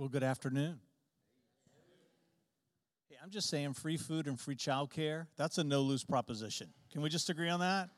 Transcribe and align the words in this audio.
Well, 0.00 0.08
good 0.08 0.22
afternoon. 0.22 0.80
Hey, 3.10 3.16
I'm 3.22 3.28
just 3.28 3.50
saying 3.50 3.74
free 3.74 3.98
food 3.98 4.28
and 4.28 4.40
free 4.40 4.56
childcare, 4.56 5.26
that's 5.36 5.58
a 5.58 5.62
no 5.62 5.82
lose 5.82 6.04
proposition. 6.04 6.68
Can 6.90 7.02
we 7.02 7.10
just 7.10 7.28
agree 7.28 7.50
on 7.50 7.60
that? 7.60 7.90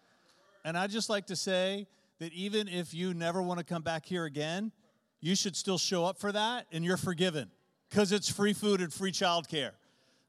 And 0.65 0.77
I'd 0.77 0.91
just 0.91 1.09
like 1.09 1.27
to 1.27 1.37
say 1.37 1.87
that 2.19 2.33
even 2.33 2.67
if 2.67 2.93
you 2.93 3.15
never 3.15 3.41
want 3.41 3.59
to 3.61 3.65
come 3.65 3.83
back 3.83 4.05
here 4.05 4.25
again, 4.25 4.73
you 5.21 5.37
should 5.37 5.55
still 5.55 5.79
show 5.79 6.05
up 6.05 6.19
for 6.19 6.33
that 6.33 6.67
and 6.73 6.85
you're 6.85 6.97
forgiven 6.97 7.53
because 7.89 8.11
it's 8.11 8.29
free 8.29 8.53
food 8.53 8.81
and 8.81 8.93
free 8.93 9.13
childcare. 9.13 9.71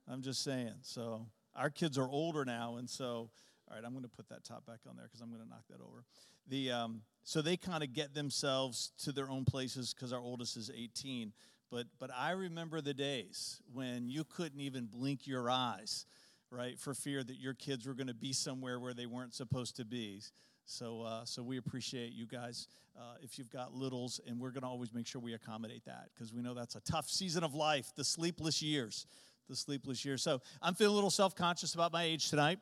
I'm 0.08 0.22
just 0.22 0.44
saying. 0.44 0.76
So 0.84 1.26
our 1.56 1.72
kids 1.72 1.98
are 1.98 2.08
older 2.08 2.46
now, 2.46 2.76
and 2.76 2.88
so 2.88 3.32
all 3.68 3.76
right, 3.76 3.84
I'm 3.84 3.94
going 3.94 4.04
to 4.04 4.10
put 4.10 4.30
that 4.30 4.44
top 4.44 4.68
back 4.68 4.82
on 4.88 4.96
there 4.96 5.06
because 5.06 5.22
I'm 5.22 5.30
going 5.30 5.42
to 5.42 5.50
knock 5.50 5.64
that 5.72 5.82
over. 5.82 6.04
The 6.50 6.72
um, 6.72 7.02
so 7.24 7.42
they 7.42 7.58
kind 7.58 7.84
of 7.84 7.94
get 7.94 8.14
themselves 8.14 8.92
to 9.04 9.12
their 9.12 9.30
own 9.30 9.46
places 9.46 9.94
because 9.94 10.14
our 10.14 10.20
oldest 10.20 10.58
is 10.58 10.70
18. 10.70 11.34
But 11.74 11.88
but 11.98 12.12
I 12.16 12.32
remember 12.32 12.82
the 12.82 12.94
days 12.94 13.60
when 13.74 14.08
you 14.08 14.24
couldn't 14.24 14.60
even 14.60 14.86
blink 14.86 15.26
your 15.26 15.50
eyes, 15.50 16.06
right, 16.52 16.78
for 16.80 16.94
fear 16.94 17.24
that 17.24 17.38
your 17.38 17.56
kids 17.56 17.88
were 17.88 17.96
going 17.96 18.08
to 18.08 18.14
be 18.14 18.32
somewhere 18.32 18.80
where 18.80 18.94
they 18.94 19.08
weren't 19.08 19.34
supposed 19.34 19.78
to 19.78 19.86
be. 19.86 20.22
So, 20.66 21.02
uh, 21.02 21.26
so 21.26 21.42
we 21.42 21.58
appreciate 21.58 22.14
you 22.14 22.28
guys 22.28 22.68
uh, 22.96 23.16
if 23.24 23.40
you've 23.40 23.50
got 23.50 23.74
littles, 23.74 24.22
and 24.28 24.40
we're 24.40 24.52
going 24.52 24.62
to 24.62 24.68
always 24.68 24.94
make 24.94 25.08
sure 25.08 25.20
we 25.20 25.34
accommodate 25.34 25.84
that 25.86 26.10
because 26.14 26.32
we 26.32 26.44
know 26.44 26.54
that's 26.54 26.76
a 26.76 26.82
tough 26.82 27.10
season 27.10 27.44
of 27.44 27.56
life, 27.56 27.92
the 27.96 28.04
sleepless 28.04 28.62
years 28.62 29.08
the 29.50 29.56
sleepless 29.56 30.06
years. 30.06 30.22
So 30.22 30.42
I'm 30.62 30.74
feeling 30.74 30.94
a 30.94 30.96
little 30.96 31.10
self 31.10 31.36
conscious 31.36 31.74
about 31.74 31.92
my 31.92 32.04
age 32.04 32.30
tonight. 32.30 32.60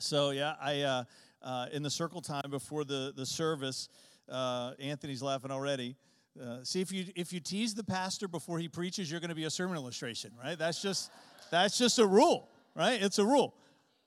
So 0.00 0.30
yeah, 0.30 0.56
I 0.60 0.80
uh, 0.82 1.04
uh, 1.40 1.66
in 1.72 1.84
the 1.84 1.90
circle 1.90 2.20
time 2.20 2.50
before 2.50 2.84
the 2.84 3.12
the 3.16 3.26
service, 3.26 3.88
uh, 4.28 4.72
Anthony's 4.80 5.22
laughing 5.22 5.52
already. 5.52 5.96
Uh, 6.40 6.64
see 6.64 6.80
if 6.80 6.92
you 6.92 7.06
if 7.14 7.32
you 7.32 7.40
tease 7.40 7.74
the 7.74 7.84
pastor 7.84 8.26
before 8.26 8.58
he 8.58 8.68
preaches, 8.68 9.10
you're 9.10 9.20
going 9.20 9.28
to 9.28 9.36
be 9.36 9.44
a 9.44 9.50
sermon 9.50 9.76
illustration, 9.76 10.32
right? 10.42 10.58
That's 10.58 10.82
just 10.82 11.10
that's 11.50 11.78
just 11.78 11.98
a 11.98 12.06
rule, 12.06 12.48
right? 12.74 13.00
It's 13.00 13.18
a 13.18 13.24
rule. 13.24 13.54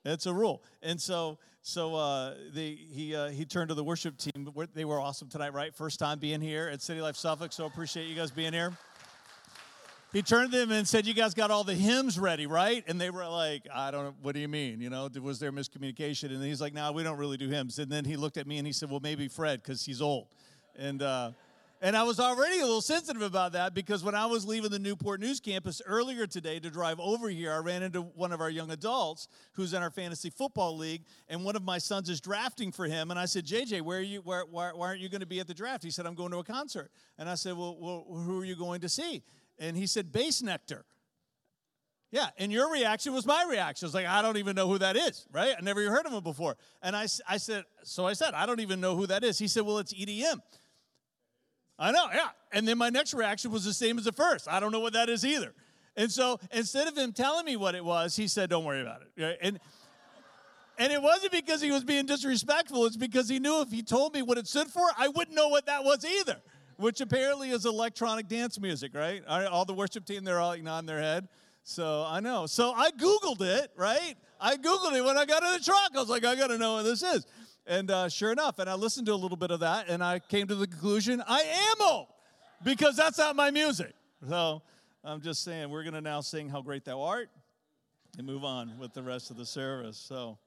It's 0.04 0.26
a 0.26 0.34
rule. 0.34 0.62
And 0.84 1.00
so 1.00 1.38
so 1.62 1.96
uh, 1.96 2.36
they, 2.54 2.72
he 2.72 3.16
uh, 3.16 3.30
he 3.30 3.46
turned 3.46 3.70
to 3.70 3.76
the 3.76 3.84
worship 3.84 4.18
team. 4.18 4.50
They 4.74 4.86
were 4.86 5.00
awesome 5.00 5.30
tonight, 5.30 5.54
right? 5.54 5.74
First 5.74 6.00
time 6.00 6.20
being 6.20 6.42
here 6.42 6.70
at 6.72 6.82
City 6.82 7.02
Life 7.02 7.16
Suffolk. 7.16 7.54
So 7.54 7.66
appreciate 7.66 8.08
you 8.08 8.16
guys 8.16 8.32
being 8.32 8.54
here 8.54 8.78
he 10.14 10.22
turned 10.22 10.52
to 10.52 10.58
them 10.58 10.72
and 10.72 10.88
said, 10.88 11.06
You 11.06 11.14
guys 11.14 11.34
got 11.34 11.52
all 11.52 11.64
the 11.64 11.74
hymns 11.74 12.18
ready, 12.18 12.48
right? 12.48 12.84
And 12.88 13.00
they 13.00 13.10
were 13.10 13.28
like, 13.28 13.68
I 13.74 13.92
don't 13.92 14.06
know, 14.06 14.16
what 14.22 14.34
do 14.34 14.40
you 14.40 14.48
mean? 14.48 14.80
You 14.80 14.90
know, 14.90 15.10
was 15.22 15.40
there 15.40 15.52
miscommunication? 15.52 16.32
And 16.32 16.44
he's 16.44 16.62
like, 16.62 16.74
No, 16.74 16.92
we 16.92 17.04
don't 17.04 17.18
really 17.18 17.38
do 17.38 17.50
hymns. 17.50 17.78
And 17.80 17.92
then 17.92 18.06
he 18.06 18.16
looked 18.16 18.38
at 18.38 18.48
me 18.48 18.58
and 18.58 18.66
he 18.66 18.74
said, 18.74 18.90
Well, 18.90 19.02
maybe 19.02 19.28
Fred, 19.28 19.62
because 19.62 19.86
he's 19.86 20.02
old. 20.02 20.28
And, 20.76 21.02
uh, 21.02 21.32
and 21.82 21.96
I 21.96 22.04
was 22.04 22.20
already 22.20 22.60
a 22.60 22.64
little 22.64 22.82
sensitive 22.82 23.22
about 23.22 23.52
that 23.52 23.74
because 23.74 24.04
when 24.04 24.16
I 24.16 24.26
was 24.26 24.46
leaving 24.46 24.72
the 24.72 24.80
Newport 24.80 25.20
News 25.20 25.40
campus 25.40 25.82
earlier 25.86 26.26
today 26.26 26.60
to 26.60 26.70
drive 26.70 27.00
over 27.00 27.30
here, 27.30 27.54
I 27.54 27.58
ran 27.58 27.84
into 27.84 28.02
one 28.02 28.32
of 28.32 28.42
our 28.42 28.50
young 28.50 28.72
adults 28.72 29.28
who's 29.54 29.74
in 29.74 29.84
our 29.84 29.92
fantasy 29.92 30.30
football 30.30 30.76
league, 30.76 31.04
and 31.30 31.44
one 31.44 31.56
of 31.56 31.64
my 31.64 31.78
sons 31.78 32.10
is 32.10 32.20
drafting 32.20 32.72
for 32.72 32.86
him. 32.86 33.12
And 33.12 33.20
I 33.20 33.26
said, 33.26 33.46
JJ, 33.46 33.82
where 33.82 34.00
are 34.00 34.02
you? 34.02 34.22
Where, 34.22 34.44
why, 34.50 34.72
why 34.74 34.88
aren't 34.88 35.02
you 35.02 35.10
going 35.10 35.22
to 35.22 35.28
be 35.28 35.40
at 35.40 35.48
the 35.48 35.54
draft? 35.54 35.84
He 35.84 35.92
said, 35.92 36.06
I'm 36.06 36.16
going 36.16 36.32
to 36.32 36.40
a 36.40 36.44
concert. 36.44 36.90
And 37.18 37.30
I 37.30 37.36
said, 37.36 37.56
well, 37.56 37.78
well, 37.80 38.06
who 38.10 38.42
are 38.42 38.46
you 38.46 38.56
going 38.56 38.82
to 38.82 38.90
see? 38.90 39.24
And 39.60 39.78
he 39.78 39.86
said, 39.86 40.12
Bassnectar. 40.12 40.84
Yeah, 42.10 42.28
and 42.38 42.54
your 42.54 42.72
reaction 42.72 43.14
was 43.14 43.26
my 43.26 43.46
reaction. 43.50 43.86
I 43.86 43.88
was 43.88 43.94
like, 43.94 44.06
I 44.06 44.22
don't 44.22 44.38
even 44.38 44.56
know 44.56 44.68
who 44.68 44.78
that 44.78 44.96
is, 44.96 45.28
right? 45.32 45.54
I 45.58 45.62
never 45.62 45.82
heard 45.90 46.06
of 46.06 46.14
him 46.14 46.24
before. 46.24 46.56
And 46.82 46.96
I, 46.96 47.06
I 47.28 47.36
said, 47.36 47.66
so 47.84 48.08
I 48.08 48.14
said, 48.14 48.34
I 48.34 48.46
don't 48.46 48.62
even 48.62 48.80
know 48.80 48.96
who 48.96 49.08
that 49.08 49.26
is. 49.26 49.38
He 49.38 49.48
said, 49.50 49.64
well, 49.64 49.80
it's 49.80 49.94
EDM. 49.94 50.40
I 51.80 51.92
know, 51.92 52.08
yeah. 52.14 52.30
And 52.52 52.68
then 52.68 52.78
my 52.78 52.90
next 52.90 53.14
reaction 53.14 53.52
was 53.52 53.64
the 53.64 53.74
same 53.74 53.98
as 53.98 54.06
the 54.06 54.12
first. 54.12 54.48
I 54.48 54.60
don't 54.60 54.72
know 54.72 54.80
what 54.80 54.94
that 54.94 55.10
is 55.10 55.26
either. 55.26 55.54
And 55.96 56.12
so 56.12 56.40
instead 56.52 56.88
of 56.88 56.98
him 56.98 57.12
telling 57.12 57.46
me 57.46 57.56
what 57.56 57.76
it 57.76 57.84
was, 57.84 58.16
he 58.16 58.28
said, 58.28 58.50
don't 58.50 58.66
worry 58.66 58.82
about 58.82 59.02
it. 59.02 59.40
And, 59.42 59.60
and 60.78 60.94
it 60.94 61.02
wasn't 61.02 61.32
because 61.32 61.62
he 61.62 61.72
was 61.72 61.84
being 61.84 62.06
disrespectful. 62.06 62.86
It's 62.86 62.98
because 62.98 63.28
he 63.30 63.40
knew 63.40 63.62
if 63.62 63.72
he 63.72 63.82
told 63.82 64.14
me 64.14 64.22
what 64.22 64.38
it 64.38 64.48
stood 64.48 64.68
for, 64.68 64.86
I 64.98 65.08
wouldn't 65.08 65.36
know 65.36 65.50
what 65.50 65.66
that 65.66 65.84
was 65.84 66.06
either 66.06 66.38
which 66.78 67.02
apparently 67.02 67.50
is 67.50 67.66
electronic 67.66 68.28
dance 68.28 68.60
music, 68.60 68.94
right? 68.94 69.26
All 69.28 69.66
the 69.66 69.74
worship 69.74 70.06
team, 70.06 70.24
they're 70.24 70.40
all 70.40 70.56
nodding 70.58 70.88
their 70.88 71.02
head. 71.02 71.28
So 71.64 72.06
I 72.08 72.20
know. 72.22 72.46
So 72.46 72.72
I 72.72 72.92
Googled 72.92 73.42
it, 73.42 73.72
right? 73.76 74.16
I 74.40 74.56
Googled 74.56 74.94
it 74.94 75.04
when 75.04 75.18
I 75.18 75.26
got 75.26 75.44
in 75.44 75.52
the 75.54 75.60
truck. 75.60 75.92
I 75.96 76.00
was 76.00 76.10
like, 76.10 76.24
I 76.24 76.36
got 76.36 76.48
to 76.48 76.58
know 76.58 76.76
what 76.76 76.84
this 76.84 77.04
is. 77.04 77.26
And 77.68 77.92
uh, 77.92 78.08
sure 78.08 78.32
enough, 78.32 78.60
and 78.60 78.70
I 78.70 78.76
listened 78.76 79.08
to 79.08 79.14
a 79.14 79.16
little 79.16 79.36
bit 79.36 79.52
of 79.52 79.60
that, 79.60 79.90
and 79.90 80.02
I 80.02 80.20
came 80.20 80.48
to 80.48 80.56
the 80.56 80.68
conclusion 80.68 81.22
I 81.28 81.42
am 81.42 81.86
old 81.86 82.08
because 82.64 82.96
that's 82.96 83.18
not 83.18 83.36
my 83.36 83.52
music. 83.52 83.94
So 84.28 84.62
I'm 85.04 85.20
just 85.20 85.44
saying, 85.44 85.70
we're 85.70 85.84
going 85.84 85.94
to 85.94 86.02
now 86.02 86.22
sing 86.22 86.48
How 86.48 86.62
Great 86.62 86.86
Thou 86.86 87.02
Art 87.02 87.30
and 88.18 88.26
move 88.26 88.46
on 88.46 88.80
with 88.80 88.94
the 88.94 89.04
rest 89.04 89.32
of 89.32 89.38
the 89.38 89.46
service. 89.46 89.98
So. 89.98 90.38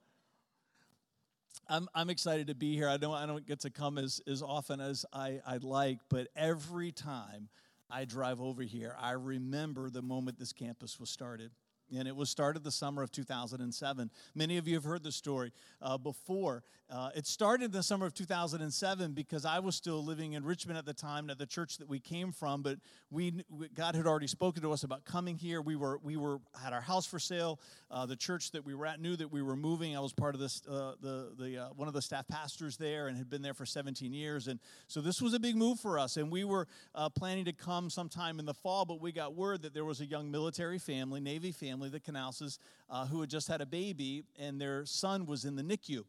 I'm, 1.69 1.89
I'm 1.95 2.11
excited 2.11 2.49
to 2.49 2.55
be 2.55 2.75
here. 2.75 2.89
I 2.89 2.97
don't, 2.97 3.15
I 3.15 3.27
don't 3.27 3.47
get 3.47 3.61
to 3.61 3.71
come 3.71 3.97
as, 3.97 4.21
as 4.27 4.43
often 4.43 4.81
as 4.81 5.05
I, 5.13 5.41
I'd 5.47 5.63
like, 5.63 5.99
but 6.09 6.27
every 6.35 6.91
time 6.91 7.49
I 7.89 8.07
drive 8.07 8.41
over 8.41 8.63
here, 8.63 8.97
I 8.99 9.13
remember 9.13 9.89
the 9.89 10.03
moment 10.03 10.37
this 10.37 10.53
campus 10.53 10.99
was 10.99 11.11
started 11.11 11.53
and 11.97 12.07
it 12.07 12.15
was 12.15 12.31
started 12.31 12.65
the 12.65 12.71
summer 12.71 13.03
of 13.03 13.11
2007. 13.11 14.11
Many 14.35 14.57
of 14.57 14.69
you 14.69 14.75
have 14.75 14.85
heard 14.85 15.03
the 15.03 15.13
story 15.13 15.53
uh, 15.83 15.99
before. 15.99 16.63
Uh, 16.91 17.11
it 17.15 17.25
started 17.27 17.67
in 17.67 17.71
the 17.71 17.83
summer 17.83 18.05
of 18.05 18.15
2007 18.15 19.13
because 19.13 19.45
I 19.45 19.61
was 19.61 19.77
still 19.77 20.05
living 20.05 20.33
in 20.33 20.45
Richmond 20.45 20.77
at 20.77 20.85
the 20.85 20.93
time, 20.93 21.31
at 21.31 21.39
the 21.39 21.47
church 21.47 21.79
that 21.79 21.89
we 21.89 22.01
came 22.01 22.33
from. 22.33 22.63
But 22.63 22.79
we, 23.11 23.45
God 23.75 23.95
had 23.95 24.07
already 24.07 24.27
spoken 24.27 24.63
to 24.63 24.73
us 24.73 24.83
about 24.83 25.05
coming 25.05 25.37
here. 25.37 25.61
We 25.61 25.77
were, 25.77 26.01
we 26.03 26.17
were 26.17 26.41
had 26.61 26.73
our 26.73 26.81
house 26.81 27.07
for 27.07 27.21
sale. 27.21 27.61
Uh, 27.93 28.07
the 28.07 28.17
church 28.17 28.51
that 28.53 28.65
we 28.65 28.75
were 28.75 28.87
at 28.87 29.01
knew 29.01 29.15
that 29.17 29.31
we 29.31 29.41
were 29.41 29.55
moving. 29.55 29.97
I 29.97 30.01
was 30.01 30.13
part 30.13 30.35
of 30.35 30.41
this, 30.41 30.63
uh, 30.69 30.95
the, 31.01 31.33
the 31.39 31.59
uh, 31.59 31.69
one 31.77 31.87
of 31.87 31.95
the 31.95 32.03
staff 32.03 32.27
pastors 32.27 32.77
there, 32.77 33.07
and 33.07 33.17
had 33.17 33.31
been 33.31 33.43
there 33.43 33.55
for 33.55 33.67
17 33.67 34.13
years. 34.13 34.49
And 34.49 34.59
so 34.89 35.01
this 35.01 35.23
was 35.23 35.33
a 35.33 35.39
big 35.39 35.55
move 35.57 35.79
for 35.79 35.97
us. 35.97 36.17
And 36.17 36.31
we 36.31 36.43
were 36.43 36.67
uh, 36.95 37.09
planning 37.09 37.45
to 37.45 37.53
come 37.53 37.89
sometime 37.89 38.41
in 38.41 38.47
the 38.47 38.55
fall, 38.55 38.85
but 38.85 39.01
we 39.01 39.13
got 39.13 39.35
word 39.35 39.63
that 39.63 39.75
there 39.75 39.85
was 39.85 40.01
a 40.01 40.07
young 40.07 40.31
military 40.31 40.79
family, 40.79 41.21
Navy 41.21 41.53
family 41.53 41.80
family, 41.81 41.89
the 41.89 42.01
Canalses, 42.01 42.59
uh, 42.91 43.07
who 43.07 43.21
had 43.21 43.31
just 43.31 43.49
had 43.49 43.61
a 43.61 43.67
baby, 43.67 44.25
and 44.39 44.61
their 44.61 44.85
son 44.85 45.27
was 45.27 45.45
in 45.45 45.57
the 45.57 45.63
NICU. 45.63 46.05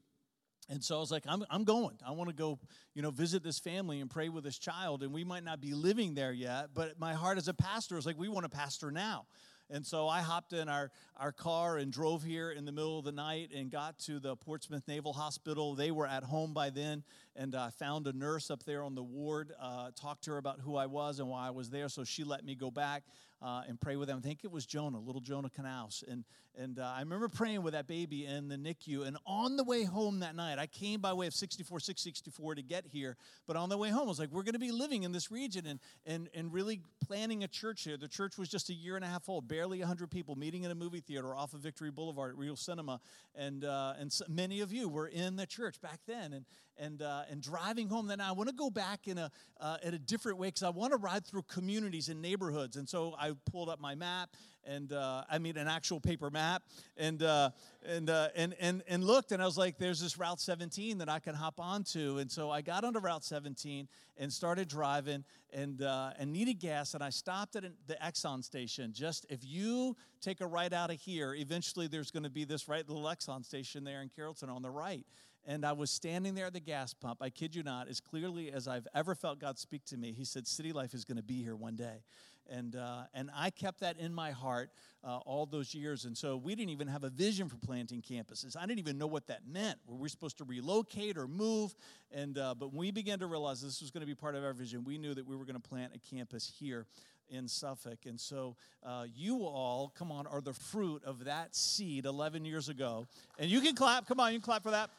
And 0.69 0.83
so 0.83 0.97
I 0.97 0.99
was 0.99 1.11
like, 1.11 1.23
I'm, 1.27 1.43
I'm 1.49 1.63
going. 1.63 1.97
I 2.05 2.11
want 2.11 2.29
to 2.29 2.35
go, 2.35 2.59
you 2.93 3.01
know, 3.01 3.11
visit 3.11 3.43
this 3.43 3.59
family 3.59 3.99
and 3.99 4.09
pray 4.09 4.29
with 4.29 4.43
this 4.43 4.57
child. 4.57 5.03
And 5.03 5.11
we 5.11 5.23
might 5.23 5.43
not 5.43 5.59
be 5.59 5.73
living 5.73 6.13
there 6.13 6.31
yet, 6.31 6.69
but 6.73 6.99
my 6.99 7.13
heart 7.13 7.37
as 7.37 7.47
a 7.47 7.53
pastor 7.53 7.97
is 7.97 8.05
like, 8.05 8.17
we 8.17 8.29
want 8.29 8.45
to 8.45 8.49
pastor 8.49 8.91
now. 8.91 9.25
And 9.69 9.85
so 9.85 10.07
I 10.07 10.19
hopped 10.19 10.53
in 10.53 10.67
our, 10.67 10.91
our 11.17 11.31
car 11.31 11.77
and 11.77 11.91
drove 11.91 12.23
here 12.23 12.51
in 12.51 12.65
the 12.65 12.73
middle 12.73 12.99
of 12.99 13.05
the 13.05 13.11
night 13.13 13.51
and 13.55 13.71
got 13.71 13.97
to 13.99 14.19
the 14.19 14.35
Portsmouth 14.35 14.85
Naval 14.87 15.13
Hospital. 15.13 15.75
They 15.75 15.91
were 15.91 16.07
at 16.07 16.23
home 16.23 16.53
by 16.53 16.69
then, 16.69 17.03
and 17.37 17.55
I 17.55 17.67
uh, 17.67 17.69
found 17.71 18.05
a 18.07 18.13
nurse 18.13 18.51
up 18.51 18.63
there 18.63 18.83
on 18.83 18.95
the 18.95 19.03
ward, 19.03 19.53
uh, 19.61 19.91
talked 19.95 20.25
to 20.25 20.31
her 20.31 20.37
about 20.37 20.59
who 20.59 20.75
I 20.75 20.87
was 20.87 21.19
and 21.19 21.29
why 21.29 21.47
I 21.47 21.51
was 21.51 21.69
there. 21.69 21.87
So 21.87 22.03
she 22.03 22.25
let 22.25 22.43
me 22.43 22.53
go 22.53 22.69
back 22.69 23.03
uh, 23.41 23.63
and 23.67 23.79
pray 23.79 23.95
with 23.95 24.07
them. 24.07 24.19
I 24.23 24.27
think 24.27 24.43
it 24.43 24.51
was 24.51 24.65
Jonah, 24.65 24.99
little 24.99 25.21
Jonah 25.21 25.49
Knaus. 25.49 26.03
And, 26.07 26.23
and 26.55 26.79
uh, 26.79 26.93
I 26.95 26.99
remember 26.99 27.27
praying 27.27 27.63
with 27.63 27.73
that 27.73 27.87
baby 27.87 28.25
in 28.25 28.49
the 28.49 28.55
NICU. 28.55 29.05
And 29.05 29.17
on 29.25 29.57
the 29.57 29.63
way 29.63 29.83
home 29.83 30.19
that 30.19 30.35
night, 30.35 30.59
I 30.59 30.67
came 30.67 31.01
by 31.01 31.13
way 31.13 31.27
of 31.27 31.33
64, 31.33 31.79
664 31.79 32.55
to 32.55 32.61
get 32.61 32.85
here. 32.85 33.17
But 33.47 33.55
on 33.55 33.69
the 33.69 33.77
way 33.77 33.89
home, 33.89 34.03
I 34.03 34.09
was 34.09 34.19
like, 34.19 34.31
we're 34.31 34.43
going 34.43 34.53
to 34.53 34.59
be 34.59 34.71
living 34.71 35.03
in 35.03 35.11
this 35.11 35.31
region 35.31 35.65
and, 35.65 35.79
and, 36.05 36.29
and 36.35 36.53
really 36.53 36.81
planning 37.05 37.43
a 37.43 37.47
church 37.47 37.83
here. 37.83 37.97
The 37.97 38.07
church 38.07 38.37
was 38.37 38.47
just 38.47 38.69
a 38.69 38.73
year 38.73 38.95
and 38.95 39.03
a 39.03 39.07
half 39.07 39.27
old, 39.27 39.47
barely 39.47 39.79
100 39.79 40.11
people 40.11 40.35
meeting 40.35 40.63
in 40.63 40.71
a 40.71 40.75
movie 40.75 41.01
theater 41.01 41.35
off 41.35 41.53
of 41.53 41.61
Victory 41.61 41.91
Boulevard 41.91 42.31
at 42.31 42.37
Real 42.37 42.55
Cinema. 42.55 42.99
And, 43.35 43.65
uh, 43.65 43.93
and 43.99 44.11
so 44.11 44.25
many 44.29 44.61
of 44.61 44.71
you 44.71 44.87
were 44.87 45.07
in 45.07 45.35
the 45.35 45.45
church 45.45 45.81
back 45.81 45.99
then. 46.05 46.33
And, 46.33 46.45
and, 46.77 47.01
uh, 47.01 47.23
and 47.29 47.41
driving 47.41 47.87
home, 47.87 48.07
then 48.07 48.21
I 48.21 48.31
want 48.31 48.49
to 48.49 48.55
go 48.55 48.69
back 48.69 49.07
in 49.07 49.17
a, 49.17 49.31
uh, 49.59 49.77
in 49.83 49.93
a 49.93 49.99
different 49.99 50.37
way 50.37 50.47
because 50.47 50.63
I 50.63 50.69
want 50.69 50.91
to 50.91 50.97
ride 50.97 51.25
through 51.25 51.43
communities 51.43 52.09
and 52.09 52.21
neighborhoods. 52.21 52.77
And 52.77 52.87
so 52.87 53.15
I 53.19 53.33
pulled 53.51 53.69
up 53.69 53.79
my 53.79 53.95
map 53.95 54.29
and 54.65 54.93
uh, 54.93 55.23
I 55.29 55.39
mean 55.39 55.57
an 55.57 55.67
actual 55.67 55.99
paper 55.99 56.29
map 56.29 56.63
and 56.97 57.23
uh, 57.23 57.49
and, 57.85 58.09
uh, 58.09 58.29
and 58.35 58.55
and 58.59 58.83
and 58.87 59.03
looked 59.03 59.31
and 59.31 59.41
I 59.41 59.45
was 59.45 59.57
like, 59.57 59.77
there's 59.77 59.99
this 59.99 60.17
Route 60.17 60.39
17 60.39 60.99
that 60.99 61.09
I 61.09 61.19
can 61.19 61.35
hop 61.35 61.59
onto, 61.59 62.17
and 62.19 62.31
so 62.31 62.51
I 62.51 62.61
got 62.61 62.83
onto 62.83 62.99
Route 62.99 63.23
17 63.23 63.87
and 64.17 64.31
started 64.31 64.67
driving 64.67 65.23
and 65.53 65.81
uh, 65.81 66.11
and 66.19 66.31
needed 66.31 66.59
gas, 66.59 66.93
and 66.93 67.03
I 67.03 67.09
stopped 67.09 67.55
at 67.55 67.63
the 67.87 67.95
Exxon 67.95 68.43
station. 68.43 68.93
Just 68.93 69.25
if 69.29 69.39
you 69.43 69.95
take 70.21 70.41
a 70.41 70.47
right 70.47 70.71
out 70.71 70.91
of 70.91 70.99
here, 70.99 71.33
eventually 71.33 71.87
there's 71.87 72.11
going 72.11 72.23
to 72.23 72.29
be 72.29 72.43
this 72.43 72.67
right 72.67 72.87
little 72.87 73.05
Exxon 73.05 73.43
station 73.43 73.83
there 73.83 74.01
in 74.01 74.09
Carrollton 74.09 74.49
on 74.49 74.61
the 74.61 74.69
right. 74.69 75.05
And 75.45 75.65
I 75.65 75.71
was 75.71 75.89
standing 75.89 76.35
there 76.35 76.47
at 76.47 76.53
the 76.53 76.59
gas 76.59 76.93
pump. 76.93 77.19
I 77.21 77.29
kid 77.29 77.55
you 77.55 77.63
not, 77.63 77.87
as 77.87 77.99
clearly 77.99 78.51
as 78.51 78.67
I've 78.67 78.87
ever 78.93 79.15
felt 79.15 79.39
God 79.39 79.57
speak 79.57 79.83
to 79.85 79.97
me. 79.97 80.13
He 80.13 80.23
said, 80.23 80.47
City 80.47 80.71
Life 80.71 80.93
is 80.93 81.03
going 81.03 81.17
to 81.17 81.23
be 81.23 81.41
here 81.41 81.55
one 81.55 81.75
day. 81.75 82.03
And, 82.49 82.75
uh, 82.75 83.03
and 83.13 83.29
I 83.35 83.49
kept 83.49 83.79
that 83.79 83.97
in 83.97 84.13
my 84.13 84.31
heart 84.31 84.71
uh, 85.03 85.17
all 85.19 85.45
those 85.45 85.73
years. 85.73 86.05
And 86.05 86.17
so 86.17 86.35
we 86.37 86.53
didn't 86.53 86.71
even 86.71 86.87
have 86.87 87.03
a 87.03 87.09
vision 87.09 87.47
for 87.47 87.55
planting 87.57 88.01
campuses. 88.01 88.57
I 88.57 88.65
didn't 88.65 88.79
even 88.79 88.97
know 88.97 89.07
what 89.07 89.27
that 89.27 89.47
meant. 89.47 89.79
Were 89.87 89.95
we 89.95 90.09
supposed 90.09 90.37
to 90.39 90.43
relocate 90.43 91.17
or 91.17 91.27
move? 91.27 91.73
And, 92.11 92.37
uh, 92.37 92.53
but 92.53 92.71
when 92.71 92.79
we 92.79 92.91
began 92.91 93.19
to 93.19 93.27
realize 93.27 93.61
this 93.61 93.81
was 93.81 93.89
going 93.89 94.01
to 94.01 94.07
be 94.07 94.15
part 94.15 94.35
of 94.35 94.43
our 94.43 94.53
vision, 94.53 94.83
we 94.83 94.97
knew 94.97 95.13
that 95.13 95.25
we 95.25 95.35
were 95.35 95.45
going 95.45 95.59
to 95.59 95.69
plant 95.69 95.93
a 95.95 96.15
campus 96.15 96.51
here 96.59 96.85
in 97.29 97.47
Suffolk. 97.47 97.99
And 98.05 98.19
so 98.19 98.57
uh, 98.85 99.05
you 99.15 99.43
all, 99.45 99.93
come 99.97 100.11
on, 100.11 100.27
are 100.27 100.41
the 100.41 100.53
fruit 100.53 101.03
of 101.05 101.25
that 101.25 101.55
seed 101.55 102.05
11 102.05 102.43
years 102.43 102.67
ago. 102.67 103.07
And 103.39 103.49
you 103.49 103.61
can 103.61 103.75
clap. 103.75 104.07
Come 104.07 104.19
on, 104.19 104.33
you 104.33 104.39
can 104.39 104.45
clap 104.45 104.63
for 104.63 104.71
that. 104.71 104.89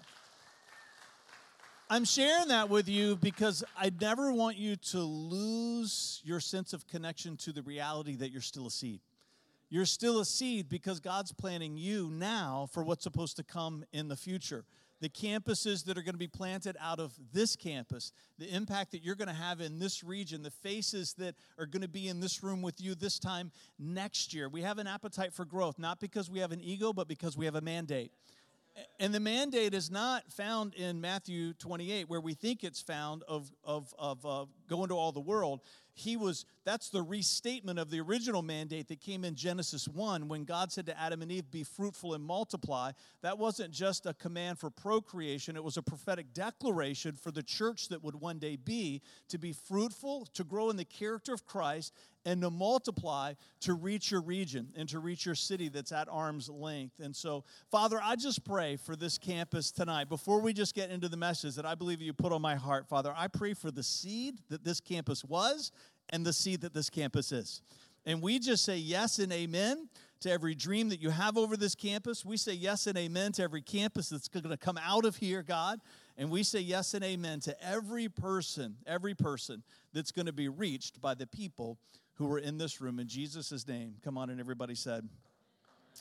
I'm 1.92 2.06
sharing 2.06 2.48
that 2.48 2.70
with 2.70 2.88
you 2.88 3.16
because 3.16 3.62
I 3.76 3.92
never 4.00 4.32
want 4.32 4.56
you 4.56 4.76
to 4.76 5.00
lose 5.00 6.22
your 6.24 6.40
sense 6.40 6.72
of 6.72 6.86
connection 6.86 7.36
to 7.36 7.52
the 7.52 7.60
reality 7.60 8.16
that 8.16 8.30
you're 8.30 8.40
still 8.40 8.66
a 8.66 8.70
seed. 8.70 9.00
You're 9.68 9.84
still 9.84 10.18
a 10.18 10.24
seed 10.24 10.70
because 10.70 11.00
God's 11.00 11.32
planning 11.32 11.76
you 11.76 12.08
now 12.10 12.66
for 12.72 12.82
what's 12.82 13.04
supposed 13.04 13.36
to 13.36 13.42
come 13.42 13.84
in 13.92 14.08
the 14.08 14.16
future 14.16 14.64
the 15.02 15.08
campuses 15.08 15.84
that 15.84 15.98
are 15.98 16.02
going 16.02 16.14
to 16.14 16.18
be 16.18 16.28
planted 16.28 16.76
out 16.80 17.00
of 17.00 17.12
this 17.32 17.56
campus, 17.56 18.12
the 18.38 18.48
impact 18.54 18.92
that 18.92 19.02
you're 19.02 19.16
going 19.16 19.26
to 19.26 19.34
have 19.34 19.60
in 19.60 19.80
this 19.80 20.04
region, 20.04 20.44
the 20.44 20.50
faces 20.50 21.14
that 21.14 21.34
are 21.58 21.66
going 21.66 21.82
to 21.82 21.88
be 21.88 22.06
in 22.06 22.20
this 22.20 22.40
room 22.44 22.62
with 22.62 22.80
you 22.80 22.94
this 22.94 23.18
time 23.18 23.50
next 23.80 24.32
year. 24.32 24.48
We 24.48 24.62
have 24.62 24.78
an 24.78 24.86
appetite 24.86 25.34
for 25.34 25.44
growth, 25.44 25.76
not 25.76 25.98
because 25.98 26.30
we 26.30 26.38
have 26.38 26.52
an 26.52 26.60
ego, 26.60 26.92
but 26.92 27.08
because 27.08 27.36
we 27.36 27.46
have 27.46 27.56
a 27.56 27.60
mandate. 27.60 28.12
And 28.98 29.12
the 29.14 29.20
mandate 29.20 29.74
is 29.74 29.90
not 29.90 30.30
found 30.32 30.74
in 30.74 31.00
Matthew 31.00 31.52
28, 31.54 32.08
where 32.08 32.20
we 32.20 32.34
think 32.34 32.64
it's 32.64 32.80
found 32.80 33.22
of, 33.28 33.52
of, 33.64 33.94
of 33.98 34.24
uh, 34.24 34.46
go 34.68 34.82
all 34.96 35.12
the 35.12 35.20
world. 35.20 35.60
He 35.94 36.16
was 36.16 36.46
that's 36.64 36.88
the 36.88 37.02
restatement 37.02 37.78
of 37.78 37.90
the 37.90 38.00
original 38.00 38.40
mandate 38.40 38.88
that 38.88 39.00
came 39.00 39.24
in 39.24 39.34
Genesis 39.34 39.88
1 39.88 40.28
when 40.28 40.44
God 40.44 40.72
said 40.72 40.86
to 40.86 40.98
Adam 40.98 41.20
and 41.22 41.30
Eve 41.30 41.50
be 41.50 41.64
fruitful 41.64 42.14
and 42.14 42.24
multiply. 42.24 42.92
That 43.22 43.38
wasn't 43.38 43.72
just 43.72 44.06
a 44.06 44.14
command 44.14 44.58
for 44.58 44.70
procreation. 44.70 45.56
It 45.56 45.64
was 45.64 45.76
a 45.76 45.82
prophetic 45.82 46.32
declaration 46.32 47.16
for 47.16 47.30
the 47.30 47.42
church 47.42 47.88
that 47.88 48.02
would 48.02 48.14
one 48.14 48.38
day 48.38 48.56
be 48.56 49.02
to 49.28 49.38
be 49.38 49.52
fruitful 49.52 50.26
to 50.34 50.44
grow 50.44 50.70
in 50.70 50.76
the 50.76 50.84
character 50.84 51.34
of 51.34 51.44
Christ 51.44 51.92
and 52.24 52.40
to 52.42 52.50
multiply 52.50 53.34
to 53.60 53.74
reach 53.74 54.10
your 54.10 54.22
region 54.22 54.68
and 54.76 54.88
to 54.88 54.98
reach 54.98 55.26
your 55.26 55.34
city 55.34 55.68
that's 55.68 55.92
at 55.92 56.08
arm's 56.08 56.48
length. 56.48 57.00
And 57.00 57.14
so, 57.14 57.44
Father, 57.70 58.00
I 58.02 58.16
just 58.16 58.44
pray 58.44 58.76
for 58.76 58.96
this 58.96 59.18
campus 59.18 59.70
tonight. 59.70 60.08
Before 60.08 60.40
we 60.40 60.52
just 60.52 60.74
get 60.74 60.90
into 60.90 61.08
the 61.08 61.16
message 61.16 61.56
that 61.56 61.66
I 61.66 61.74
believe 61.74 62.00
you 62.00 62.12
put 62.12 62.32
on 62.32 62.42
my 62.42 62.54
heart, 62.54 62.88
Father, 62.88 63.12
I 63.16 63.28
pray 63.28 63.54
for 63.54 63.70
the 63.70 63.82
seed 63.82 64.40
that 64.50 64.64
this 64.64 64.80
campus 64.80 65.24
was 65.24 65.72
and 66.10 66.24
the 66.24 66.32
seed 66.32 66.60
that 66.60 66.74
this 66.74 66.90
campus 66.90 67.32
is. 67.32 67.62
And 68.04 68.20
we 68.20 68.38
just 68.38 68.64
say 68.64 68.76
yes 68.76 69.18
and 69.18 69.32
amen 69.32 69.88
to 70.20 70.30
every 70.30 70.54
dream 70.54 70.88
that 70.88 71.00
you 71.00 71.10
have 71.10 71.36
over 71.36 71.56
this 71.56 71.74
campus. 71.74 72.24
We 72.24 72.36
say 72.36 72.52
yes 72.52 72.86
and 72.86 72.96
amen 72.96 73.32
to 73.32 73.42
every 73.42 73.62
campus 73.62 74.08
that's 74.08 74.28
going 74.28 74.48
to 74.48 74.56
come 74.56 74.78
out 74.82 75.04
of 75.04 75.16
here, 75.16 75.42
God. 75.42 75.80
And 76.16 76.30
we 76.30 76.42
say 76.42 76.60
yes 76.60 76.94
and 76.94 77.04
amen 77.04 77.40
to 77.40 77.64
every 77.64 78.08
person, 78.08 78.76
every 78.86 79.14
person 79.14 79.62
that's 79.92 80.12
going 80.12 80.26
to 80.26 80.32
be 80.32 80.48
reached 80.48 81.00
by 81.00 81.14
the 81.14 81.26
people 81.26 81.78
who 82.22 82.32
are 82.32 82.38
in 82.38 82.56
this 82.56 82.80
room 82.80 83.00
in 83.00 83.08
Jesus' 83.08 83.66
name. 83.66 83.94
Come 84.04 84.16
on, 84.16 84.30
and 84.30 84.38
everybody 84.38 84.76
said, 84.76 85.08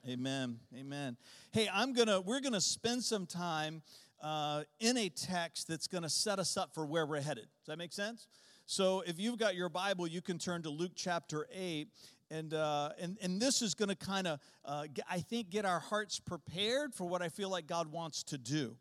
Amen. 0.08 0.60
Amen. 0.78 1.18
Hey, 1.52 1.68
I'm 1.74 1.94
gonna, 1.94 2.22
we're 2.22 2.42
gonna 2.42 2.62
spend 2.62 3.04
some 3.04 3.26
time 3.26 3.82
uh, 4.22 4.64
in 4.80 4.98
a 4.98 5.10
text 5.10 5.68
that's 5.68 5.88
gonna 5.88 6.10
set 6.10 6.38
us 6.38 6.58
up 6.58 6.76
for 6.76 6.86
where 6.86 7.08
we're 7.08 7.22
headed. 7.22 7.46
Does 7.46 7.68
that 7.68 7.80
make 7.80 7.92
sense? 7.92 8.28
So 8.68 9.02
if 9.08 9.20
you've 9.20 9.40
got 9.40 9.56
your 9.56 9.68
Bible, 9.68 10.06
you 10.06 10.22
can 10.22 10.38
turn 10.38 10.62
to 10.62 10.70
Luke 10.70 10.92
chapter 10.96 11.48
8. 11.52 11.88
And, 12.30 12.54
uh, 12.54 12.92
and, 13.02 13.18
and 13.22 13.42
this 13.42 13.64
is 13.64 13.74
to 13.90 13.96
kind 13.96 14.28
of, 14.28 14.40
uh, 14.64 14.86
I 15.10 15.20
think, 15.20 15.50
get 15.50 15.66
our 15.66 15.80
hearts 15.80 16.20
prepared 16.20 16.94
for 16.94 17.06
what 17.06 17.22
I 17.22 17.30
feel 17.30 17.50
like 17.50 17.66
God 17.66 17.92
wants 17.92 18.24
to 18.26 18.38
do. 18.38 18.78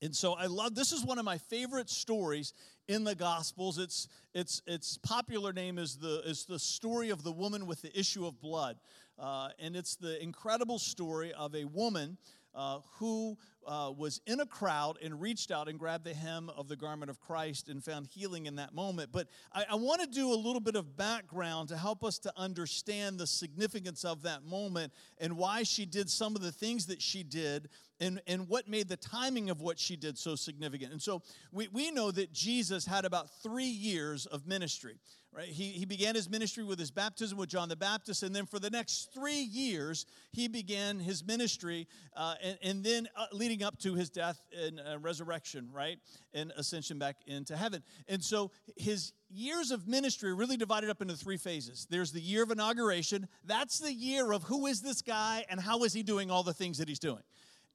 And 0.00 0.14
so 0.14 0.34
I 0.34 0.46
love 0.46 0.74
this 0.74 0.92
is 0.92 1.04
one 1.04 1.18
of 1.18 1.24
my 1.24 1.38
favorite 1.38 1.90
stories 1.90 2.52
in 2.86 3.04
the 3.04 3.14
Gospels. 3.14 3.78
Its 3.78 4.08
its 4.32 4.62
its 4.66 4.96
popular 4.98 5.52
name 5.52 5.78
is 5.78 5.96
the 5.96 6.22
is 6.24 6.44
the 6.44 6.58
story 6.58 7.10
of 7.10 7.24
the 7.24 7.32
woman 7.32 7.66
with 7.66 7.82
the 7.82 7.98
issue 7.98 8.26
of 8.26 8.40
blood, 8.40 8.76
uh, 9.18 9.48
and 9.58 9.74
it's 9.74 9.96
the 9.96 10.22
incredible 10.22 10.78
story 10.78 11.32
of 11.32 11.54
a 11.54 11.64
woman 11.64 12.16
uh, 12.58 12.80
who 12.98 13.38
uh, 13.66 13.92
was 13.96 14.20
in 14.26 14.40
a 14.40 14.46
crowd 14.46 14.98
and 15.00 15.20
reached 15.20 15.52
out 15.52 15.68
and 15.68 15.78
grabbed 15.78 16.04
the 16.04 16.12
hem 16.12 16.50
of 16.56 16.66
the 16.66 16.74
garment 16.74 17.08
of 17.08 17.20
Christ 17.20 17.68
and 17.68 17.84
found 17.84 18.08
healing 18.08 18.46
in 18.46 18.56
that 18.56 18.74
moment. 18.74 19.10
But 19.12 19.28
I, 19.52 19.66
I 19.70 19.74
want 19.76 20.00
to 20.00 20.08
do 20.08 20.32
a 20.32 20.34
little 20.34 20.60
bit 20.60 20.74
of 20.74 20.96
background 20.96 21.68
to 21.68 21.76
help 21.76 22.02
us 22.02 22.18
to 22.20 22.32
understand 22.36 23.18
the 23.18 23.28
significance 23.28 24.04
of 24.04 24.22
that 24.22 24.44
moment 24.44 24.92
and 25.18 25.36
why 25.36 25.62
she 25.62 25.86
did 25.86 26.10
some 26.10 26.34
of 26.34 26.42
the 26.42 26.50
things 26.50 26.86
that 26.86 27.00
she 27.00 27.22
did 27.22 27.68
and, 28.00 28.20
and 28.26 28.48
what 28.48 28.68
made 28.68 28.88
the 28.88 28.96
timing 28.96 29.50
of 29.50 29.60
what 29.60 29.78
she 29.78 29.94
did 29.94 30.18
so 30.18 30.34
significant. 30.34 30.90
And 30.90 31.00
so 31.00 31.22
we, 31.52 31.68
we 31.68 31.92
know 31.92 32.10
that 32.10 32.32
Jesus 32.32 32.86
had 32.86 33.04
about 33.04 33.28
three 33.40 33.64
years 33.64 34.26
of 34.26 34.48
ministry. 34.48 34.96
Right? 35.30 35.48
He, 35.48 35.68
he 35.70 35.84
began 35.84 36.14
his 36.14 36.28
ministry 36.28 36.64
with 36.64 36.78
his 36.78 36.90
baptism 36.90 37.36
with 37.38 37.50
John 37.50 37.68
the 37.68 37.76
Baptist, 37.76 38.22
and 38.22 38.34
then 38.34 38.46
for 38.46 38.58
the 38.58 38.70
next 38.70 39.12
three 39.14 39.42
years, 39.42 40.06
he 40.32 40.48
began 40.48 40.98
his 40.98 41.24
ministry, 41.24 41.86
uh, 42.16 42.34
and, 42.42 42.58
and 42.62 42.84
then 42.84 43.08
uh, 43.14 43.26
leading 43.32 43.62
up 43.62 43.78
to 43.80 43.94
his 43.94 44.08
death 44.08 44.40
and 44.58 44.80
uh, 44.80 44.98
resurrection, 44.98 45.68
right? 45.72 45.98
And 46.32 46.52
ascension 46.56 46.98
back 46.98 47.16
into 47.26 47.56
heaven. 47.56 47.82
And 48.08 48.24
so 48.24 48.50
his 48.76 49.12
years 49.28 49.70
of 49.70 49.86
ministry 49.86 50.34
really 50.34 50.56
divided 50.56 50.88
up 50.88 51.02
into 51.02 51.14
three 51.14 51.36
phases. 51.36 51.86
There's 51.90 52.10
the 52.10 52.20
year 52.20 52.42
of 52.42 52.50
inauguration, 52.50 53.28
that's 53.44 53.78
the 53.78 53.92
year 53.92 54.32
of 54.32 54.44
who 54.44 54.66
is 54.66 54.80
this 54.80 55.02
guy 55.02 55.44
and 55.50 55.60
how 55.60 55.84
is 55.84 55.92
he 55.92 56.02
doing 56.02 56.30
all 56.30 56.42
the 56.42 56.54
things 56.54 56.78
that 56.78 56.88
he's 56.88 56.98
doing. 56.98 57.22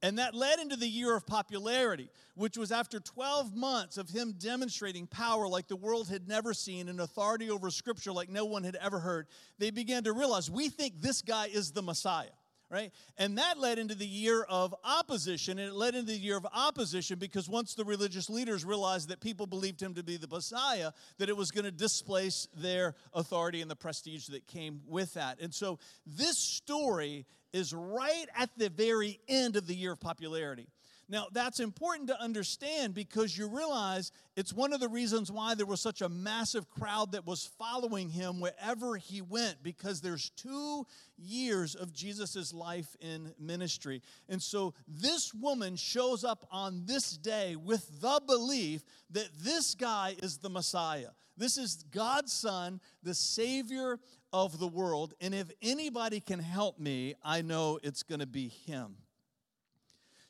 And 0.02 0.18
that 0.18 0.34
led 0.34 0.58
into 0.58 0.76
the 0.76 0.88
year 0.88 1.16
of 1.16 1.26
popularity, 1.26 2.10
which 2.34 2.58
was 2.58 2.70
after 2.70 3.00
12 3.00 3.54
months 3.56 3.96
of 3.96 4.10
him 4.10 4.34
demonstrating 4.38 5.06
power 5.06 5.48
like 5.48 5.66
the 5.66 5.76
world 5.76 6.08
had 6.08 6.28
never 6.28 6.52
seen 6.52 6.88
and 6.88 7.00
authority 7.00 7.50
over 7.50 7.70
scripture 7.70 8.12
like 8.12 8.28
no 8.28 8.44
one 8.44 8.64
had 8.64 8.76
ever 8.76 8.98
heard. 8.98 9.28
They 9.58 9.70
began 9.70 10.04
to 10.04 10.12
realize 10.12 10.50
we 10.50 10.68
think 10.68 11.00
this 11.00 11.22
guy 11.22 11.46
is 11.46 11.72
the 11.72 11.82
Messiah. 11.82 12.28
Right? 12.74 12.92
And 13.16 13.38
that 13.38 13.56
led 13.60 13.78
into 13.78 13.94
the 13.94 14.04
year 14.04 14.42
of 14.42 14.74
opposition. 14.82 15.60
And 15.60 15.68
it 15.68 15.74
led 15.74 15.94
into 15.94 16.10
the 16.10 16.18
year 16.18 16.36
of 16.36 16.44
opposition 16.52 17.20
because 17.20 17.48
once 17.48 17.74
the 17.74 17.84
religious 17.84 18.28
leaders 18.28 18.64
realized 18.64 19.10
that 19.10 19.20
people 19.20 19.46
believed 19.46 19.80
him 19.80 19.94
to 19.94 20.02
be 20.02 20.16
the 20.16 20.26
Messiah, 20.26 20.90
that 21.18 21.28
it 21.28 21.36
was 21.36 21.52
going 21.52 21.66
to 21.66 21.70
displace 21.70 22.48
their 22.56 22.96
authority 23.12 23.62
and 23.62 23.70
the 23.70 23.76
prestige 23.76 24.26
that 24.26 24.48
came 24.48 24.80
with 24.88 25.14
that. 25.14 25.38
And 25.40 25.54
so 25.54 25.78
this 26.04 26.36
story 26.36 27.26
is 27.52 27.72
right 27.72 28.26
at 28.36 28.50
the 28.58 28.70
very 28.70 29.20
end 29.28 29.54
of 29.54 29.68
the 29.68 29.74
year 29.76 29.92
of 29.92 30.00
popularity. 30.00 30.66
Now, 31.08 31.26
that's 31.32 31.60
important 31.60 32.08
to 32.08 32.20
understand 32.20 32.94
because 32.94 33.36
you 33.36 33.46
realize 33.48 34.10
it's 34.36 34.52
one 34.52 34.72
of 34.72 34.80
the 34.80 34.88
reasons 34.88 35.30
why 35.30 35.54
there 35.54 35.66
was 35.66 35.80
such 35.80 36.00
a 36.00 36.08
massive 36.08 36.68
crowd 36.70 37.12
that 37.12 37.26
was 37.26 37.50
following 37.58 38.08
him 38.08 38.40
wherever 38.40 38.96
he 38.96 39.20
went, 39.20 39.62
because 39.62 40.00
there's 40.00 40.30
two 40.30 40.86
years 41.16 41.74
of 41.74 41.92
Jesus' 41.92 42.54
life 42.54 42.96
in 43.00 43.32
ministry. 43.38 44.02
And 44.28 44.42
so 44.42 44.74
this 44.88 45.34
woman 45.34 45.76
shows 45.76 46.24
up 46.24 46.46
on 46.50 46.84
this 46.86 47.16
day 47.16 47.56
with 47.56 48.00
the 48.00 48.20
belief 48.26 48.82
that 49.10 49.28
this 49.40 49.74
guy 49.74 50.16
is 50.22 50.38
the 50.38 50.50
Messiah. 50.50 51.10
This 51.36 51.58
is 51.58 51.84
God's 51.90 52.32
Son, 52.32 52.80
the 53.02 53.14
Savior 53.14 53.98
of 54.32 54.58
the 54.58 54.68
world. 54.68 55.14
And 55.20 55.34
if 55.34 55.50
anybody 55.62 56.20
can 56.20 56.38
help 56.38 56.78
me, 56.78 57.14
I 57.22 57.42
know 57.42 57.78
it's 57.82 58.02
going 58.02 58.20
to 58.20 58.26
be 58.26 58.48
him. 58.48 58.96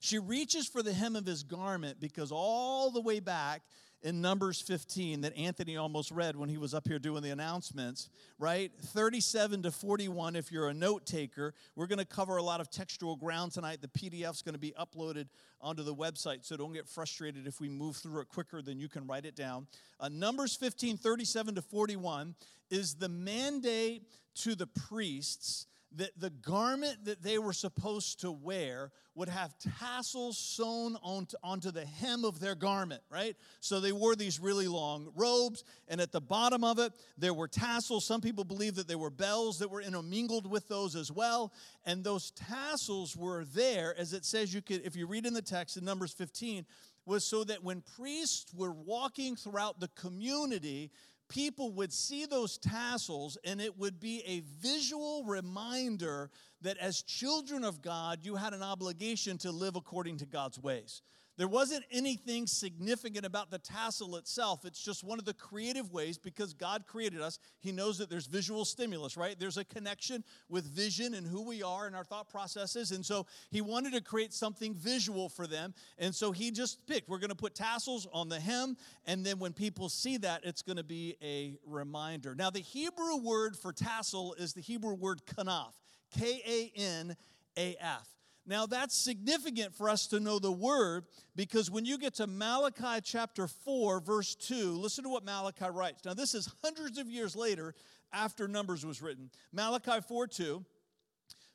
She 0.04 0.18
reaches 0.18 0.68
for 0.68 0.82
the 0.82 0.92
hem 0.92 1.16
of 1.16 1.25
his 1.25 1.42
garment 1.42 1.99
because 1.99 2.30
all 2.30 2.90
the 2.90 3.00
way 3.00 3.20
back 3.20 3.62
in 4.02 4.20
Numbers 4.20 4.61
15 4.61 5.23
that 5.23 5.34
Anthony 5.34 5.78
almost 5.78 6.11
read 6.11 6.37
when 6.37 6.50
he 6.50 6.58
was 6.58 6.75
up 6.75 6.87
here 6.87 6.99
doing 6.99 7.23
the 7.23 7.30
announcements, 7.30 8.11
right? 8.38 8.70
37 8.78 9.62
to 9.62 9.70
41, 9.70 10.37
if 10.37 10.52
you're 10.52 10.68
a 10.68 10.75
note 10.75 11.06
taker. 11.06 11.54
We're 11.75 11.87
going 11.87 12.00
to 12.00 12.04
cover 12.04 12.37
a 12.37 12.42
lot 12.42 12.61
of 12.61 12.70
textual 12.70 13.16
ground 13.16 13.52
tonight. 13.52 13.80
The 13.80 13.88
PDF's 13.88 14.42
going 14.42 14.52
to 14.52 14.58
be 14.58 14.75
uploaded 14.78 15.28
onto 15.58 15.82
the 15.82 15.94
website, 15.94 16.44
so 16.44 16.54
don't 16.58 16.75
get 16.75 16.87
frustrated 16.87 17.46
if 17.46 17.58
we 17.58 17.70
move 17.70 17.96
through 17.96 18.20
it 18.20 18.28
quicker 18.28 18.61
than 18.61 18.78
you 18.78 18.90
can 18.90 19.06
write 19.06 19.25
it 19.25 19.34
down. 19.34 19.66
Uh, 19.99 20.11
Numbers 20.11 20.54
15, 20.54 20.99
37 20.99 21.54
to 21.54 21.62
41 21.62 22.34
is 22.68 22.96
the 22.96 23.08
mandate 23.08 24.02
to 24.34 24.54
the 24.54 24.66
priests 24.66 25.66
that 25.96 26.18
the 26.18 26.30
garment 26.30 27.04
that 27.04 27.22
they 27.22 27.38
were 27.38 27.52
supposed 27.52 28.20
to 28.20 28.32
wear 28.32 28.90
would 29.14 29.28
have 29.28 29.54
tassels 29.78 30.36
sewn 30.36 30.96
onto, 31.02 31.36
onto 31.42 31.70
the 31.70 31.84
hem 31.84 32.24
of 32.24 32.40
their 32.40 32.54
garment, 32.54 33.02
right? 33.10 33.36
So 33.60 33.78
they 33.78 33.92
wore 33.92 34.16
these 34.16 34.40
really 34.40 34.66
long 34.66 35.12
robes, 35.14 35.62
and 35.88 36.00
at 36.00 36.10
the 36.10 36.20
bottom 36.20 36.64
of 36.64 36.78
it, 36.78 36.92
there 37.16 37.34
were 37.34 37.46
tassels. 37.46 38.04
Some 38.04 38.20
people 38.20 38.44
believe 38.44 38.74
that 38.74 38.88
there 38.88 38.98
were 38.98 39.10
bells 39.10 39.58
that 39.60 39.70
were 39.70 39.80
intermingled 39.82 40.50
with 40.50 40.68
those 40.68 40.96
as 40.96 41.12
well. 41.12 41.52
And 41.84 42.02
those 42.02 42.32
tassels 42.32 43.16
were 43.16 43.44
there, 43.44 43.94
as 43.96 44.12
it 44.12 44.24
says, 44.24 44.52
you 44.52 44.62
could, 44.62 44.82
if 44.84 44.96
you 44.96 45.06
read 45.06 45.26
in 45.26 45.34
the 45.34 45.42
text 45.42 45.76
in 45.76 45.84
Numbers 45.84 46.12
15, 46.12 46.66
was 47.06 47.24
so 47.24 47.44
that 47.44 47.62
when 47.62 47.82
priests 47.96 48.52
were 48.54 48.72
walking 48.72 49.36
throughout 49.36 49.78
the 49.78 49.88
community, 49.88 50.90
people 51.28 51.73
would 51.73 51.93
see 51.93 52.26
those 52.26 52.59
tassels 52.59 53.38
and 53.45 53.61
it 53.61 53.78
would 53.78 54.00
be 54.00 54.23
a 54.26 54.40
visual 54.61 55.25
reminder 55.25 56.31
that 56.62 56.78
as 56.78 57.02
children 57.02 57.64
of 57.64 57.83
God, 57.83 58.21
you 58.23 58.37
had 58.37 58.52
an 58.52 58.62
obligation 58.62 59.38
to 59.38 59.50
live 59.50 59.76
according 59.76 60.19
to 60.19 60.26
God's 60.26 60.59
ways. 60.59 61.02
There 61.36 61.48
wasn't 61.48 61.84
anything 61.90 62.46
significant 62.46 63.26
about 63.26 63.50
the 63.50 63.58
tassel 63.58 64.16
itself. 64.16 64.64
It's 64.64 64.82
just 64.82 65.02
one 65.02 65.18
of 65.18 65.24
the 65.24 65.34
creative 65.34 65.92
ways 65.92 66.16
because 66.16 66.54
God 66.54 66.86
created 66.86 67.20
us. 67.20 67.40
He 67.58 67.72
knows 67.72 67.98
that 67.98 68.08
there's 68.08 68.26
visual 68.26 68.64
stimulus, 68.64 69.16
right? 69.16 69.36
There's 69.38 69.56
a 69.56 69.64
connection 69.64 70.22
with 70.48 70.64
vision 70.64 71.14
and 71.14 71.26
who 71.26 71.42
we 71.42 71.62
are 71.62 71.86
and 71.86 71.96
our 71.96 72.04
thought 72.04 72.28
processes. 72.28 72.92
And 72.92 73.04
so 73.04 73.26
He 73.50 73.60
wanted 73.60 73.94
to 73.94 74.00
create 74.00 74.32
something 74.32 74.74
visual 74.74 75.28
for 75.28 75.48
them. 75.48 75.74
And 75.98 76.14
so 76.14 76.30
He 76.30 76.52
just 76.52 76.86
picked, 76.86 77.08
we're 77.08 77.18
going 77.18 77.30
to 77.30 77.34
put 77.34 77.56
tassels 77.56 78.06
on 78.12 78.28
the 78.28 78.38
hem. 78.38 78.76
And 79.04 79.26
then 79.26 79.40
when 79.40 79.52
people 79.52 79.88
see 79.88 80.18
that, 80.18 80.44
it's 80.44 80.62
going 80.62 80.76
to 80.76 80.84
be 80.84 81.16
a 81.20 81.56
reminder. 81.66 82.36
Now, 82.36 82.50
the 82.50 82.60
Hebrew 82.60 83.16
word 83.16 83.56
for 83.56 83.72
tassel 83.72 84.34
is 84.34 84.52
the 84.52 84.60
Hebrew 84.60 84.94
word 84.94 85.22
kanaf, 85.26 85.72
K 86.16 86.42
A 86.46 86.80
N 86.80 87.16
A 87.58 87.76
F. 87.80 88.08
Now, 88.46 88.66
that's 88.66 88.94
significant 88.94 89.74
for 89.74 89.88
us 89.88 90.06
to 90.08 90.20
know 90.20 90.38
the 90.38 90.52
word 90.52 91.04
because 91.34 91.70
when 91.70 91.86
you 91.86 91.96
get 91.96 92.14
to 92.14 92.26
Malachi 92.26 93.00
chapter 93.02 93.48
4, 93.48 94.00
verse 94.00 94.34
2, 94.34 94.72
listen 94.72 95.04
to 95.04 95.10
what 95.10 95.24
Malachi 95.24 95.70
writes. 95.70 96.04
Now, 96.04 96.12
this 96.12 96.34
is 96.34 96.52
hundreds 96.62 96.98
of 96.98 97.08
years 97.08 97.34
later 97.34 97.74
after 98.12 98.46
Numbers 98.46 98.84
was 98.84 99.00
written. 99.00 99.30
Malachi 99.52 100.00
4 100.06 100.26
2. 100.26 100.64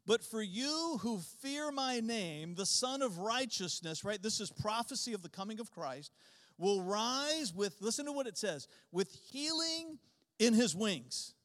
But 0.08 0.24
for 0.24 0.41
you 0.41 0.98
who 1.01 1.19
fear 1.19 1.72
my 1.72 2.00
name, 2.00 2.55
the 2.55 2.65
Sun 2.65 3.03
of 3.03 3.19
Righteousness, 3.19 4.03
right? 4.03 4.22
This 4.22 4.39
is 4.39 4.50
prophecy 4.50 5.13
of 5.13 5.22
the 5.22 5.29
coming 5.29 5.60
of 5.60 5.69
Christ, 5.69 6.12
will 6.58 6.81
rise 6.81 7.53
with, 7.53 7.75
listen 7.79 8.05
to 8.08 8.12
what 8.12 8.25
it 8.25 8.36
says, 8.36 8.67
with 8.91 9.13
healing 9.31 10.00
in 10.39 10.55
his 10.55 10.75
wings, 10.75 11.36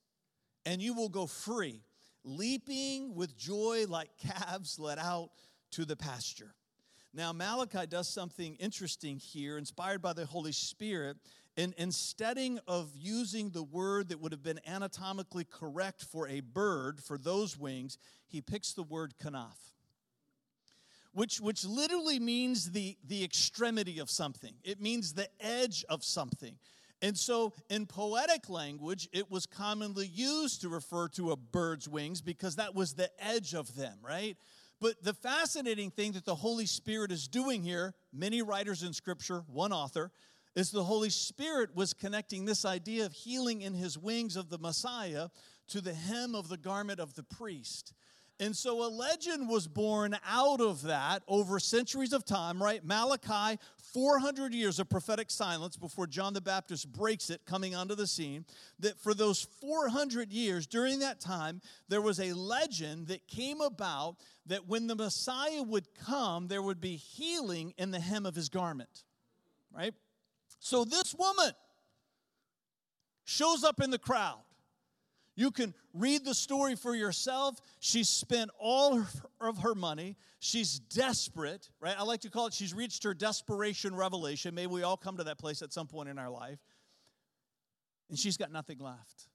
and 0.65 0.81
you 0.81 0.95
will 0.95 1.11
go 1.11 1.27
free 1.27 1.83
leaping 2.25 3.15
with 3.15 3.37
joy 3.37 3.85
like 3.89 4.11
calves 4.19 4.79
let 4.79 4.99
out 4.99 5.31
to 5.73 5.85
the 5.85 5.97
pasture. 5.97 6.55
Now, 7.13 7.33
Malachi 7.33 7.87
does 7.87 8.09
something 8.09 8.57
interesting 8.57 9.19
here, 9.19 9.57
inspired 9.57 10.03
by 10.03 10.15
the 10.15 10.27
Holy 10.27 10.51
Spirit. 10.53 11.17
And 11.57 11.73
instead 11.79 12.39
of 12.67 12.91
using 12.97 13.51
the 13.51 13.63
word 13.63 14.09
that 14.09 14.21
would 14.21 14.33
have 14.33 14.43
been 14.43 14.59
anatomically 14.67 15.45
correct 15.45 16.03
for 16.03 16.27
a 16.27 16.41
bird, 16.41 17.01
for 17.01 17.17
those 17.17 17.57
wings, 17.57 17.99
he 18.27 18.41
picks 18.41 18.73
the 18.73 18.83
word 18.83 19.15
kanaf, 19.23 19.57
which, 21.13 21.41
which 21.41 21.65
literally 21.65 22.19
means 22.19 22.73
the, 22.73 22.97
the 23.07 23.23
extremity 23.23 24.01
of 24.01 24.11
something. 24.11 24.55
It 24.65 24.81
means 24.81 25.13
the 25.13 25.29
edge 25.41 25.85
of 25.89 26.03
something. 26.03 26.57
And 27.05 27.19
so, 27.19 27.53
in 27.69 27.85
poetic 27.85 28.49
language, 28.49 29.11
it 29.13 29.31
was 29.31 29.45
commonly 29.45 30.07
used 30.07 30.63
to 30.63 30.71
refer 30.71 31.07
to 31.09 31.33
a 31.33 31.37
bird's 31.37 31.87
wings 31.87 32.23
because 32.23 32.57
that 32.57 32.75
was 32.75 32.95
the 32.95 33.11
edge 33.23 33.53
of 33.53 33.77
them, 33.77 33.99
right? 34.03 34.39
But 34.81 35.05
the 35.05 35.13
fascinating 35.13 35.91
thing 35.91 36.13
that 36.13 36.25
the 36.25 36.35
Holy 36.35 36.65
Spirit 36.65 37.13
is 37.13 37.29
doing 37.29 37.63
here, 37.63 37.93
many 38.11 38.41
writers 38.41 38.83
in 38.83 38.95
Scripture, 38.95 39.45
one 39.49 39.71
author, 39.71 40.13
is 40.57 40.71
the 40.71 40.85
Holy 40.85 41.11
Spirit 41.11 41.77
was 41.77 41.93
connecting 41.93 42.47
this 42.47 42.65
idea 42.65 43.05
of 43.05 43.13
healing 43.13 43.61
in 43.61 43.75
his 43.75 43.99
wings 43.99 44.35
of 44.35 44.49
the 44.49 44.57
Messiah 44.57 45.29
to 45.69 45.83
the 45.83 45.93
hem 45.93 46.35
of 46.35 46.49
the 46.49 46.57
garment 46.57 47.01
of 47.01 47.13
the 47.13 47.23
priest. 47.23 47.93
And 48.41 48.57
so 48.57 48.83
a 48.85 48.89
legend 48.89 49.49
was 49.49 49.69
born 49.69 50.17
out 50.27 50.61
of 50.61 50.83
that 50.83 51.23
over 51.29 51.61
centuries 51.61 52.13
of 52.13 52.25
time, 52.25 52.61
right? 52.61 52.85
Malachi, 52.85 53.61
400 53.95 54.53
years 54.53 54.81
of 54.81 54.91
prophetic 54.91 55.31
silence 55.31 55.77
before 55.77 56.09
John 56.09 56.35
the 56.35 56.41
Baptist 56.41 56.93
breaks 56.93 57.31
it 57.31 57.47
coming 57.47 57.77
onto 57.77 57.95
the 57.95 58.09
scene. 58.09 58.45
That 58.81 58.99
for 58.99 59.15
those 59.15 59.47
400 59.61 60.33
years, 60.33 60.67
during 60.67 60.99
that 60.99 61.21
time, 61.21 61.63
there 61.89 62.03
was 62.03 62.19
a 62.19 62.33
legend 62.33 63.07
that 63.07 63.29
came 63.29 63.61
about 63.61 64.17
that 64.47 64.67
when 64.67 64.89
the 64.89 64.97
Messiah 64.97 65.63
would 65.63 65.87
come, 65.95 66.49
there 66.49 66.61
would 66.61 66.81
be 66.81 66.97
healing 66.97 67.73
in 67.79 67.93
the 67.93 68.01
hem 68.01 68.27
of 68.27 68.35
his 68.35 68.49
garment, 68.49 69.05
right? 69.73 69.95
So 70.59 70.85
this 70.85 71.15
woman 71.15 71.53
shows 73.25 73.63
up 73.63 73.81
in 73.81 73.91
the 73.91 73.99
crowd 73.99 74.43
you 75.37 75.51
can 75.51 75.75
read 75.93 76.25
the 76.25 76.35
story 76.35 76.77
for 76.77 76.95
yourself. 76.95 77.61
She 77.81 78.05
spent 78.05 78.51
all 78.59 79.05
of 79.41 79.59
her 79.59 79.75
money. 79.75 80.17
She's 80.39 80.79
desperate, 80.79 81.71
right? 81.81 81.95
I 81.99 82.03
like 82.05 82.21
to 82.21 82.31
call 82.31 82.47
it 82.47 82.53
she's 82.53 82.75
reached 82.75 83.05
her 83.05 83.15
desperation 83.15 83.95
revelation. 83.95 84.55
Maybe 84.55 84.69
we 84.69 84.83
all 84.83 84.97
come 84.97 85.17
to 85.17 85.25
that 85.25 85.39
place 85.39 85.63
at 85.63 85.73
some 85.73 85.87
point 85.87 86.09
in 86.09 86.19
our 86.19 86.31
life. 86.31 86.59
And 88.09 88.19
she's 88.19 88.37
got 88.37 88.53
nothing 88.53 88.79
left 88.79 89.29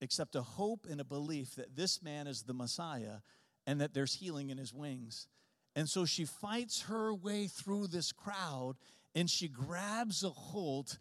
except 0.00 0.34
a 0.34 0.42
hope 0.42 0.86
and 0.88 1.00
a 1.00 1.04
belief 1.04 1.54
that 1.56 1.76
this 1.76 2.02
man 2.02 2.26
is 2.26 2.42
the 2.42 2.54
Messiah 2.54 3.18
and 3.66 3.80
that 3.80 3.92
there's 3.92 4.14
healing 4.14 4.50
in 4.50 4.56
his 4.56 4.72
wings. 4.72 5.28
And 5.76 5.88
so 5.88 6.04
she 6.04 6.24
fights 6.24 6.82
her 6.82 7.14
way 7.14 7.46
through 7.46 7.88
this 7.88 8.12
crowd 8.12 8.76
and 9.14 9.28
she 9.28 9.48
grabs 9.48 10.24
a 10.24 10.30
hold 10.30 10.98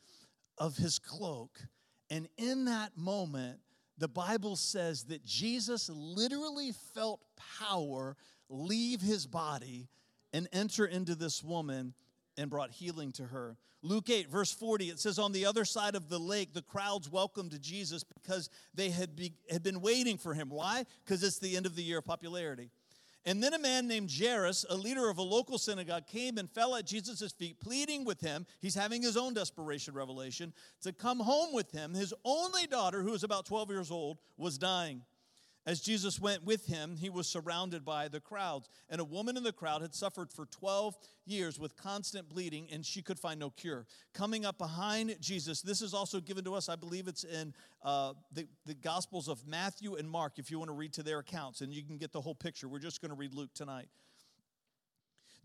of 0.58 0.78
his 0.78 1.00
cloak. 1.00 1.60
And 2.10 2.28
in 2.38 2.66
that 2.66 2.98
moment, 2.98 3.60
the 4.00 4.08
Bible 4.08 4.56
says 4.56 5.04
that 5.06 5.26
Jesus 5.26 5.90
literally 5.90 6.72
felt 6.94 7.22
power 7.60 8.16
leave 8.50 9.02
his 9.02 9.28
body 9.28 9.90
and 10.34 10.48
enter 10.52 10.86
into 10.86 11.16
this 11.16 11.44
woman 11.44 11.94
and 12.38 12.50
brought 12.50 12.72
healing 12.72 13.12
to 13.14 13.26
her. 13.26 13.58
Luke 13.82 14.10
8, 14.10 14.30
verse 14.30 14.52
40, 14.52 14.90
it 14.90 15.00
says, 15.00 15.20
On 15.20 15.32
the 15.32 15.46
other 15.46 15.66
side 15.66 15.96
of 15.96 16.10
the 16.10 16.20
lake, 16.20 16.54
the 16.54 16.62
crowds 16.62 17.10
welcomed 17.10 17.58
Jesus 17.62 18.04
because 18.04 18.50
they 18.74 18.90
had, 18.90 19.16
be, 19.16 19.34
had 19.50 19.64
been 19.64 19.82
waiting 19.82 20.18
for 20.18 20.34
him. 20.34 20.50
Why? 20.50 20.86
Because 21.04 21.24
it's 21.24 21.40
the 21.40 21.56
end 21.56 21.66
of 21.66 21.76
the 21.76 21.84
year 21.84 22.00
of 22.00 22.06
popularity. 22.06 22.72
And 23.26 23.44
then 23.44 23.54
a 23.54 23.60
man 23.60 23.88
named 23.88 24.10
Jairus, 24.12 24.66
a 24.70 24.76
leader 24.76 25.10
of 25.10 25.18
a 25.18 25.24
local 25.24 25.58
synagogue, 25.58 26.08
came 26.08 26.38
and 26.38 26.50
fell 26.50 26.76
at 26.76 26.86
Jesus' 26.86 27.32
feet, 27.32 27.60
pleading 27.60 28.06
with 28.06 28.22
him. 28.22 28.46
He's 28.62 28.76
having 28.76 29.02
his 29.02 29.18
own 29.18 29.34
desperation 29.34 29.94
revelation 29.94 30.54
to 30.82 30.94
come 30.94 31.20
home 31.20 31.54
with 31.54 31.72
him. 31.72 31.94
His 31.94 32.14
only 32.24 32.66
daughter, 32.66 33.02
who 33.02 33.12
was 33.12 33.24
about 33.24 33.46
12 33.46 33.70
years 33.70 33.92
old, 33.92 34.20
was 34.38 34.58
dying. 34.58 35.02
As 35.70 35.80
Jesus 35.80 36.20
went 36.20 36.44
with 36.44 36.66
him, 36.66 36.98
he 36.98 37.12
was 37.12 37.28
surrounded 37.28 37.86
by 37.86 38.08
the 38.08 38.20
crowds. 38.20 38.68
And 38.90 39.00
a 39.00 39.04
woman 39.04 39.38
in 39.38 39.44
the 39.44 39.54
crowd 39.54 39.84
had 39.84 39.94
suffered 39.94 40.34
for 40.34 40.48
12 40.48 40.98
years 41.28 41.60
with 41.60 41.78
constant 41.78 42.28
bleeding, 42.28 42.68
and 42.72 42.84
she 42.84 43.04
could 43.04 43.20
find 43.20 43.40
no 43.40 43.52
cure. 43.52 43.86
Coming 44.12 44.48
up 44.48 44.58
behind 44.58 45.16
Jesus, 45.22 45.62
this 45.62 45.84
is 45.84 45.94
also 45.94 46.20
given 46.22 46.44
to 46.46 46.56
us, 46.56 46.70
I 46.70 46.76
believe 46.76 47.08
it's 47.08 47.24
in 47.24 47.54
uh, 47.84 48.14
the, 48.32 48.48
the 48.66 48.74
Gospels 48.74 49.28
of 49.28 49.46
Matthew 49.46 49.94
and 49.94 50.10
Mark, 50.10 50.40
if 50.40 50.50
you 50.50 50.58
want 50.58 50.70
to 50.70 50.76
read 50.76 50.92
to 50.94 51.04
their 51.04 51.20
accounts, 51.20 51.62
and 51.62 51.72
you 51.72 51.84
can 51.84 51.98
get 51.98 52.12
the 52.12 52.22
whole 52.22 52.34
picture. 52.34 52.68
We're 52.68 52.80
just 52.80 53.00
going 53.00 53.12
to 53.12 53.16
read 53.16 53.36
Luke 53.36 53.54
tonight. 53.54 53.90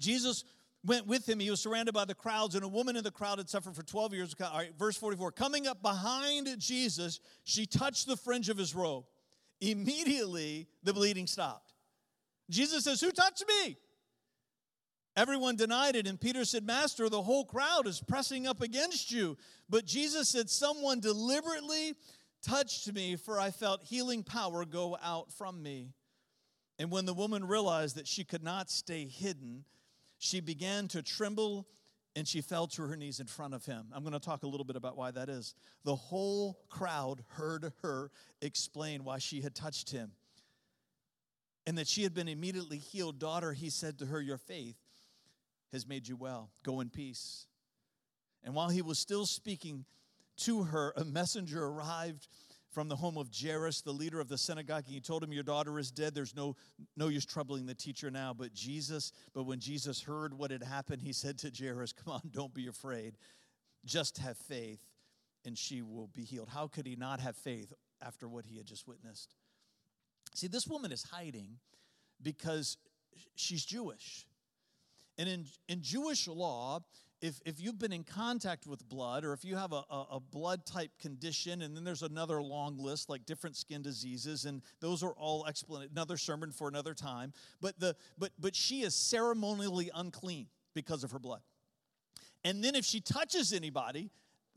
Jesus 0.00 0.44
went 0.86 1.06
with 1.06 1.28
him. 1.28 1.38
He 1.38 1.50
was 1.50 1.60
surrounded 1.60 1.92
by 1.92 2.06
the 2.06 2.14
crowds, 2.14 2.54
and 2.54 2.64
a 2.64 2.68
woman 2.68 2.96
in 2.96 3.04
the 3.04 3.10
crowd 3.10 3.36
had 3.36 3.50
suffered 3.50 3.76
for 3.76 3.82
12 3.82 4.14
years. 4.14 4.34
All 4.42 4.56
right, 4.56 4.72
verse 4.78 4.96
44 4.96 5.32
Coming 5.32 5.66
up 5.66 5.82
behind 5.82 6.48
Jesus, 6.58 7.20
she 7.44 7.66
touched 7.66 8.06
the 8.06 8.16
fringe 8.16 8.48
of 8.48 8.56
his 8.56 8.74
robe 8.74 9.04
Immediately, 9.70 10.66
the 10.82 10.92
bleeding 10.92 11.26
stopped. 11.26 11.72
Jesus 12.50 12.84
says, 12.84 13.00
Who 13.00 13.10
touched 13.10 13.44
me? 13.48 13.76
Everyone 15.16 15.56
denied 15.56 15.96
it, 15.96 16.06
and 16.06 16.20
Peter 16.20 16.44
said, 16.44 16.66
Master, 16.66 17.08
the 17.08 17.22
whole 17.22 17.44
crowd 17.44 17.86
is 17.86 18.02
pressing 18.06 18.46
up 18.46 18.60
against 18.60 19.10
you. 19.10 19.36
But 19.70 19.86
Jesus 19.86 20.28
said, 20.28 20.50
Someone 20.50 21.00
deliberately 21.00 21.94
touched 22.42 22.92
me, 22.92 23.16
for 23.16 23.40
I 23.40 23.50
felt 23.50 23.82
healing 23.82 24.22
power 24.22 24.64
go 24.66 24.98
out 25.02 25.32
from 25.32 25.62
me. 25.62 25.94
And 26.78 26.90
when 26.90 27.06
the 27.06 27.14
woman 27.14 27.46
realized 27.46 27.96
that 27.96 28.08
she 28.08 28.24
could 28.24 28.42
not 28.42 28.70
stay 28.70 29.06
hidden, 29.06 29.64
she 30.18 30.40
began 30.40 30.88
to 30.88 31.02
tremble 31.02 31.68
and 32.16 32.26
she 32.28 32.40
fell 32.40 32.66
to 32.68 32.82
her 32.82 32.96
knees 32.96 33.20
in 33.20 33.26
front 33.26 33.54
of 33.54 33.64
him. 33.64 33.86
I'm 33.92 34.02
going 34.02 34.12
to 34.12 34.20
talk 34.20 34.42
a 34.42 34.46
little 34.46 34.64
bit 34.64 34.76
about 34.76 34.96
why 34.96 35.10
that 35.10 35.28
is. 35.28 35.54
The 35.84 35.96
whole 35.96 36.58
crowd 36.68 37.24
heard 37.30 37.72
her 37.82 38.10
explain 38.40 39.04
why 39.04 39.18
she 39.18 39.40
had 39.40 39.54
touched 39.54 39.90
him 39.90 40.12
and 41.66 41.78
that 41.78 41.88
she 41.88 42.02
had 42.02 42.14
been 42.14 42.28
immediately 42.28 42.78
healed. 42.78 43.18
Daughter, 43.18 43.52
he 43.52 43.70
said 43.70 43.98
to 43.98 44.06
her, 44.06 44.20
Your 44.20 44.38
faith 44.38 44.76
has 45.72 45.86
made 45.86 46.06
you 46.06 46.16
well. 46.16 46.50
Go 46.62 46.80
in 46.80 46.90
peace. 46.90 47.46
And 48.44 48.54
while 48.54 48.68
he 48.68 48.82
was 48.82 48.98
still 48.98 49.26
speaking 49.26 49.84
to 50.38 50.64
her, 50.64 50.92
a 50.96 51.04
messenger 51.04 51.64
arrived 51.64 52.28
from 52.74 52.88
the 52.88 52.96
home 52.96 53.16
of 53.16 53.28
Jairus, 53.32 53.80
the 53.82 53.92
leader 53.92 54.20
of 54.20 54.28
the 54.28 54.36
synagogue. 54.36 54.84
And 54.86 54.94
he 54.94 55.00
told 55.00 55.22
him, 55.22 55.32
Your 55.32 55.44
daughter 55.44 55.78
is 55.78 55.92
dead. 55.92 56.14
There's 56.14 56.34
no, 56.34 56.56
no 56.96 57.06
use 57.08 57.24
troubling 57.24 57.66
the 57.66 57.74
teacher 57.74 58.10
now. 58.10 58.34
But 58.34 58.52
Jesus, 58.52 59.12
but 59.32 59.44
when 59.44 59.60
Jesus 59.60 60.02
heard 60.02 60.34
what 60.34 60.50
had 60.50 60.62
happened, 60.62 61.00
he 61.00 61.12
said 61.12 61.38
to 61.38 61.52
Jairus, 61.56 61.92
Come 61.92 62.14
on, 62.14 62.22
don't 62.32 62.52
be 62.52 62.66
afraid. 62.66 63.16
Just 63.84 64.18
have 64.18 64.36
faith, 64.36 64.82
and 65.44 65.56
she 65.56 65.82
will 65.82 66.08
be 66.08 66.22
healed. 66.22 66.48
How 66.48 66.66
could 66.66 66.86
he 66.86 66.96
not 66.96 67.20
have 67.20 67.36
faith 67.36 67.72
after 68.02 68.28
what 68.28 68.44
he 68.44 68.56
had 68.56 68.66
just 68.66 68.88
witnessed? 68.88 69.34
See, 70.34 70.48
this 70.48 70.66
woman 70.66 70.90
is 70.90 71.04
hiding 71.04 71.58
because 72.20 72.76
she's 73.36 73.64
Jewish. 73.64 74.26
And 75.16 75.28
in, 75.28 75.44
in 75.68 75.80
Jewish 75.80 76.26
law, 76.26 76.80
if, 77.20 77.40
if 77.46 77.60
you've 77.60 77.78
been 77.78 77.92
in 77.92 78.04
contact 78.04 78.66
with 78.66 78.86
blood 78.88 79.24
or 79.24 79.32
if 79.32 79.44
you 79.44 79.56
have 79.56 79.72
a, 79.72 79.82
a, 79.90 80.06
a, 80.12 80.20
blood 80.20 80.66
type 80.66 80.90
condition 81.00 81.62
and 81.62 81.76
then 81.76 81.84
there's 81.84 82.02
another 82.02 82.42
long 82.42 82.76
list 82.78 83.08
like 83.08 83.24
different 83.24 83.56
skin 83.56 83.82
diseases 83.82 84.44
and 84.44 84.62
those 84.80 85.02
are 85.02 85.12
all 85.12 85.46
explanation 85.46 85.90
another 85.94 86.16
sermon 86.16 86.50
for 86.50 86.68
another 86.68 86.94
time 86.94 87.32
but 87.60 87.78
the 87.78 87.96
but 88.18 88.30
but 88.38 88.54
she 88.54 88.82
is 88.82 88.94
ceremonially 88.94 89.90
unclean 89.94 90.46
because 90.74 91.04
of 91.04 91.12
her 91.12 91.18
blood 91.18 91.40
And 92.44 92.62
then 92.62 92.74
if 92.74 92.84
she 92.84 93.00
touches 93.00 93.52
anybody, 93.52 94.10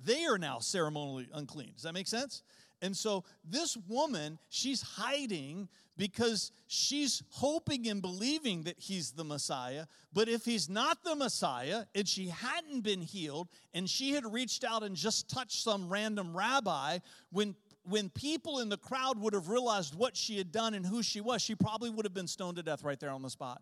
they 0.03 0.25
are 0.25 0.37
now 0.37 0.59
ceremonially 0.59 1.29
unclean. 1.33 1.71
Does 1.73 1.83
that 1.83 1.93
make 1.93 2.07
sense? 2.07 2.43
And 2.81 2.95
so 2.95 3.23
this 3.43 3.77
woman, 3.87 4.37
she's 4.49 4.81
hiding 4.81 5.67
because 5.97 6.51
she's 6.67 7.23
hoping 7.29 7.87
and 7.87 8.01
believing 8.01 8.63
that 8.63 8.75
he's 8.77 9.11
the 9.11 9.23
Messiah. 9.23 9.85
But 10.13 10.29
if 10.29 10.45
he's 10.45 10.69
not 10.69 11.03
the 11.03 11.15
Messiah 11.15 11.85
and 11.95 12.07
she 12.07 12.27
hadn't 12.27 12.81
been 12.81 13.01
healed 13.01 13.49
and 13.73 13.89
she 13.89 14.11
had 14.11 14.31
reached 14.31 14.63
out 14.63 14.83
and 14.83 14.95
just 14.95 15.29
touched 15.29 15.63
some 15.63 15.89
random 15.89 16.37
rabbi, 16.37 16.99
when 17.31 17.55
when 17.89 18.09
people 18.09 18.59
in 18.59 18.67
the 18.67 18.77
crowd 18.77 19.17
would 19.17 19.33
have 19.33 19.47
realized 19.47 19.95
what 19.95 20.15
she 20.15 20.37
had 20.37 20.51
done 20.51 20.73
and 20.73 20.85
who 20.85 21.01
she 21.01 21.21
was, 21.21 21.41
she 21.41 21.55
probably 21.55 21.89
would 21.89 22.05
have 22.05 22.13
been 22.13 22.27
stoned 22.27 22.57
to 22.57 22.63
death 22.63 22.83
right 22.83 22.99
there 22.99 23.11
on 23.11 23.21
the 23.21 23.29
spot. 23.29 23.61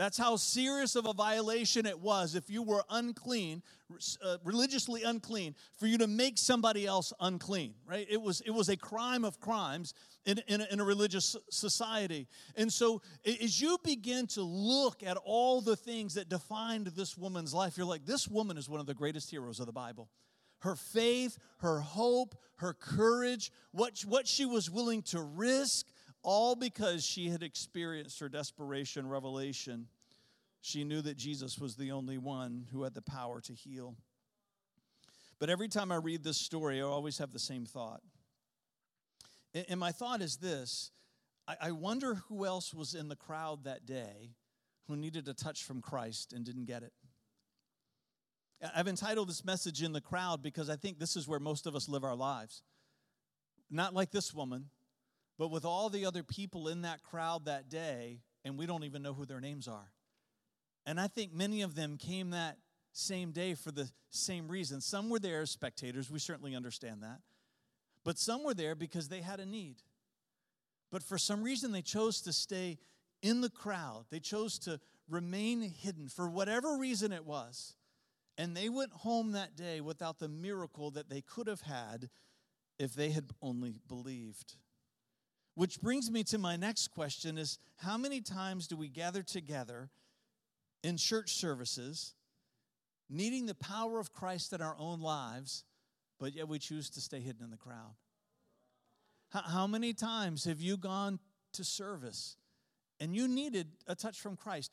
That's 0.00 0.16
how 0.16 0.36
serious 0.36 0.96
of 0.96 1.04
a 1.04 1.12
violation 1.12 1.84
it 1.84 2.00
was 2.00 2.34
if 2.34 2.48
you 2.48 2.62
were 2.62 2.82
unclean, 2.88 3.62
uh, 4.24 4.38
religiously 4.44 5.02
unclean, 5.02 5.54
for 5.78 5.86
you 5.86 5.98
to 5.98 6.06
make 6.06 6.38
somebody 6.38 6.86
else 6.86 7.12
unclean, 7.20 7.74
right? 7.84 8.06
It 8.08 8.22
was, 8.22 8.40
it 8.46 8.50
was 8.50 8.70
a 8.70 8.78
crime 8.78 9.26
of 9.26 9.40
crimes 9.40 9.92
in, 10.24 10.40
in, 10.48 10.62
a, 10.62 10.66
in 10.72 10.80
a 10.80 10.84
religious 10.84 11.36
society. 11.50 12.28
And 12.56 12.72
so 12.72 13.02
as 13.26 13.60
you 13.60 13.76
begin 13.84 14.26
to 14.28 14.40
look 14.40 15.02
at 15.02 15.18
all 15.18 15.60
the 15.60 15.76
things 15.76 16.14
that 16.14 16.30
defined 16.30 16.86
this 16.86 17.18
woman's 17.18 17.52
life, 17.52 17.76
you're 17.76 17.84
like, 17.84 18.06
this 18.06 18.26
woman 18.26 18.56
is 18.56 18.70
one 18.70 18.80
of 18.80 18.86
the 18.86 18.94
greatest 18.94 19.30
heroes 19.30 19.60
of 19.60 19.66
the 19.66 19.72
Bible 19.72 20.08
her 20.60 20.76
faith, 20.76 21.38
her 21.58 21.80
hope, 21.80 22.34
her 22.56 22.74
courage, 22.74 23.50
what, 23.72 24.00
what 24.06 24.26
she 24.26 24.44
was 24.44 24.70
willing 24.70 25.02
to 25.02 25.20
risk, 25.20 25.86
all 26.22 26.54
because 26.54 27.04
she 27.04 27.28
had 27.28 27.42
experienced 27.42 28.20
her 28.20 28.28
desperation 28.28 29.08
revelation. 29.08 29.86
She 30.60 30.84
knew 30.84 31.00
that 31.02 31.16
Jesus 31.16 31.58
was 31.58 31.76
the 31.76 31.92
only 31.92 32.18
one 32.18 32.66
who 32.72 32.82
had 32.82 32.94
the 32.94 33.02
power 33.02 33.40
to 33.42 33.52
heal. 33.52 33.96
But 35.38 35.48
every 35.48 35.68
time 35.68 35.90
I 35.90 35.96
read 35.96 36.22
this 36.22 36.36
story, 36.36 36.80
I 36.80 36.84
always 36.84 37.18
have 37.18 37.32
the 37.32 37.38
same 37.38 37.64
thought. 37.64 38.02
And 39.68 39.80
my 39.80 39.90
thought 39.90 40.20
is 40.20 40.36
this 40.36 40.92
I 41.60 41.72
wonder 41.72 42.14
who 42.28 42.44
else 42.44 42.72
was 42.72 42.94
in 42.94 43.08
the 43.08 43.16
crowd 43.16 43.64
that 43.64 43.86
day 43.86 44.36
who 44.86 44.96
needed 44.96 45.26
a 45.28 45.34
touch 45.34 45.64
from 45.64 45.80
Christ 45.80 46.32
and 46.32 46.44
didn't 46.44 46.66
get 46.66 46.82
it. 46.82 46.92
I've 48.74 48.88
entitled 48.88 49.28
this 49.28 49.44
message 49.44 49.82
In 49.82 49.92
the 49.92 50.00
Crowd 50.00 50.42
because 50.42 50.68
I 50.68 50.76
think 50.76 50.98
this 50.98 51.16
is 51.16 51.26
where 51.26 51.40
most 51.40 51.66
of 51.66 51.74
us 51.74 51.88
live 51.88 52.04
our 52.04 52.14
lives. 52.14 52.62
Not 53.70 53.94
like 53.94 54.10
this 54.10 54.34
woman, 54.34 54.66
but 55.40 55.50
with 55.50 55.64
all 55.64 55.88
the 55.88 56.04
other 56.04 56.22
people 56.22 56.68
in 56.68 56.82
that 56.82 57.02
crowd 57.02 57.46
that 57.46 57.70
day, 57.70 58.20
and 58.44 58.58
we 58.58 58.66
don't 58.66 58.84
even 58.84 59.00
know 59.00 59.14
who 59.14 59.24
their 59.24 59.40
names 59.40 59.66
are. 59.68 59.90
And 60.84 61.00
I 61.00 61.06
think 61.06 61.32
many 61.32 61.62
of 61.62 61.74
them 61.74 61.96
came 61.96 62.32
that 62.32 62.58
same 62.92 63.32
day 63.32 63.54
for 63.54 63.70
the 63.70 63.88
same 64.10 64.48
reason. 64.48 64.82
Some 64.82 65.08
were 65.08 65.18
there 65.18 65.40
as 65.40 65.50
spectators, 65.50 66.10
we 66.10 66.18
certainly 66.18 66.54
understand 66.54 67.02
that. 67.04 67.20
But 68.04 68.18
some 68.18 68.44
were 68.44 68.52
there 68.52 68.74
because 68.74 69.08
they 69.08 69.22
had 69.22 69.40
a 69.40 69.46
need. 69.46 69.76
But 70.92 71.02
for 71.02 71.16
some 71.16 71.42
reason, 71.42 71.72
they 71.72 71.80
chose 71.80 72.20
to 72.22 72.34
stay 72.34 72.76
in 73.22 73.40
the 73.40 73.48
crowd. 73.48 74.04
They 74.10 74.20
chose 74.20 74.58
to 74.58 74.78
remain 75.08 75.62
hidden 75.62 76.08
for 76.08 76.28
whatever 76.28 76.76
reason 76.76 77.14
it 77.14 77.24
was. 77.24 77.76
And 78.36 78.54
they 78.54 78.68
went 78.68 78.92
home 78.92 79.32
that 79.32 79.56
day 79.56 79.80
without 79.80 80.18
the 80.18 80.28
miracle 80.28 80.90
that 80.90 81.08
they 81.08 81.22
could 81.22 81.46
have 81.46 81.62
had 81.62 82.10
if 82.78 82.92
they 82.92 83.08
had 83.08 83.30
only 83.40 83.80
believed. 83.88 84.56
Which 85.60 85.78
brings 85.82 86.10
me 86.10 86.24
to 86.24 86.38
my 86.38 86.56
next 86.56 86.88
question 86.88 87.36
is 87.36 87.58
how 87.76 87.98
many 87.98 88.22
times 88.22 88.66
do 88.66 88.78
we 88.78 88.88
gather 88.88 89.22
together 89.22 89.90
in 90.82 90.96
church 90.96 91.34
services 91.34 92.14
needing 93.10 93.44
the 93.44 93.54
power 93.54 94.00
of 94.00 94.10
Christ 94.10 94.54
in 94.54 94.62
our 94.62 94.74
own 94.78 95.02
lives, 95.02 95.64
but 96.18 96.34
yet 96.34 96.48
we 96.48 96.58
choose 96.58 96.88
to 96.88 97.00
stay 97.02 97.20
hidden 97.20 97.44
in 97.44 97.50
the 97.50 97.58
crowd? 97.58 97.94
How 99.28 99.66
many 99.66 99.92
times 99.92 100.46
have 100.46 100.62
you 100.62 100.78
gone 100.78 101.18
to 101.52 101.62
service 101.62 102.38
and 102.98 103.14
you 103.14 103.28
needed 103.28 103.66
a 103.86 103.94
touch 103.94 104.18
from 104.18 104.36
Christ? 104.36 104.72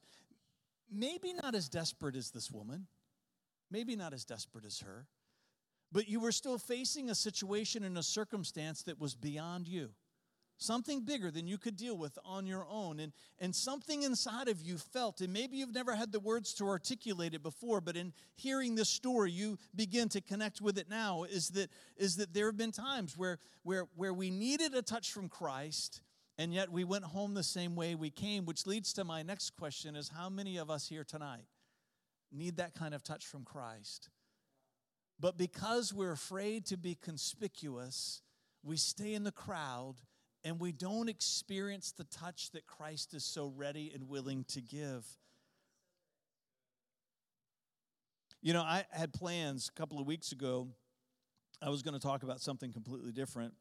Maybe 0.89 1.33
not 1.33 1.53
as 1.53 1.67
desperate 1.67 2.15
as 2.15 2.31
this 2.31 2.49
woman, 2.49 2.88
maybe 3.69 3.97
not 3.97 4.13
as 4.13 4.23
desperate 4.23 4.63
as 4.63 4.79
her, 4.79 5.05
but 5.91 6.07
you 6.07 6.21
were 6.21 6.31
still 6.31 6.57
facing 6.57 7.09
a 7.09 7.15
situation 7.15 7.83
and 7.83 7.97
a 7.97 8.03
circumstance 8.03 8.83
that 8.83 9.01
was 9.01 9.15
beyond 9.15 9.67
you. 9.67 9.89
Something 10.59 11.01
bigger 11.01 11.29
than 11.29 11.47
you 11.47 11.59
could 11.59 11.75
deal 11.75 11.95
with 11.95 12.17
on 12.25 12.47
your 12.47 12.65
own. 12.67 12.99
And, 12.99 13.13
and 13.39 13.55
something 13.55 14.01
inside 14.01 14.47
of 14.47 14.59
you 14.61 14.77
felt, 14.77 15.21
and 15.21 15.31
maybe 15.31 15.57
you've 15.57 15.73
never 15.73 15.95
had 15.95 16.11
the 16.11 16.19
words 16.19 16.53
to 16.55 16.67
articulate 16.67 17.35
it 17.35 17.43
before, 17.43 17.79
but 17.79 17.95
in 17.95 18.11
hearing 18.35 18.73
this 18.73 18.89
story, 18.89 19.31
you 19.31 19.59
begin 19.75 20.09
to 20.09 20.21
connect 20.21 20.59
with 20.59 20.79
it 20.79 20.89
now. 20.89 21.23
Is 21.23 21.49
that, 21.49 21.69
is 21.95 22.15
that 22.15 22.33
there 22.33 22.47
have 22.47 22.57
been 22.57 22.71
times 22.71 23.15
where, 23.15 23.37
where, 23.61 23.85
where 23.95 24.13
we 24.13 24.31
needed 24.31 24.73
a 24.73 24.81
touch 24.81 25.11
from 25.11 25.29
Christ, 25.29 26.01
and 26.39 26.51
yet 26.51 26.71
we 26.71 26.83
went 26.83 27.03
home 27.03 27.35
the 27.35 27.43
same 27.43 27.75
way 27.75 27.93
we 27.93 28.09
came, 28.09 28.45
which 28.45 28.65
leads 28.65 28.93
to 28.93 29.03
my 29.03 29.21
next 29.21 29.51
question 29.51 29.95
is 29.95 30.09
how 30.09 30.27
many 30.27 30.57
of 30.57 30.71
us 30.71 30.87
here 30.87 31.03
tonight 31.03 31.45
need 32.31 32.57
that 32.57 32.73
kind 32.73 32.95
of 32.95 33.03
touch 33.03 33.27
from 33.27 33.43
Christ. 33.43 34.09
But 35.19 35.37
because 35.37 35.93
we're 35.93 36.11
afraid 36.11 36.65
to 36.67 36.77
be 36.77 36.95
conspicuous, 36.95 38.21
we 38.63 38.75
stay 38.75 39.13
in 39.13 39.23
the 39.23 39.31
crowd 39.31 39.95
and 40.47 40.62
we 40.62 40.71
don't 40.71 41.10
experience 41.10 41.91
the 41.91 42.05
touch 42.05 42.51
that 42.51 42.65
Christ 42.65 43.13
is 43.13 43.25
so 43.25 43.51
ready 43.53 43.91
and 43.93 44.07
willing 44.07 44.45
to 44.45 44.62
give. 44.62 45.05
You 48.41 48.53
know, 48.53 48.62
I 48.62 48.86
had 48.91 49.12
plans 49.12 49.69
a 49.69 49.77
couple 49.77 49.99
of 49.99 50.07
weeks 50.07 50.31
ago. 50.31 50.69
I 51.62 51.69
was 51.69 51.81
going 51.81 51.95
to 51.95 51.99
talk 51.99 52.23
about 52.23 52.39
something 52.39 52.71
completely 52.71 53.12
different 53.12 53.55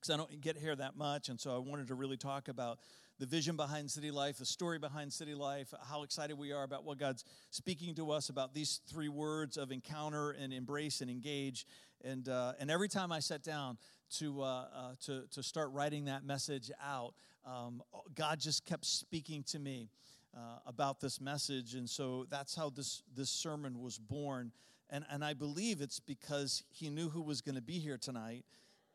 because 0.00 0.14
I 0.14 0.16
don't 0.16 0.40
get 0.40 0.56
here 0.56 0.74
that 0.74 0.96
much. 0.96 1.28
And 1.28 1.38
so 1.38 1.54
I 1.54 1.58
wanted 1.58 1.88
to 1.88 1.94
really 1.94 2.16
talk 2.16 2.48
about 2.48 2.78
the 3.18 3.26
vision 3.26 3.54
behind 3.56 3.90
City 3.90 4.10
Life, 4.10 4.38
the 4.38 4.46
story 4.46 4.78
behind 4.78 5.12
City 5.12 5.34
Life, 5.34 5.74
how 5.86 6.02
excited 6.02 6.38
we 6.38 6.50
are 6.50 6.62
about 6.62 6.82
what 6.82 6.96
God's 6.96 7.26
speaking 7.50 7.94
to 7.96 8.10
us 8.10 8.30
about 8.30 8.54
these 8.54 8.80
three 8.88 9.10
words 9.10 9.58
of 9.58 9.70
encounter 9.70 10.30
and 10.30 10.54
embrace 10.54 11.02
and 11.02 11.10
engage. 11.10 11.66
And, 12.02 12.26
uh, 12.26 12.54
and 12.58 12.70
every 12.70 12.88
time 12.88 13.12
I 13.12 13.20
sat 13.20 13.42
down 13.42 13.76
to, 14.18 14.42
uh, 14.42 14.44
uh, 14.44 14.94
to, 15.06 15.22
to 15.32 15.42
start 15.42 15.70
writing 15.72 16.06
that 16.06 16.24
message 16.24 16.70
out, 16.82 17.14
um, 17.46 17.82
God 18.14 18.40
just 18.40 18.64
kept 18.66 18.84
speaking 18.84 19.42
to 19.44 19.58
me 19.58 19.90
uh, 20.36 20.58
about 20.66 21.00
this 21.00 21.20
message. 21.20 21.74
And 21.74 21.88
so 21.88 22.26
that's 22.30 22.54
how 22.54 22.70
this, 22.70 23.02
this 23.16 23.30
sermon 23.30 23.80
was 23.80 23.98
born. 23.98 24.52
And, 24.90 25.04
and 25.10 25.24
I 25.24 25.34
believe 25.34 25.80
it's 25.80 26.00
because 26.00 26.62
He 26.70 26.90
knew 26.90 27.08
who 27.08 27.22
was 27.22 27.40
going 27.40 27.54
to 27.54 27.62
be 27.62 27.78
here 27.78 27.98
tonight. 27.98 28.44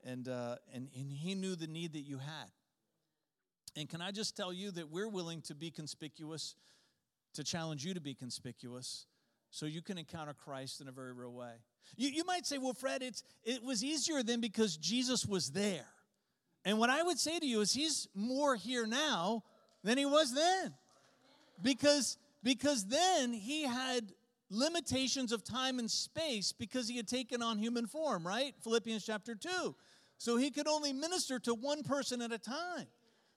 And, 0.05 0.27
uh, 0.27 0.57
and, 0.73 0.89
and 0.95 1.11
He 1.11 1.35
knew 1.35 1.55
the 1.55 1.67
need 1.67 1.93
that 1.93 2.01
you 2.01 2.17
had. 2.17 2.51
And 3.75 3.89
can 3.89 4.01
I 4.01 4.11
just 4.11 4.37
tell 4.37 4.53
you 4.53 4.71
that 4.71 4.89
we're 4.89 5.09
willing 5.09 5.41
to 5.43 5.55
be 5.55 5.69
conspicuous, 5.69 6.55
to 7.33 7.43
challenge 7.43 7.83
you 7.83 7.93
to 7.93 8.01
be 8.01 8.13
conspicuous, 8.13 9.05
so 9.55 9.65
you 9.65 9.81
can 9.81 9.97
encounter 9.97 10.33
Christ 10.33 10.81
in 10.81 10.89
a 10.89 10.91
very 10.91 11.13
real 11.13 11.31
way. 11.31 11.53
You, 11.95 12.09
you 12.09 12.25
might 12.25 12.45
say, 12.45 12.57
well, 12.57 12.73
Fred, 12.73 13.01
it's, 13.01 13.23
it 13.45 13.63
was 13.63 13.85
easier 13.85 14.21
then 14.21 14.41
because 14.41 14.75
Jesus 14.75 15.25
was 15.25 15.51
there. 15.51 15.85
And 16.65 16.77
what 16.77 16.89
I 16.89 17.01
would 17.01 17.17
say 17.17 17.39
to 17.39 17.45
you 17.45 17.61
is 17.61 17.71
he's 17.71 18.09
more 18.13 18.57
here 18.57 18.85
now 18.85 19.43
than 19.81 19.97
he 19.97 20.05
was 20.05 20.33
then. 20.33 20.73
Because, 21.61 22.17
because 22.43 22.87
then 22.87 23.31
he 23.31 23.63
had 23.63 24.11
limitations 24.49 25.31
of 25.31 25.41
time 25.45 25.79
and 25.79 25.89
space 25.89 26.51
because 26.51 26.89
he 26.89 26.97
had 26.97 27.07
taken 27.07 27.41
on 27.41 27.57
human 27.57 27.87
form, 27.87 28.27
right? 28.27 28.53
Philippians 28.61 29.05
chapter 29.05 29.35
2. 29.35 29.73
So 30.17 30.35
he 30.35 30.51
could 30.51 30.67
only 30.67 30.91
minister 30.91 31.39
to 31.39 31.53
one 31.53 31.83
person 31.83 32.21
at 32.21 32.33
a 32.33 32.37
time. 32.37 32.87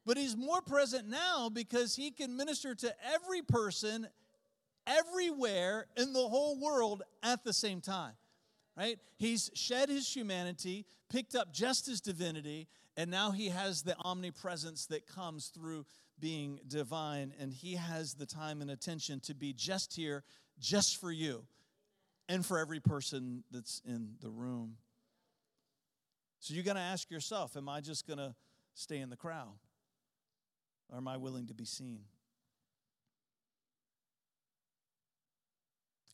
But 0.04 0.16
he's 0.16 0.37
more 0.37 0.62
present 0.62 1.07
now 1.09 1.48
because 1.48 1.94
he 1.94 2.11
can 2.11 2.37
minister 2.37 2.74
to 2.74 2.92
every 3.14 3.42
person 3.42 4.09
everywhere 4.88 5.87
in 5.96 6.12
the 6.12 6.27
whole 6.29 6.59
world 6.59 7.03
at 7.22 7.44
the 7.44 7.53
same 7.53 7.81
time. 7.81 8.14
Right? 8.77 8.98
He's 9.16 9.51
shed 9.55 9.88
his 9.88 10.09
humanity, 10.14 10.87
picked 11.11 11.35
up 11.35 11.53
just 11.53 11.87
his 11.87 12.01
divinity, 12.01 12.68
and 12.96 13.11
now 13.11 13.33
he 13.33 13.48
has 13.48 13.83
the 13.83 13.96
omnipresence 14.05 14.87
that 14.87 15.07
comes 15.07 15.48
through 15.48 15.85
being 16.20 16.61
divine. 16.66 17.33
And 17.40 17.53
he 17.53 17.74
has 17.74 18.14
the 18.14 18.27
time 18.27 18.62
and 18.62 18.70
attention 18.70 19.20
to 19.20 19.35
be 19.35 19.53
just 19.53 19.94
here, 19.94 20.22
just 20.61 21.01
for 21.01 21.11
you, 21.11 21.44
and 22.29 22.46
for 22.46 22.59
every 22.59 22.81
person 22.81 23.42
that's 23.51 23.83
in 23.85 24.14
the 24.20 24.31
room. 24.31 24.77
So 26.40 26.55
you 26.55 26.62
got 26.62 26.74
to 26.74 26.81
ask 26.81 27.11
yourself, 27.11 27.57
am 27.57 27.68
I 27.68 27.81
just 27.81 28.07
going 28.07 28.18
to 28.18 28.35
stay 28.74 28.98
in 28.98 29.11
the 29.11 29.16
crowd? 29.16 29.59
Or 30.88 30.98
am 30.98 31.09
I 31.09 31.16
willing 31.16 31.48
to 31.48 31.55
be 31.55 31.64
seen? 31.64 32.03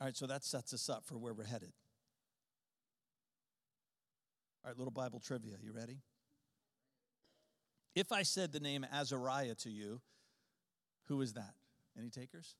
All 0.04 0.08
right, 0.08 0.16
so 0.18 0.26
that 0.26 0.44
sets 0.44 0.74
us 0.74 0.90
up 0.90 1.06
for 1.06 1.16
where 1.16 1.32
we're 1.32 1.46
headed. 1.46 1.72
All 4.62 4.70
right, 4.70 4.76
little 4.76 4.90
Bible 4.90 5.18
trivia. 5.18 5.54
You 5.62 5.72
ready? 5.72 5.96
If 7.94 8.12
I 8.12 8.22
said 8.22 8.52
the 8.52 8.60
name 8.60 8.84
Azariah 8.92 9.54
to 9.60 9.70
you, 9.70 10.02
who 11.08 11.22
is 11.22 11.32
that? 11.32 11.54
Any 11.98 12.10
takers? 12.10 12.54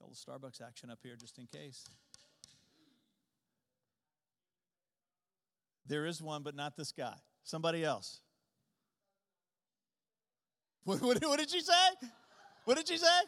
Got 0.00 0.10
the 0.10 0.14
Starbucks 0.14 0.64
action 0.64 0.88
up 0.88 1.00
here 1.02 1.16
just 1.16 1.36
in 1.36 1.48
case. 1.48 1.84
There 5.84 6.06
is 6.06 6.22
one, 6.22 6.44
but 6.44 6.54
not 6.54 6.76
this 6.76 6.92
guy. 6.92 7.16
Somebody 7.42 7.84
else. 7.84 8.20
What, 10.84 11.02
what, 11.02 11.20
what 11.24 11.40
did 11.40 11.50
she 11.50 11.60
say? 11.60 12.08
What 12.66 12.76
did 12.76 12.86
she 12.86 12.98
say? 12.98 13.20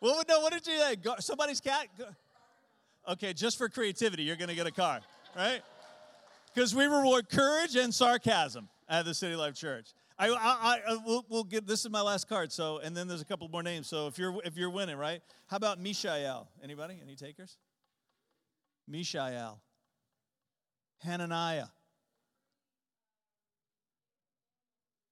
What, 0.00 0.28
no, 0.28 0.40
what 0.40 0.52
did 0.52 0.66
you 0.66 0.78
say? 0.78 0.96
Go, 0.96 1.14
somebody's 1.18 1.60
cat? 1.60 1.88
Go. 1.98 2.06
Okay, 3.06 3.32
just 3.32 3.58
for 3.58 3.68
creativity, 3.68 4.22
you're 4.22 4.36
going 4.36 4.48
to 4.48 4.54
get 4.54 4.66
a 4.66 4.72
car, 4.72 5.00
right? 5.36 5.60
Because 6.54 6.74
we 6.74 6.86
reward 6.86 7.28
courage 7.28 7.76
and 7.76 7.92
sarcasm 7.94 8.68
at 8.88 9.04
the 9.04 9.14
City 9.14 9.36
Life 9.36 9.54
Church. 9.54 9.92
I, 10.18 10.28
I, 10.28 10.80
I 10.88 10.96
we'll, 11.04 11.24
we'll, 11.28 11.44
get 11.44 11.66
this 11.66 11.84
is 11.84 11.90
my 11.90 12.00
last 12.00 12.28
card. 12.28 12.52
So, 12.52 12.78
and 12.78 12.96
then 12.96 13.08
there's 13.08 13.20
a 13.20 13.24
couple 13.24 13.48
more 13.48 13.62
names. 13.62 13.88
So 13.88 14.06
if 14.06 14.18
you're 14.18 14.34
if 14.44 14.56
you're 14.56 14.70
winning, 14.70 14.96
right? 14.96 15.20
How 15.48 15.56
about 15.56 15.80
Mishael? 15.80 16.48
Anybody? 16.62 17.00
Any 17.02 17.16
takers? 17.16 17.56
Mishael, 18.86 19.60
Hananiah. 20.98 21.66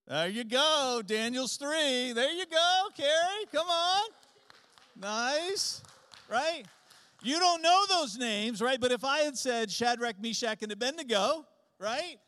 There 0.07 0.29
you 0.29 0.45
go, 0.45 1.03
Daniel's 1.05 1.57
three. 1.57 2.13
There 2.13 2.33
you 2.33 2.47
go, 2.47 2.89
Carrie. 2.97 3.47
Come 3.53 3.69
on. 3.69 4.11
Nice, 5.03 5.83
right? 6.31 6.63
You 7.25 7.41
don't 7.41 7.61
know 7.61 7.85
those 7.89 8.17
names, 8.17 8.63
right? 8.63 8.81
But 8.81 8.93
if 8.93 9.05
I 9.05 9.19
had 9.19 9.37
said 9.37 9.69
Shadrach, 9.69 10.23
Meshach, 10.23 10.63
and 10.63 10.71
Abednego, 10.71 11.45
right? 11.81 12.19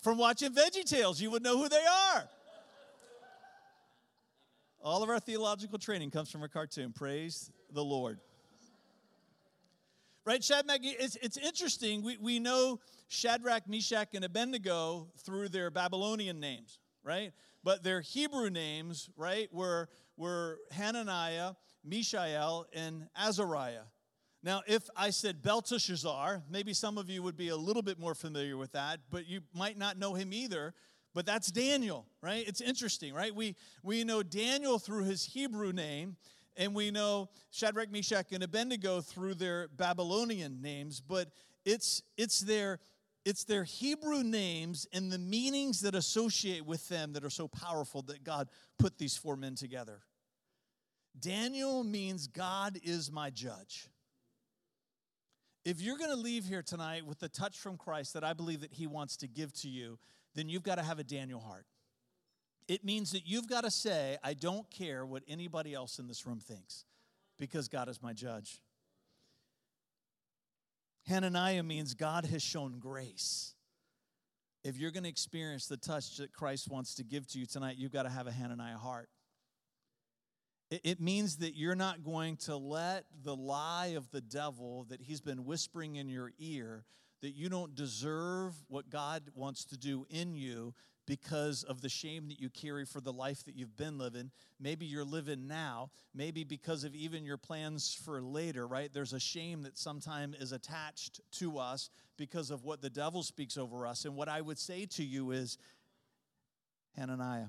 From 0.00 0.16
watching 0.16 0.54
VeggieTales, 0.54 1.20
you 1.20 1.32
would 1.32 1.42
know 1.42 1.58
who 1.58 1.68
they 1.68 1.84
are. 1.84 2.24
All 4.80 5.02
of 5.02 5.08
our 5.08 5.18
theological 5.18 5.76
training 5.76 6.12
comes 6.12 6.30
from 6.30 6.44
a 6.44 6.48
cartoon. 6.48 6.92
Praise 6.92 7.50
the 7.72 7.82
Lord. 7.82 8.20
Right, 10.24 10.42
Shadrach, 10.42 10.80
it's, 10.82 11.16
it's 11.16 11.36
interesting. 11.36 12.04
We, 12.04 12.16
we 12.18 12.38
know 12.38 12.78
Shadrach, 13.08 13.68
Meshach, 13.68 14.14
and 14.14 14.24
Abednego 14.24 15.08
through 15.24 15.48
their 15.48 15.68
Babylonian 15.70 16.38
names, 16.38 16.78
right? 17.02 17.32
But 17.64 17.82
their 17.82 18.02
Hebrew 18.02 18.50
names, 18.50 19.10
right, 19.16 19.52
were, 19.52 19.88
were 20.16 20.60
Hananiah, 20.70 21.54
Mishael, 21.84 22.66
and 22.72 23.08
Azariah. 23.16 23.84
Now, 24.42 24.62
if 24.66 24.88
I 24.94 25.10
said 25.10 25.42
Belteshazzar, 25.42 26.42
maybe 26.50 26.74
some 26.74 26.98
of 26.98 27.08
you 27.08 27.22
would 27.22 27.36
be 27.36 27.48
a 27.48 27.56
little 27.56 27.82
bit 27.82 27.98
more 27.98 28.14
familiar 28.14 28.56
with 28.56 28.72
that, 28.72 29.00
but 29.10 29.26
you 29.26 29.40
might 29.54 29.78
not 29.78 29.98
know 29.98 30.14
him 30.14 30.32
either. 30.32 30.74
But 31.14 31.26
that's 31.26 31.50
Daniel, 31.50 32.06
right? 32.20 32.46
It's 32.46 32.60
interesting, 32.60 33.14
right? 33.14 33.34
We, 33.34 33.54
we 33.82 34.02
know 34.02 34.22
Daniel 34.22 34.78
through 34.78 35.04
his 35.04 35.24
Hebrew 35.24 35.72
name, 35.72 36.16
and 36.56 36.74
we 36.74 36.90
know 36.90 37.30
Shadrach, 37.50 37.90
Meshach, 37.90 38.32
and 38.32 38.42
Abednego 38.42 39.00
through 39.00 39.34
their 39.34 39.68
Babylonian 39.68 40.60
names, 40.60 41.00
but 41.00 41.28
it's, 41.64 42.02
it's, 42.16 42.40
their, 42.40 42.80
it's 43.24 43.44
their 43.44 43.64
Hebrew 43.64 44.24
names 44.24 44.86
and 44.92 45.10
the 45.10 45.18
meanings 45.18 45.80
that 45.82 45.94
associate 45.94 46.66
with 46.66 46.88
them 46.88 47.12
that 47.12 47.24
are 47.24 47.30
so 47.30 47.46
powerful 47.46 48.02
that 48.02 48.24
God 48.24 48.48
put 48.78 48.98
these 48.98 49.16
four 49.16 49.36
men 49.36 49.54
together. 49.54 50.00
Daniel 51.18 51.84
means 51.84 52.26
God 52.26 52.78
is 52.82 53.10
my 53.10 53.30
judge 53.30 53.88
if 55.64 55.80
you're 55.80 55.96
going 55.96 56.10
to 56.10 56.16
leave 56.16 56.44
here 56.44 56.62
tonight 56.62 57.06
with 57.06 57.20
the 57.20 57.28
touch 57.28 57.58
from 57.58 57.76
Christ 57.76 58.14
that 58.14 58.24
I 58.24 58.34
believe 58.34 58.60
that 58.60 58.72
he 58.72 58.86
wants 58.86 59.16
to 59.18 59.26
give 59.26 59.52
to 59.60 59.68
you, 59.68 59.98
then 60.34 60.48
you've 60.48 60.62
got 60.62 60.74
to 60.76 60.82
have 60.82 60.98
a 60.98 61.04
Daniel 61.04 61.40
heart. 61.40 61.64
It 62.68 62.84
means 62.84 63.12
that 63.12 63.26
you've 63.26 63.48
got 63.48 63.64
to 63.64 63.70
say, 63.70 64.18
I 64.22 64.34
don't 64.34 64.70
care 64.70 65.06
what 65.06 65.22
anybody 65.26 65.74
else 65.74 65.98
in 65.98 66.06
this 66.06 66.26
room 66.26 66.38
thinks 66.38 66.84
because 67.38 67.68
God 67.68 67.88
is 67.88 68.02
my 68.02 68.12
judge. 68.12 68.60
Hananiah 71.06 71.62
means 71.62 71.94
God 71.94 72.26
has 72.26 72.42
shown 72.42 72.78
grace. 72.78 73.54
If 74.64 74.78
you're 74.78 74.90
going 74.90 75.02
to 75.02 75.10
experience 75.10 75.66
the 75.66 75.76
touch 75.76 76.16
that 76.16 76.32
Christ 76.32 76.70
wants 76.70 76.94
to 76.94 77.04
give 77.04 77.26
to 77.28 77.38
you 77.38 77.44
tonight, 77.44 77.76
you've 77.76 77.92
got 77.92 78.04
to 78.04 78.10
have 78.10 78.26
a 78.26 78.32
Hananiah 78.32 78.78
heart. 78.78 79.08
It 80.82 81.00
means 81.00 81.36
that 81.36 81.56
you're 81.56 81.74
not 81.74 82.02
going 82.02 82.36
to 82.38 82.56
let 82.56 83.04
the 83.22 83.36
lie 83.36 83.94
of 83.96 84.10
the 84.10 84.20
devil 84.20 84.86
that 84.88 85.02
he's 85.02 85.20
been 85.20 85.44
whispering 85.44 85.96
in 85.96 86.08
your 86.08 86.32
ear 86.38 86.84
that 87.24 87.34
you 87.34 87.48
don't 87.48 87.74
deserve 87.74 88.52
what 88.68 88.90
God 88.90 89.22
wants 89.34 89.64
to 89.66 89.78
do 89.78 90.06
in 90.10 90.34
you 90.34 90.74
because 91.06 91.62
of 91.62 91.80
the 91.80 91.88
shame 91.88 92.28
that 92.28 92.38
you 92.38 92.50
carry 92.50 92.84
for 92.84 93.00
the 93.00 93.14
life 93.14 93.44
that 93.44 93.54
you've 93.54 93.78
been 93.78 93.96
living. 93.96 94.30
Maybe 94.60 94.84
you're 94.84 95.04
living 95.04 95.46
now, 95.46 95.90
maybe 96.14 96.44
because 96.44 96.84
of 96.84 96.94
even 96.94 97.24
your 97.24 97.38
plans 97.38 97.98
for 98.04 98.20
later, 98.20 98.66
right? 98.66 98.92
There's 98.92 99.14
a 99.14 99.20
shame 99.20 99.62
that 99.62 99.78
sometimes 99.78 100.36
is 100.36 100.52
attached 100.52 101.22
to 101.38 101.58
us 101.58 101.88
because 102.18 102.50
of 102.50 102.64
what 102.64 102.82
the 102.82 102.90
devil 102.90 103.22
speaks 103.22 103.56
over 103.56 103.86
us. 103.86 104.04
And 104.04 104.16
what 104.16 104.28
I 104.28 104.42
would 104.42 104.58
say 104.58 104.84
to 104.84 105.02
you 105.02 105.30
is, 105.30 105.56
Hananiah, 106.96 107.48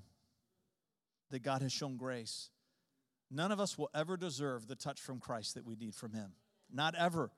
that 1.32 1.44
God 1.44 1.62
has 1.62 1.74
shown 1.74 1.98
grace 1.98 2.50
None 3.32 3.52
of 3.52 3.60
us 3.60 3.78
will 3.78 3.90
ever 3.94 4.18
deserve 4.18 4.68
the 4.68 4.76
touch 4.76 5.02
from 5.02 5.20
Christ 5.20 5.56
that 5.56 5.66
we 5.66 5.76
need 5.76 5.96
from 5.96 6.14
Him. 6.14 6.34
Not 6.72 6.96
ever. 6.96 7.32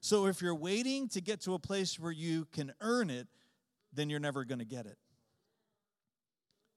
So 0.00 0.26
if 0.26 0.42
you're 0.42 0.54
waiting 0.54 1.08
to 1.10 1.20
get 1.20 1.40
to 1.42 1.54
a 1.54 1.58
place 1.58 1.98
where 1.98 2.12
you 2.12 2.46
can 2.52 2.72
earn 2.80 3.10
it, 3.10 3.28
then 3.92 4.10
you're 4.10 4.20
never 4.20 4.44
going 4.44 4.58
to 4.58 4.64
get 4.64 4.86
it. 4.86 4.96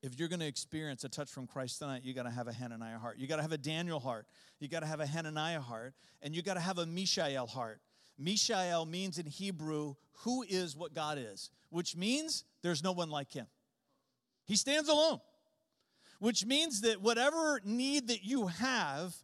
If 0.03 0.19
you're 0.19 0.27
going 0.27 0.41
to 0.41 0.45
experience 0.45 1.03
a 1.03 1.09
touch 1.09 1.31
from 1.31 1.47
Christ 1.47 1.79
tonight, 1.79 2.03
you 2.03 2.13
got 2.13 2.23
to 2.23 2.29
have 2.31 2.47
a 2.47 2.53
Hananiah 2.53 2.99
heart. 2.99 3.17
You 3.17 3.25
got 3.25 3.37
to 3.37 3.41
have 3.41 3.51
a 3.51 3.57
Daniel 3.57 3.99
heart. 3.99 4.27
You 4.59 4.67
got 4.67 4.81
to 4.81 4.85
have 4.85 4.99
a 4.99 5.05
Hananiah 5.07 5.61
heart. 5.61 5.95
And 6.21 6.35
you 6.35 6.43
got 6.43 6.53
to 6.53 6.59
have 6.59 6.77
a 6.77 6.85
Mishael 6.85 7.47
heart. 7.47 7.81
Mishael 8.17 8.85
means 8.85 9.17
in 9.17 9.25
Hebrew, 9.25 9.95
who 10.19 10.43
is 10.43 10.75
what 10.75 10.93
God 10.93 11.17
is, 11.17 11.49
which 11.69 11.95
means 11.95 12.43
there's 12.61 12.83
no 12.83 12.91
one 12.91 13.09
like 13.09 13.31
him. 13.31 13.47
He 14.45 14.55
stands 14.55 14.89
alone 14.89 15.19
which 16.19 16.45
means 16.45 16.81
that 16.81 17.01
whatever 17.01 17.61
need 17.63 18.07
that 18.07 18.23
you 18.23 18.47
have, 18.47 19.15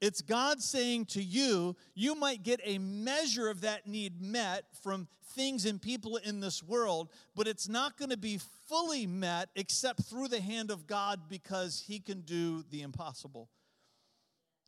it's 0.00 0.22
God 0.22 0.62
saying 0.62 1.06
to 1.06 1.22
you, 1.22 1.76
you 1.94 2.14
might 2.14 2.42
get 2.42 2.60
a 2.64 2.78
measure 2.78 3.48
of 3.48 3.60
that 3.62 3.86
need 3.86 4.20
met 4.20 4.64
from 4.82 5.08
things 5.34 5.64
and 5.64 5.80
people 5.80 6.16
in 6.16 6.40
this 6.40 6.62
world, 6.62 7.10
but 7.36 7.46
it's 7.46 7.68
not 7.68 7.96
going 7.96 8.10
to 8.10 8.16
be 8.16 8.38
fully 8.66 9.06
met 9.06 9.48
except 9.54 10.02
through 10.04 10.28
the 10.28 10.40
hand 10.40 10.70
of 10.70 10.86
God 10.86 11.28
because 11.28 11.84
He 11.86 12.00
can 12.00 12.22
do 12.22 12.64
the 12.70 12.82
impossible. 12.82 13.48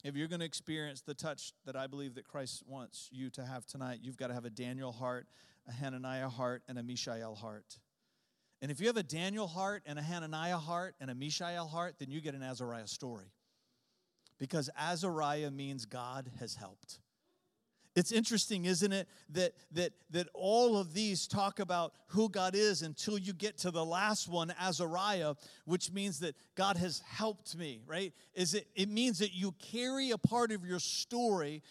If 0.05 0.17
you're 0.17 0.29
going 0.29 0.41
to 0.41 0.47
experience 0.47 1.01
the 1.01 1.15
touch 1.15 1.53
that 1.65 1.77
I 1.77 1.87
believe 1.87 2.17
that 2.17 2.27
Christ 2.27 2.65
wants 2.67 3.09
you 3.13 3.31
to 3.31 3.45
have 3.45 3.67
tonight, 3.67 4.01
you've 4.03 4.17
got 4.17 4.29
to 4.29 4.35
have 4.35 4.45
a 4.45 4.51
Daniel 4.51 4.93
heart, 4.93 5.27
a 5.69 5.73
Hananiah 5.73 6.29
heart, 6.29 6.63
and 6.69 6.79
a 6.79 6.83
Mishael 6.83 7.37
heart. 7.37 7.79
And 8.63 8.71
if 8.71 8.81
you 8.81 8.87
have 8.87 8.97
a 8.97 9.03
Daniel 9.03 9.49
heart 9.49 9.83
and 9.87 9.99
a 9.99 10.03
Hananiah 10.03 10.57
heart 10.57 10.95
and 11.01 11.11
a 11.11 11.15
Mishael 11.15 11.67
heart, 11.67 11.97
then 11.99 12.13
you 12.13 12.21
get 12.21 12.35
an 12.35 12.45
Azariah 12.45 12.87
story. 12.87 13.27
Because 14.39 14.71
Azariah 14.79 15.51
means 15.51 15.85
God 15.85 16.31
has 16.39 16.55
helped. 16.55 17.01
It's 17.95 18.13
interesting, 18.13 18.65
isn't 18.65 18.93
it, 18.93 19.07
that, 19.31 19.53
that, 19.73 19.93
that 20.13 20.29
all 20.33 20.79
of 20.79 20.95
these 20.95 21.27
talk 21.27 21.59
about 21.59 21.93
who 22.07 22.29
God 22.29 22.55
is 22.55 22.83
until 22.83 23.19
you 23.19 23.35
get 23.35 23.59
to 23.59 23.71
the 23.71 23.85
last 23.85 24.29
one, 24.29 24.55
Azariah, 24.59 25.35
which 25.67 25.93
means 25.93 26.21
that 26.21 26.35
God 26.55 26.79
has 26.79 27.01
helped 27.01 27.57
me, 27.57 27.83
right? 27.87 28.15
Is 28.33 28.55
it, 28.55 28.67
it 28.75 28.89
means 28.89 29.19
that 29.19 29.35
you 29.35 29.55
carry 29.59 30.11
a 30.13 30.19
part 30.19 30.53
of 30.53 30.65
your 30.65 30.79
story 30.79 31.63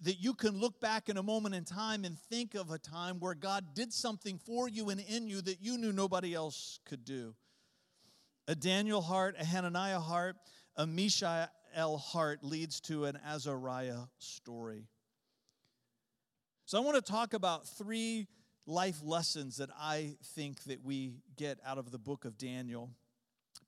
that 0.00 0.20
you 0.20 0.34
can 0.34 0.58
look 0.58 0.80
back 0.80 1.08
in 1.08 1.16
a 1.16 1.22
moment 1.22 1.54
in 1.54 1.64
time 1.64 2.04
and 2.04 2.18
think 2.30 2.54
of 2.54 2.70
a 2.70 2.78
time 2.78 3.18
where 3.18 3.34
God 3.34 3.74
did 3.74 3.92
something 3.92 4.38
for 4.38 4.68
you 4.68 4.90
and 4.90 5.00
in 5.00 5.26
you 5.26 5.40
that 5.42 5.62
you 5.62 5.78
knew 5.78 5.92
nobody 5.92 6.34
else 6.34 6.80
could 6.84 7.04
do. 7.04 7.34
A 8.46 8.54
Daniel 8.54 9.00
heart, 9.00 9.36
a 9.38 9.44
Hananiah 9.44 9.98
heart, 9.98 10.36
a 10.76 10.86
Mishael 10.86 11.48
heart 11.98 12.44
leads 12.44 12.80
to 12.82 13.06
an 13.06 13.18
Azariah 13.26 14.02
story. 14.18 14.86
So 16.66 16.78
I 16.78 16.84
want 16.84 16.96
to 16.96 17.12
talk 17.12 17.32
about 17.32 17.66
three 17.66 18.26
life 18.66 19.00
lessons 19.02 19.56
that 19.56 19.70
I 19.78 20.16
think 20.34 20.62
that 20.64 20.84
we 20.84 21.14
get 21.36 21.58
out 21.64 21.78
of 21.78 21.90
the 21.90 21.98
book 21.98 22.24
of 22.24 22.36
Daniel. 22.36 22.90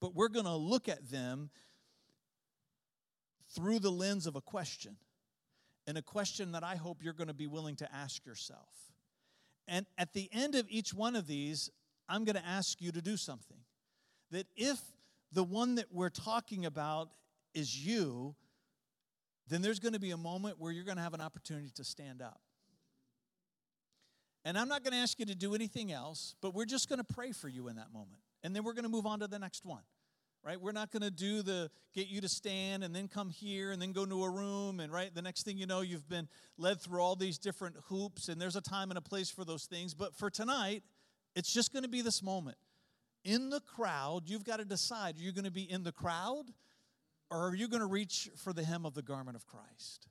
But 0.01 0.15
we're 0.15 0.29
going 0.29 0.47
to 0.47 0.57
look 0.57 0.89
at 0.89 1.11
them 1.11 1.51
through 3.55 3.79
the 3.79 3.91
lens 3.91 4.27
of 4.27 4.37
a 4.37 4.41
question 4.41 4.97
and 5.89 5.97
a 5.97 6.03
question 6.03 6.53
that 6.53 6.63
I 6.63 6.77
hope 6.77 6.99
you're 7.03 7.15
going 7.15 7.29
to 7.29 7.35
be 7.35 7.47
willing 7.47 7.75
to 7.77 7.93
ask 7.93 8.27
yourself. 8.27 8.69
And 9.67 9.87
at 9.97 10.13
the 10.13 10.29
end 10.33 10.55
of 10.55 10.67
each 10.69 10.93
one 10.93 11.17
of 11.17 11.27
these, 11.27 11.71
I'm 12.11 12.27
going 12.27 12.37
to 12.37 12.47
ask 12.47 12.83
you 12.83 12.93
to 12.93 13.01
do 13.01 13.17
something. 13.17 13.57
That 14.31 14.47
if 14.55 14.79
the 15.33 15.43
one 15.43 15.77
that 15.77 15.87
we're 15.91 16.11
talking 16.11 16.67
about 16.67 17.09
is 17.55 17.75
you, 17.75 18.35
then 19.49 19.63
there's 19.63 19.79
going 19.79 19.95
to 19.95 19.99
be 19.99 20.11
a 20.11 20.19
moment 20.19 20.57
where 20.59 20.71
you're 20.71 20.85
going 20.85 20.99
to 20.99 21.03
have 21.03 21.15
an 21.15 21.23
opportunity 21.23 21.71
to 21.77 21.85
stand 21.85 22.21
up. 22.21 22.43
And 24.45 24.59
I'm 24.59 24.69
not 24.69 24.85
going 24.85 24.93
to 24.93 24.99
ask 24.99 25.19
you 25.19 25.25
to 25.25 25.35
do 25.35 25.55
anything 25.55 25.91
else, 25.91 26.35
but 26.43 26.55
we're 26.55 26.67
just 26.67 26.91
going 26.91 27.03
to 27.03 27.15
pray 27.15 27.33
for 27.33 27.49
you 27.49 27.69
in 27.69 27.77
that 27.77 27.95
moment. 27.95 28.21
And 28.43 28.55
then 28.55 28.63
we're 28.63 28.75
going 28.75 28.85
to 28.85 28.91
move 28.91 29.07
on 29.07 29.21
to 29.21 29.27
the 29.27 29.39
next 29.39 29.65
one. 29.65 29.83
Right? 30.45 30.61
We're 30.61 30.73
not 30.73 30.91
going 30.91 31.03
to 31.03 31.11
do 31.11 31.43
the 31.43 31.71
get 31.95 32.09
you 32.09 32.21
to 32.21 32.29
stand 32.29 32.85
and 32.85 32.95
then 32.95 33.09
come 33.09 33.31
here 33.31 33.71
and 33.71 33.81
then 33.81 33.93
go 33.93 34.05
into 34.05 34.23
a 34.23 34.31
room 34.31 34.81
and 34.81 34.93
right 34.93 35.13
the 35.15 35.23
next 35.23 35.45
thing 35.45 35.59
you 35.59 35.67
know 35.67 35.81
you've 35.81 36.09
been 36.09 36.29
led 36.57 36.81
through 36.81 37.01
all 37.01 37.17
these 37.17 37.39
different 37.39 37.77
hoops 37.87 38.29
and 38.29 38.41
there's 38.41 38.57
a 38.57 38.61
time 38.61 38.91
and 38.91 38.99
a 38.99 39.03
place 39.03 39.31
for 39.31 39.45
those 39.45 39.65
things. 39.65 39.95
But 39.95 40.15
for 40.15 40.31
tonight, 40.31 40.83
it's 41.35 41.53
just 41.53 41.73
going 41.73 41.83
to 41.83 41.89
be 41.89 42.03
this 42.03 42.23
moment. 42.23 42.57
In 43.25 43.51
the 43.51 43.61
crowd, 43.61 44.23
you've 44.27 44.45
got 44.45 44.59
to 44.59 44.65
decide 44.65 45.17
are 45.17 45.23
you 45.23 45.33
going 45.33 45.45
to 45.45 45.51
be 45.51 45.71
in 45.71 45.83
the 45.83 45.93
crowd 45.93 46.45
or 47.31 47.49
are 47.49 47.55
you 47.55 47.69
going 47.69 47.81
to 47.81 47.87
reach 47.87 48.31
for 48.37 48.53
the 48.53 48.65
hem 48.65 48.87
of 48.87 48.95
the 48.95 49.03
garment 49.03 49.37
of 49.37 49.47
Christ? 49.47 50.09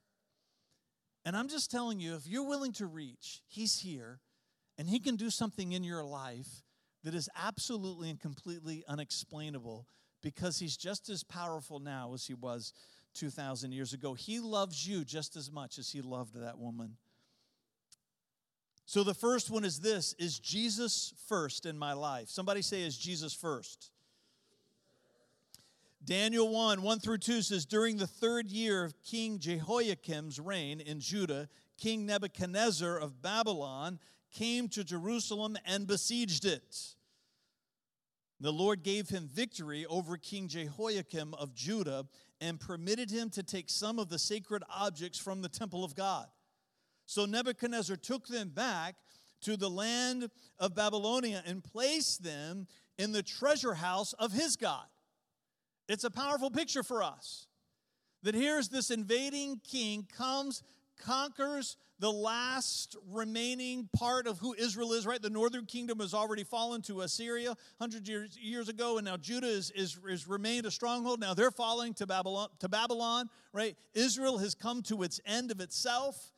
And 1.25 1.35
I'm 1.35 1.49
just 1.49 1.71
telling 1.71 1.99
you, 1.99 2.15
if 2.15 2.27
you're 2.27 2.47
willing 2.47 2.73
to 2.73 2.85
reach, 2.85 3.41
He's 3.47 3.79
here 3.79 4.19
and 4.77 4.87
He 4.87 4.99
can 4.99 5.15
do 5.15 5.29
something 5.29 5.71
in 5.71 5.83
your 5.83 6.03
life 6.03 6.63
that 7.03 7.15
is 7.15 7.29
absolutely 7.35 8.09
and 8.09 8.19
completely 8.19 8.83
unexplainable 8.87 9.87
because 10.21 10.59
He's 10.59 10.77
just 10.77 11.09
as 11.09 11.23
powerful 11.23 11.79
now 11.79 12.13
as 12.13 12.25
He 12.25 12.33
was 12.33 12.73
2,000 13.13 13.71
years 13.71 13.93
ago. 13.93 14.13
He 14.13 14.39
loves 14.39 14.87
you 14.87 15.03
just 15.03 15.35
as 15.35 15.51
much 15.51 15.77
as 15.77 15.89
He 15.91 16.01
loved 16.01 16.35
that 16.35 16.57
woman. 16.57 16.97
So 18.85 19.03
the 19.03 19.13
first 19.13 19.51
one 19.51 19.65
is 19.65 19.81
this 19.81 20.13
is 20.17 20.39
Jesus 20.39 21.13
first 21.27 21.65
in 21.65 21.77
my 21.77 21.93
life. 21.93 22.29
Somebody 22.29 22.61
say 22.61 22.83
is 22.83 22.97
Jesus 22.97 23.33
first. 23.33 23.91
Daniel 26.03 26.47
1 26.47 26.81
1 26.81 26.99
through 26.99 27.17
2 27.17 27.41
says, 27.41 27.65
During 27.65 27.97
the 27.97 28.07
third 28.07 28.49
year 28.49 28.85
of 28.85 28.93
King 29.03 29.39
Jehoiakim's 29.39 30.39
reign 30.39 30.79
in 30.79 31.01
Judah, 31.01 31.49
King 31.77 32.05
Nebuchadnezzar 32.05 32.97
of 32.97 33.21
Babylon 33.21 33.99
came 34.31 34.69
to 34.69 34.85
Jerusalem 34.85 35.57
and 35.65 35.85
besieged 35.85 36.45
it. 36.45 36.95
The 38.39 38.51
Lord 38.51 38.83
gave 38.83 39.09
him 39.09 39.29
victory 39.31 39.85
over 39.87 40.17
King 40.17 40.47
Jehoiakim 40.47 41.33
of 41.33 41.55
Judah 41.55 42.05
and 42.39 42.59
permitted 42.59 43.09
him 43.09 43.29
to 43.31 43.41
take 43.41 43.69
some 43.69 43.97
of 43.97 44.09
the 44.09 44.19
sacred 44.19 44.63
objects 44.69 45.17
from 45.17 45.41
the 45.41 45.49
temple 45.49 45.83
of 45.83 45.95
God. 45.95 46.27
So 47.07 47.25
Nebuchadnezzar 47.25 47.95
took 47.95 48.27
them 48.27 48.49
back 48.49 48.95
to 49.41 49.57
the 49.57 49.69
land 49.69 50.29
of 50.59 50.75
Babylonia 50.75 51.41
and 51.45 51.63
placed 51.63 52.23
them 52.23 52.67
in 52.97 53.11
the 53.11 53.23
treasure 53.23 53.73
house 53.73 54.13
of 54.13 54.31
his 54.33 54.55
God. 54.55 54.85
It's 55.87 56.03
a 56.03 56.11
powerful 56.11 56.51
picture 56.51 56.83
for 56.83 57.01
us 57.01 57.47
that 58.23 58.35
here's 58.35 58.69
this 58.69 58.91
invading 58.91 59.61
king 59.63 60.07
comes 60.15 60.63
conquers 60.99 61.77
the 61.99 62.11
last 62.11 62.95
remaining 63.11 63.89
part 63.91 64.27
of 64.27 64.37
who 64.39 64.53
Israel 64.53 64.93
is, 64.93 65.05
right? 65.05 65.21
The 65.21 65.29
northern 65.29 65.65
kingdom 65.65 65.99
has 65.99 66.13
already 66.13 66.43
fallen 66.43 66.81
to 66.83 67.01
Assyria 67.01 67.49
100 67.77 68.07
years, 68.07 68.37
years 68.39 68.69
ago, 68.69 68.97
and 68.97 69.05
now 69.05 69.17
Judah 69.17 69.47
is, 69.47 69.71
is, 69.71 69.97
is 70.07 70.27
remained 70.27 70.65
a 70.65 70.71
stronghold. 70.71 71.19
Now 71.19 71.33
they're 71.33 71.51
falling 71.51 71.93
to 71.95 72.05
Babylon, 72.05 72.49
to 72.59 72.69
Babylon, 72.69 73.29
right? 73.51 73.75
Israel 73.93 74.37
has 74.37 74.53
come 74.53 74.83
to 74.83 75.03
its 75.03 75.19
end 75.25 75.51
of 75.51 75.59
itself. 75.59 76.31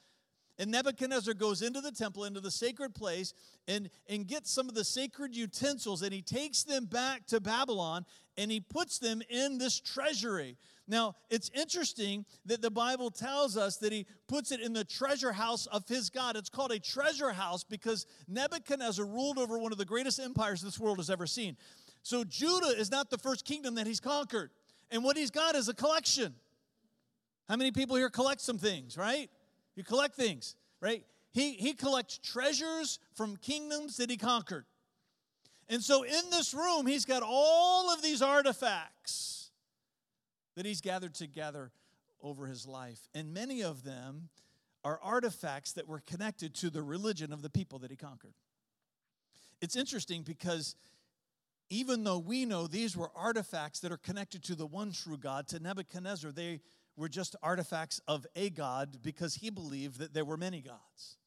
And 0.58 0.72
Nebuchadnezzar 0.72 1.36
goes 1.36 1.62
into 1.62 1.80
the 1.80 1.92
temple, 1.92 2.26
into 2.26 2.42
the 2.42 2.52
sacred 2.52 2.94
place, 2.94 3.34
and, 3.70 3.90
and 4.10 4.28
gets 4.28 4.52
some 4.52 4.68
of 4.68 4.76
the 4.76 4.84
sacred 4.84 5.34
utensils, 5.34 6.02
and 6.02 6.14
he 6.14 6.22
takes 6.22 6.64
them 6.64 6.86
back 6.86 7.26
to 7.28 7.40
Babylon, 7.40 8.06
and 8.40 8.50
he 8.50 8.62
puts 8.62 9.00
them 9.00 9.22
in 9.30 9.58
this 9.58 9.80
treasury. 9.82 10.56
Now, 10.88 11.16
it's 11.30 11.52
interesting 11.54 12.26
that 12.46 12.62
the 12.62 12.72
Bible 12.72 13.12
tells 13.12 13.58
us 13.58 13.78
that 13.78 13.92
he 13.92 14.08
puts 14.28 14.52
it 14.54 14.62
in 14.62 14.72
the 14.72 14.86
treasure 14.86 15.34
house 15.34 15.66
of 15.68 15.88
his 15.88 16.10
God. 16.10 16.38
It's 16.38 16.50
called 16.50 16.72
a 16.72 16.80
treasure 16.80 17.32
house 17.32 17.66
because 17.66 18.08
Nebuchadnezzar 18.30 19.06
ruled 19.06 19.38
over 19.38 19.60
one 19.60 19.74
of 19.74 19.78
the 19.78 19.86
greatest 19.86 20.20
empires 20.20 20.62
this 20.62 20.80
world 20.80 20.98
has 20.98 21.10
ever 21.10 21.28
seen. 21.28 21.58
So, 22.02 22.24
Judah 22.24 22.80
is 22.80 22.90
not 22.90 23.10
the 23.10 23.18
first 23.18 23.44
kingdom 23.44 23.76
that 23.76 23.86
he's 23.86 24.00
conquered. 24.00 24.52
And 24.90 25.04
what 25.04 25.18
he's 25.18 25.32
got 25.32 25.56
is 25.56 25.68
a 25.68 25.74
collection. 25.74 26.34
How 27.50 27.58
many 27.58 27.72
people 27.72 27.98
here 27.98 28.10
collect 28.10 28.40
some 28.40 28.58
things, 28.58 28.98
right? 28.98 29.30
You 29.76 29.84
collect 29.84 30.16
things, 30.16 30.56
right? 30.80 31.04
He, 31.32 31.54
he 31.54 31.74
collects 31.74 32.18
treasures 32.24 33.00
from 33.16 33.36
kingdoms 33.36 33.98
that 33.98 34.10
he 34.10 34.16
conquered. 34.16 34.66
And 35.70 35.84
so 35.84 36.04
in 36.04 36.30
this 36.32 36.54
room, 36.54 36.88
he's 36.88 37.06
got 37.06 37.22
all 37.24 37.92
of 37.94 38.02
these 38.02 38.22
artifacts 38.22 39.52
that 40.56 40.66
he's 40.66 40.82
gathered 40.82 41.14
together 41.14 41.72
over 42.22 42.48
his 42.48 42.68
life. 42.68 43.08
And 43.14 43.34
many 43.34 43.62
of 43.62 43.84
them 43.84 44.30
are 44.84 45.00
artifacts 45.04 45.74
that 45.74 45.88
were 45.88 46.02
connected 46.06 46.56
to 46.56 46.70
the 46.70 46.82
religion 46.82 47.32
of 47.32 47.42
the 47.42 47.50
people 47.50 47.80
that 47.80 47.92
he 47.92 47.98
conquered. 47.98 48.34
It's 49.62 49.76
interesting 49.76 50.24
because 50.24 50.76
even 51.70 52.04
though 52.04 52.18
we 52.18 52.46
know 52.46 52.66
these 52.66 52.98
were 52.98 53.12
artifacts 53.16 53.80
that 53.82 53.92
are 53.92 53.98
connected 53.98 54.44
to 54.46 54.56
the 54.56 54.66
one 54.66 54.92
true 54.92 55.18
God, 55.18 55.48
to 55.50 55.60
Nebuchadnezzar, 55.60 56.32
they 56.32 56.62
were 56.98 57.10
just 57.10 57.36
artifacts 57.44 58.02
of 58.08 58.26
a 58.36 58.50
God 58.50 58.98
because 59.04 59.36
he 59.36 59.50
believed 59.50 60.00
that 60.00 60.14
there 60.14 60.26
were 60.26 60.38
many 60.38 60.62
gods. 60.62 61.18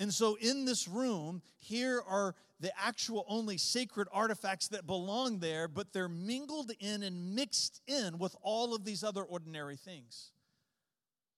And 0.00 0.12
so, 0.14 0.36
in 0.40 0.64
this 0.64 0.88
room, 0.88 1.42
here 1.58 2.02
are 2.08 2.34
the 2.58 2.72
actual 2.82 3.26
only 3.28 3.58
sacred 3.58 4.08
artifacts 4.10 4.68
that 4.68 4.86
belong 4.86 5.40
there, 5.40 5.68
but 5.68 5.92
they're 5.92 6.08
mingled 6.08 6.72
in 6.80 7.02
and 7.02 7.34
mixed 7.34 7.82
in 7.86 8.18
with 8.18 8.34
all 8.42 8.74
of 8.74 8.84
these 8.84 9.04
other 9.04 9.22
ordinary 9.22 9.76
things. 9.76 10.32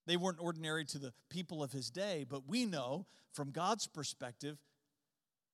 They 0.07 0.17
weren't 0.17 0.41
ordinary 0.41 0.85
to 0.87 0.99
the 0.99 1.13
people 1.29 1.63
of 1.63 1.73
his 1.73 1.91
day, 1.91 2.25
but 2.29 2.49
we 2.49 2.65
know 2.65 3.07
from 3.33 3.51
God's 3.51 3.89
perspective, 3.89 4.59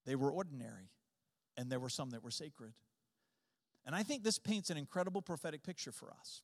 they 0.05 0.15
were 0.15 0.31
ordinary, 0.31 0.91
and 1.57 1.73
there 1.73 1.81
were 1.81 1.89
some 1.89 2.11
that 2.11 2.23
were 2.23 2.31
sacred. 2.31 2.75
And 3.87 3.97
I 3.97 4.03
think 4.03 4.23
this 4.23 4.39
paints 4.39 4.69
an 4.69 4.77
incredible 4.77 5.23
prophetic 5.23 5.63
picture 5.63 5.93
for 5.93 6.13
us. 6.21 6.43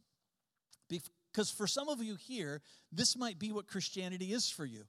Because 0.89 1.51
for 1.51 1.67
some 1.67 1.91
of 1.91 2.03
you 2.03 2.17
here, 2.17 2.63
this 2.91 3.17
might 3.19 3.39
be 3.39 3.53
what 3.53 3.67
Christianity 3.67 4.33
is 4.33 4.49
for 4.49 4.65
you. 4.65 4.85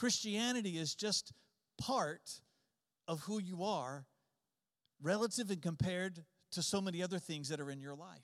Christianity 0.00 0.78
is 0.78 0.94
just 0.94 1.34
part 1.76 2.40
of 3.06 3.20
who 3.20 3.38
you 3.38 3.64
are, 3.64 4.06
relative 5.02 5.50
and 5.50 5.60
compared 5.60 6.24
to 6.52 6.62
so 6.62 6.80
many 6.80 7.02
other 7.02 7.18
things 7.18 7.50
that 7.50 7.60
are 7.60 7.70
in 7.70 7.82
your 7.82 7.94
life. 7.94 8.18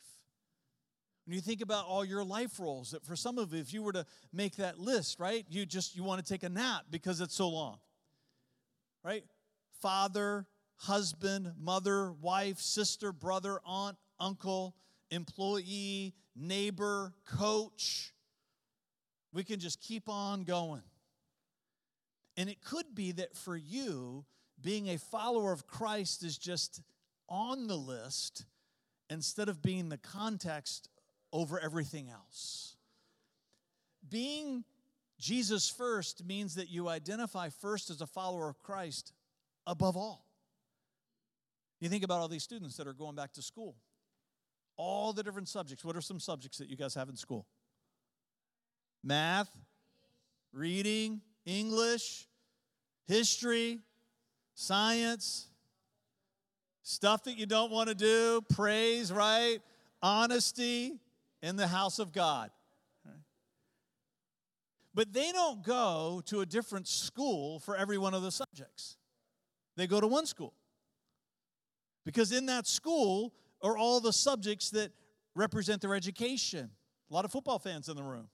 When 1.27 1.35
you 1.35 1.43
think 1.43 1.61
about 1.61 1.85
all 1.85 2.03
your 2.03 2.25
life 2.25 2.59
roles, 2.59 2.93
that 2.93 3.05
for 3.05 3.15
some 3.15 3.37
of 3.37 3.53
you, 3.53 3.61
if 3.61 3.75
you 3.75 3.83
were 3.83 3.93
to 3.93 4.07
make 4.33 4.57
that 4.57 4.79
list, 4.79 5.21
right, 5.21 5.45
you 5.51 5.67
just 5.67 5.95
you 5.95 6.03
want 6.03 6.25
to 6.25 6.27
take 6.27 6.45
a 6.45 6.49
nap 6.49 6.85
because 6.91 7.21
it's 7.21 7.35
so 7.35 7.51
long. 7.51 7.77
Right? 9.05 9.25
Father, 9.83 10.47
husband, 10.77 11.53
mother, 11.61 12.11
wife, 12.11 12.59
sister, 12.59 13.12
brother, 13.12 13.61
aunt, 13.67 13.99
uncle, 14.19 14.75
employee, 15.11 16.15
neighbor, 16.35 17.12
coach. 17.27 18.15
We 19.31 19.45
can 19.45 19.61
just 19.61 19.83
keep 19.83 20.09
on 20.09 20.45
going. 20.45 20.81
And 22.37 22.49
it 22.49 22.62
could 22.62 22.94
be 22.94 23.12
that 23.12 23.37
for 23.37 23.57
you, 23.57 24.25
being 24.61 24.88
a 24.88 24.99
follower 24.99 25.53
of 25.53 25.66
Christ 25.66 26.22
is 26.22 26.37
just 26.37 26.83
on 27.29 27.66
the 27.66 27.77
list 27.77 28.44
instead 29.09 29.49
of 29.49 29.62
being 29.62 29.88
the 29.88 29.99
context 29.99 30.88
over 31.33 31.59
everything 31.59 32.09
else. 32.09 32.77
Being 34.09 34.64
Jesus 35.18 35.70
first 35.70 36.25
means 36.25 36.57
that 36.57 36.68
you 36.68 36.88
identify 36.88 37.49
first 37.49 37.90
as 37.90 38.01
a 38.01 38.07
follower 38.07 38.49
of 38.49 38.62
Christ 38.62 39.12
above 39.66 39.96
all. 39.96 40.25
You 41.81 41.88
think 41.88 42.05
about 42.05 42.20
all 42.20 42.29
these 42.29 42.42
students 42.42 42.77
that 42.77 42.87
are 42.87 42.92
going 42.92 43.16
back 43.16 43.33
to 43.35 43.42
school 43.42 43.77
all 44.77 45.12
the 45.12 45.22
different 45.22 45.49
subjects. 45.49 45.85
What 45.85 45.96
are 45.96 46.01
some 46.01 46.20
subjects 46.20 46.59
that 46.59 46.68
you 46.68 46.77
guys 46.77 46.94
have 46.94 47.09
in 47.09 47.16
school? 47.16 47.46
Math, 49.03 49.51
reading, 50.53 51.20
English, 51.47 52.27
history, 53.07 53.79
science, 54.55 55.47
stuff 56.83 57.25
that 57.25 57.39
you 57.39 57.47
don't 57.47 57.73
want 57.73 57.89
to 57.89 57.95
do, 57.95 58.43
praise, 58.53 59.11
right? 59.11 59.59
Honesty 60.03 60.99
in 61.43 61.57
the 61.57 61.67
house 61.67 61.99
of 61.99 62.13
God. 62.13 62.51
But 64.95 65.13
they 65.13 65.31
don't 65.31 65.63
go 65.63 66.23
to 66.27 66.41
a 66.41 66.47
different 66.47 66.89
school 66.89 67.61
for 67.61 67.77
every 67.77 67.99
one 67.99 68.15
of 68.15 68.23
the 68.23 68.31
subjects. 68.31 68.97
They 69.77 69.87
go 69.87 70.01
to 70.01 70.07
one 70.07 70.27
school. 70.27 70.55
Because 72.05 72.33
in 72.33 72.47
that 72.47 72.67
school, 72.67 73.35
are 73.63 73.77
all 73.77 74.01
the 74.01 74.13
subjects 74.13 74.71
that 74.71 74.93
represent 75.35 75.83
their 75.83 75.95
education. 75.95 76.71
A 77.11 77.15
lot 77.15 77.25
of 77.25 77.33
football 77.33 77.59
fans 77.59 77.89
in 77.89 77.97
the 77.97 78.03
room. 78.03 78.29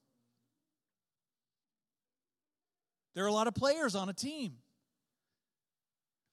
There 3.14 3.24
are 3.24 3.28
a 3.28 3.32
lot 3.32 3.46
of 3.46 3.54
players 3.54 3.94
on 3.94 4.08
a 4.08 4.12
team. 4.12 4.54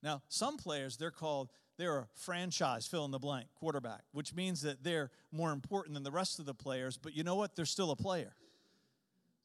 Now, 0.02 0.22
some 0.30 0.58
players, 0.58 0.98
they're 0.98 1.12
called, 1.12 1.52
they're 1.78 1.98
a 1.98 2.08
franchise, 2.16 2.88
fill 2.88 3.06
in 3.06 3.12
the 3.12 3.20
blank, 3.20 3.48
quarterback, 3.56 4.04
which 4.12 4.34
means 4.34 4.62
that 4.62 4.84
they're 4.84 5.12
more 5.32 5.52
important 5.52 5.94
than 5.94 6.04
the 6.04 6.12
rest 6.12 6.40
of 6.40 6.46
the 6.46 6.54
players, 6.54 6.98
but 6.98 7.16
you 7.16 7.24
know 7.24 7.36
what? 7.36 7.56
They're 7.56 7.66
still 7.66 7.92
a 7.92 7.96
player. 7.96 8.34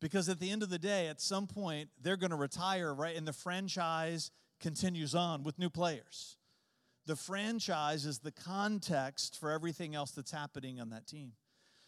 Because 0.01 0.29
at 0.29 0.39
the 0.39 0.51
end 0.51 0.63
of 0.63 0.71
the 0.71 0.79
day, 0.79 1.09
at 1.09 1.21
some 1.21 1.47
point, 1.47 1.89
they're 2.03 2.17
going 2.17 2.31
to 2.31 2.37
retire, 2.37 2.93
right? 2.93 3.17
And 3.17 3.27
the 3.27 3.33
franchise 3.33 4.31
continues 4.61 5.15
on 5.15 5.43
with 5.43 5.59
new 5.59 5.71
players. 5.71 6.37
The 7.07 7.17
franchise 7.17 8.07
is 8.07 8.19
the 8.19 8.33
context 8.33 9.39
for 9.39 9.51
everything 9.51 9.95
else 9.95 10.11
that's 10.13 10.31
happening 10.31 10.81
on 10.81 10.91
that 10.91 11.07
team. 11.07 11.33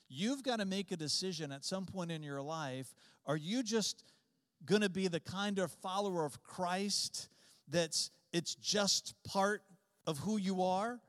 You've 0.09 0.43
got 0.43 0.61
to 0.61 0.65
make 0.65 0.93
a 0.93 0.97
decision 0.97 1.53
at 1.53 1.65
some 1.65 1.85
point 1.85 2.11
in 2.11 2.23
your 2.23 2.43
life. 2.43 2.95
Are 3.27 3.37
you 3.37 3.63
just 3.63 4.05
going 4.65 4.83
to 4.83 4.89
be 4.89 5.09
the 5.09 5.21
kind 5.21 5.59
of 5.59 5.71
follower 5.71 6.25
of 6.25 6.43
Christ 6.43 7.29
that's 7.69 8.11
it's 8.33 8.55
just 8.55 9.15
part 9.25 9.63
of 10.07 10.19
who 10.19 10.37
you 10.37 10.63
are? 10.63 11.01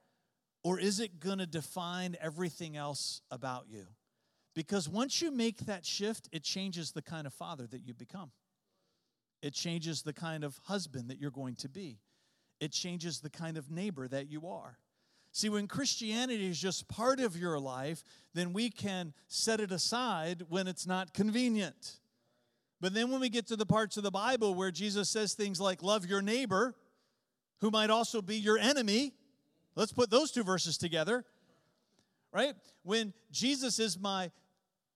Or 0.63 0.79
is 0.79 0.99
it 0.99 1.19
going 1.19 1.37
to 1.37 1.45
define 1.45 2.17
everything 2.19 2.75
else 2.75 3.21
about 3.31 3.65
you? 3.69 3.87
Because 4.53 4.89
once 4.89 5.21
you 5.21 5.31
make 5.31 5.59
that 5.67 5.85
shift, 5.85 6.27
it 6.31 6.43
changes 6.43 6.91
the 6.91 7.01
kind 7.01 7.27
of 7.27 7.33
father 7.33 7.67
that 7.67 7.85
you 7.85 7.93
become. 7.93 8.31
It 9.41 9.53
changes 9.53 10.01
the 10.01 10.13
kind 10.13 10.43
of 10.43 10.59
husband 10.63 11.09
that 11.09 11.19
you're 11.19 11.31
going 11.31 11.55
to 11.57 11.69
be. 11.69 11.99
It 12.59 12.71
changes 12.71 13.19
the 13.19 13.29
kind 13.29 13.55
of 13.55 13.69
neighbor 13.69 14.07
that 14.07 14.31
you 14.31 14.47
are. 14.47 14.79
See, 15.31 15.49
when 15.49 15.67
Christianity 15.67 16.49
is 16.49 16.59
just 16.59 16.87
part 16.87 17.19
of 17.19 17.37
your 17.37 17.59
life, 17.59 18.03
then 18.33 18.53
we 18.53 18.71
can 18.71 19.13
set 19.27 19.59
it 19.59 19.71
aside 19.71 20.43
when 20.49 20.67
it's 20.67 20.87
not 20.87 21.13
convenient. 21.13 21.99
But 22.79 22.93
then 22.93 23.09
when 23.11 23.19
we 23.19 23.29
get 23.29 23.47
to 23.47 23.55
the 23.55 23.65
parts 23.65 23.97
of 23.97 24.03
the 24.03 24.11
Bible 24.11 24.53
where 24.53 24.71
Jesus 24.71 25.09
says 25.09 25.33
things 25.33 25.59
like, 25.59 25.81
Love 25.81 26.05
your 26.05 26.21
neighbor, 26.21 26.75
who 27.61 27.71
might 27.71 27.89
also 27.89 28.21
be 28.21 28.35
your 28.35 28.57
enemy, 28.57 29.13
let's 29.75 29.91
put 29.91 30.09
those 30.09 30.31
two 30.31 30.43
verses 30.43 30.77
together, 30.77 31.25
right? 32.31 32.53
When 32.83 33.13
Jesus 33.31 33.79
is 33.79 33.99
my 33.99 34.31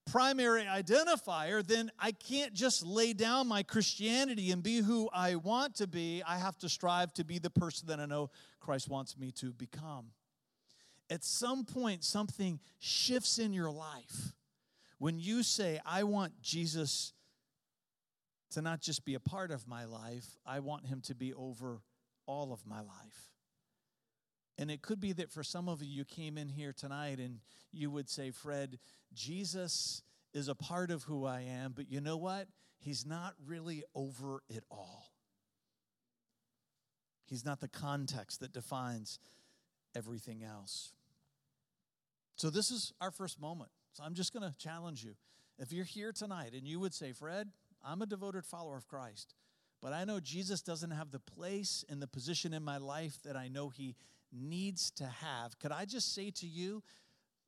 primary 0.05 0.63
identifier, 0.63 1.65
then 1.65 1.91
I 1.99 2.11
can't 2.11 2.53
just 2.53 2.85
lay 2.85 3.13
down 3.13 3.47
my 3.47 3.63
Christianity 3.63 4.51
and 4.51 4.61
be 4.61 4.77
who 4.77 5.09
I 5.11 5.35
want 5.35 5.75
to 5.75 5.87
be. 5.87 6.21
I 6.27 6.37
have 6.37 6.57
to 6.59 6.69
strive 6.69 7.13
to 7.13 7.23
be 7.23 7.39
the 7.39 7.49
person 7.49 7.87
that 7.87 7.99
I 7.99 8.05
know 8.05 8.29
Christ 8.59 8.89
wants 8.89 9.17
me 9.17 9.31
to 9.33 9.53
become 9.53 10.11
at 11.11 11.25
some 11.25 11.65
point 11.65 12.05
something 12.05 12.59
shifts 12.79 13.37
in 13.37 13.51
your 13.51 13.69
life 13.69 14.33
when 14.97 15.19
you 15.19 15.43
say, 15.43 15.79
I 15.85 16.03
want 16.03 16.41
Jesus 16.41 17.11
to 18.51 18.61
not 18.61 18.81
just 18.81 19.05
be 19.05 19.15
a 19.15 19.19
part 19.19 19.51
of 19.51 19.67
my 19.67 19.85
life, 19.85 20.37
I 20.45 20.59
want 20.59 20.85
him 20.85 21.01
to 21.01 21.15
be 21.15 21.33
over 21.33 21.81
all 22.25 22.53
of 22.53 22.65
my 22.65 22.79
life. 22.79 23.31
And 24.57 24.69
it 24.69 24.81
could 24.81 24.99
be 24.99 25.13
that 25.13 25.31
for 25.31 25.43
some 25.43 25.67
of 25.67 25.81
you, 25.81 25.89
you 25.89 26.05
came 26.05 26.37
in 26.37 26.49
here 26.49 26.73
tonight 26.73 27.19
and 27.19 27.39
you 27.71 27.89
would 27.89 28.09
say, 28.09 28.31
Fred, 28.31 28.77
Jesus 29.13 30.03
is 30.33 30.47
a 30.47 30.55
part 30.55 30.91
of 30.91 31.03
who 31.03 31.25
I 31.25 31.41
am, 31.41 31.73
but 31.75 31.89
you 31.89 32.01
know 32.01 32.17
what? 32.17 32.47
He's 32.77 33.05
not 33.05 33.33
really 33.45 33.83
over 33.95 34.41
it 34.49 34.63
all. 34.69 35.11
He's 37.25 37.45
not 37.45 37.61
the 37.61 37.67
context 37.67 38.41
that 38.41 38.51
defines 38.51 39.19
everything 39.95 40.43
else. 40.43 40.93
So, 42.35 42.49
this 42.49 42.71
is 42.71 42.91
our 42.99 43.11
first 43.11 43.39
moment. 43.39 43.71
So, 43.93 44.03
I'm 44.03 44.15
just 44.15 44.33
going 44.33 44.43
to 44.43 44.57
challenge 44.57 45.03
you. 45.03 45.13
If 45.57 45.71
you're 45.71 45.85
here 45.85 46.11
tonight 46.11 46.53
and 46.53 46.67
you 46.67 46.79
would 46.79 46.93
say, 46.93 47.13
Fred, 47.13 47.49
I'm 47.83 48.01
a 48.01 48.05
devoted 48.05 48.45
follower 48.45 48.77
of 48.77 48.87
Christ, 48.87 49.33
but 49.81 49.93
I 49.93 50.03
know 50.05 50.19
Jesus 50.19 50.61
doesn't 50.61 50.91
have 50.91 51.11
the 51.11 51.19
place 51.19 51.83
and 51.89 52.01
the 52.01 52.07
position 52.07 52.53
in 52.53 52.63
my 52.63 52.77
life 52.77 53.17
that 53.23 53.35
I 53.35 53.47
know 53.47 53.69
he 53.69 53.95
needs 54.31 54.91
to 54.91 55.05
have, 55.05 55.57
could 55.59 55.71
I 55.71 55.85
just 55.85 56.13
say 56.13 56.31
to 56.31 56.47
you, 56.47 56.83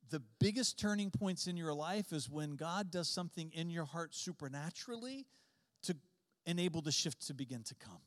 the 0.09 0.21
biggest 0.39 0.77
turning 0.77 1.09
points 1.09 1.47
in 1.47 1.57
your 1.57 1.73
life 1.73 2.11
is 2.11 2.29
when 2.29 2.55
God 2.55 2.91
does 2.91 3.07
something 3.07 3.51
in 3.53 3.69
your 3.69 3.85
heart 3.85 4.13
supernaturally 4.13 5.25
to 5.83 5.95
enable 6.45 6.81
the 6.81 6.91
shift 6.91 7.25
to 7.27 7.33
begin 7.33 7.63
to 7.63 7.75
come. 7.75 8.01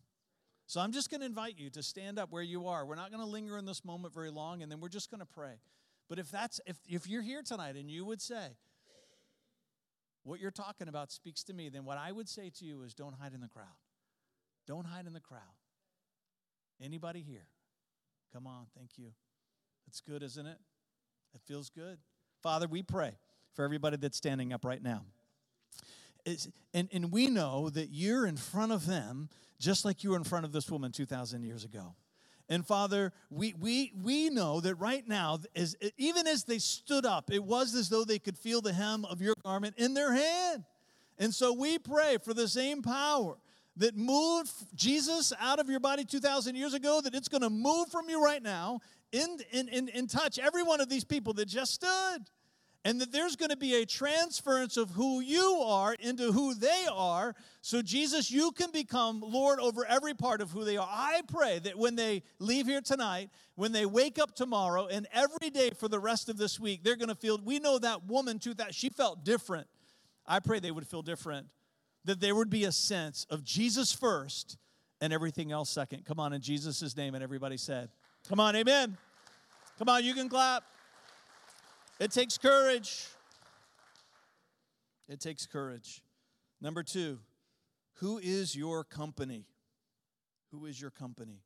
So 0.66 0.80
I'm 0.80 0.92
just 0.92 1.10
going 1.10 1.20
to 1.20 1.26
invite 1.26 1.58
you 1.58 1.70
to 1.70 1.82
stand 1.82 2.18
up 2.18 2.30
where 2.30 2.42
you 2.42 2.66
are. 2.66 2.84
We're 2.84 2.96
not 2.96 3.10
going 3.10 3.22
to 3.22 3.28
linger 3.28 3.56
in 3.56 3.64
this 3.64 3.84
moment 3.84 4.12
very 4.12 4.30
long, 4.30 4.62
and 4.62 4.70
then 4.70 4.80
we're 4.80 4.88
just 4.88 5.10
going 5.10 5.20
to 5.20 5.26
pray. 5.26 5.54
But 6.08 6.18
if 6.18 6.30
that's 6.30 6.60
if 6.66 6.76
if 6.88 7.08
you're 7.08 7.22
here 7.22 7.42
tonight 7.42 7.76
and 7.76 7.90
you 7.90 8.04
would 8.04 8.20
say, 8.20 8.56
what 10.26 10.40
you're 10.40 10.50
talking 10.50 10.88
about 10.88 11.12
speaks 11.12 11.44
to 11.44 11.54
me, 11.54 11.68
then 11.68 11.84
what 11.84 11.98
I 11.98 12.10
would 12.10 12.28
say 12.28 12.50
to 12.58 12.64
you 12.64 12.82
is 12.82 12.94
don't 12.94 13.14
hide 13.14 13.32
in 13.32 13.40
the 13.40 13.48
crowd. 13.48 13.66
Don't 14.66 14.84
hide 14.84 15.06
in 15.06 15.12
the 15.12 15.20
crowd. 15.20 15.40
Anybody 16.82 17.22
here? 17.22 17.46
Come 18.32 18.46
on, 18.46 18.66
thank 18.76 18.98
you. 18.98 19.12
It's 19.86 20.00
good, 20.00 20.22
isn't 20.22 20.46
it? 20.46 20.58
It 21.34 21.40
feels 21.46 21.70
good. 21.70 21.98
Father, 22.42 22.66
we 22.66 22.82
pray 22.82 23.12
for 23.54 23.64
everybody 23.64 23.96
that's 23.96 24.16
standing 24.16 24.52
up 24.52 24.64
right 24.64 24.82
now. 24.82 25.04
And, 26.74 26.88
and 26.92 27.12
we 27.12 27.28
know 27.28 27.70
that 27.70 27.90
you're 27.90 28.26
in 28.26 28.36
front 28.36 28.72
of 28.72 28.86
them 28.86 29.28
just 29.60 29.84
like 29.84 30.02
you 30.02 30.10
were 30.10 30.16
in 30.16 30.24
front 30.24 30.44
of 30.44 30.52
this 30.52 30.68
woman 30.70 30.90
2,000 30.90 31.44
years 31.44 31.64
ago. 31.64 31.94
And 32.48 32.64
Father, 32.64 33.12
we, 33.30 33.54
we, 33.59 33.92
we 34.02 34.30
know 34.30 34.61
that 34.61 34.76
right 34.76 35.06
now, 35.06 35.40
as, 35.54 35.76
even 35.96 36.26
as 36.26 36.44
they 36.44 36.59
stood 36.59 37.04
up, 37.04 37.32
it 37.32 37.42
was 37.42 37.74
as 37.74 37.88
though 37.88 38.04
they 38.04 38.18
could 38.18 38.38
feel 38.38 38.61
the 38.61 38.72
hem 38.72 39.04
of 39.04 39.20
your 39.20 39.35
garment 39.44 39.74
in 39.78 39.94
their 39.94 40.12
hand. 40.12 40.64
And 41.18 41.35
so 41.35 41.52
we 41.52 41.78
pray 41.78 42.18
for 42.22 42.35
the 42.35 42.46
same 42.46 42.82
power 42.82 43.37
that 43.78 43.96
moved 43.96 44.50
Jesus 44.74 45.32
out 45.40 45.59
of 45.59 45.68
your 45.68 45.80
body 45.80 46.04
2,000 46.04 46.54
years 46.54 46.72
ago, 46.72 47.00
that 47.02 47.14
it's 47.14 47.28
going 47.28 47.42
to 47.42 47.50
move 47.50 47.88
from 47.88 48.09
you 48.09 48.22
right 48.24 48.42
now 48.42 48.80
in, 49.12 49.38
in, 49.50 49.88
in 49.88 50.06
touch 50.06 50.38
every 50.38 50.62
one 50.62 50.80
of 50.80 50.88
these 50.88 51.04
people 51.04 51.32
that 51.35 51.46
just 51.48 51.74
stood 51.74 52.24
and 52.87 53.01
that 53.01 53.11
there's 53.11 53.35
going 53.35 53.51
to 53.51 53.57
be 53.57 53.75
a 53.75 53.85
transference 53.85 54.77
of 54.77 54.90
who 54.90 55.18
you 55.18 55.61
are 55.66 55.94
into 55.99 56.31
who 56.31 56.55
they 56.55 56.87
are. 56.92 57.35
So, 57.61 57.83
Jesus, 57.83 58.31
you 58.31 58.53
can 58.53 58.70
become 58.70 59.20
Lord 59.27 59.59
over 59.59 59.85
every 59.85 60.14
part 60.14 60.40
of 60.40 60.53
who 60.53 60.64
they 60.64 60.77
are. 60.77 60.88
I 60.88 61.22
pray 61.27 61.59
that 61.64 61.77
when 61.77 61.96
they 61.96 62.22
leave 62.38 62.66
here 62.66 62.81
tonight, 62.81 63.31
when 63.57 63.72
they 63.72 63.87
wake 63.87 64.20
up 64.20 64.37
tomorrow, 64.37 64.87
and 64.87 65.09
every 65.12 65.51
day 65.51 65.70
for 65.70 65.88
the 65.88 65.99
rest 65.99 66.29
of 66.29 66.37
this 66.37 66.61
week, 66.61 66.85
they're 66.85 66.94
going 66.94 67.09
to 67.09 67.16
feel, 67.16 67.40
we 67.44 67.59
know 67.59 67.77
that 67.81 68.07
woman 68.07 68.38
too, 68.38 68.55
that 68.55 68.72
she 68.72 68.88
felt 68.88 69.25
different. 69.25 69.66
I 70.25 70.38
pray 70.38 70.61
they 70.61 70.70
would 70.70 70.87
feel 70.87 71.03
different, 71.03 71.49
that 72.05 72.20
there 72.20 72.37
would 72.37 72.51
be 72.51 72.66
a 72.66 72.72
sense 72.72 73.27
of 73.31 73.42
Jesus 73.42 73.90
first 73.90 74.59
and 75.01 75.12
everything 75.12 75.51
else 75.51 75.70
second. 75.70 76.05
Come 76.05 76.20
on, 76.20 76.33
in 76.33 76.40
Jesus' 76.40 76.96
name. 76.96 77.16
And 77.16 77.25
everybody 77.25 77.57
said, 77.57 77.88
Come 78.29 78.38
on, 78.38 78.55
amen. 78.55 78.96
Come 79.77 79.88
on, 79.88 80.05
you 80.05 80.14
can 80.14 80.29
clap. 80.29 80.62
It 81.98 82.11
takes 82.11 82.37
courage. 82.37 83.09
It 85.09 85.20
takes 85.20 85.46
courage. 85.46 86.02
Number 86.61 86.82
two, 86.82 87.20
who 87.94 88.18
is 88.18 88.54
your 88.54 88.85
company? 88.85 89.46
Who 90.52 90.66
is 90.66 90.80
your 90.80 90.90
company? 90.90 91.40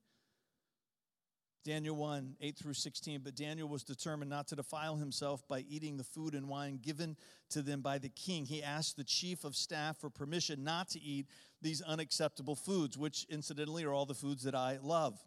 Daniel 1.62 1.94
1, 1.94 2.36
8 2.40 2.56
through 2.56 2.74
16. 2.74 3.20
But 3.22 3.36
Daniel 3.36 3.68
was 3.68 3.84
determined 3.84 4.30
not 4.30 4.48
to 4.48 4.56
defile 4.56 4.96
himself 4.96 5.46
by 5.46 5.60
eating 5.68 5.96
the 5.96 6.04
food 6.04 6.34
and 6.34 6.48
wine 6.48 6.80
given 6.82 7.16
to 7.50 7.62
them 7.62 7.80
by 7.80 7.98
the 7.98 8.08
king. 8.08 8.46
He 8.46 8.62
asked 8.62 8.96
the 8.96 9.04
chief 9.04 9.44
of 9.44 9.54
staff 9.54 9.98
for 9.98 10.10
permission 10.10 10.64
not 10.64 10.88
to 10.90 11.00
eat 11.00 11.26
these 11.62 11.82
unacceptable 11.82 12.56
foods, 12.56 12.96
which 12.96 13.26
incidentally 13.28 13.84
are 13.84 13.92
all 13.92 14.06
the 14.06 14.14
foods 14.14 14.42
that 14.44 14.54
I 14.54 14.78
love. 14.82 15.22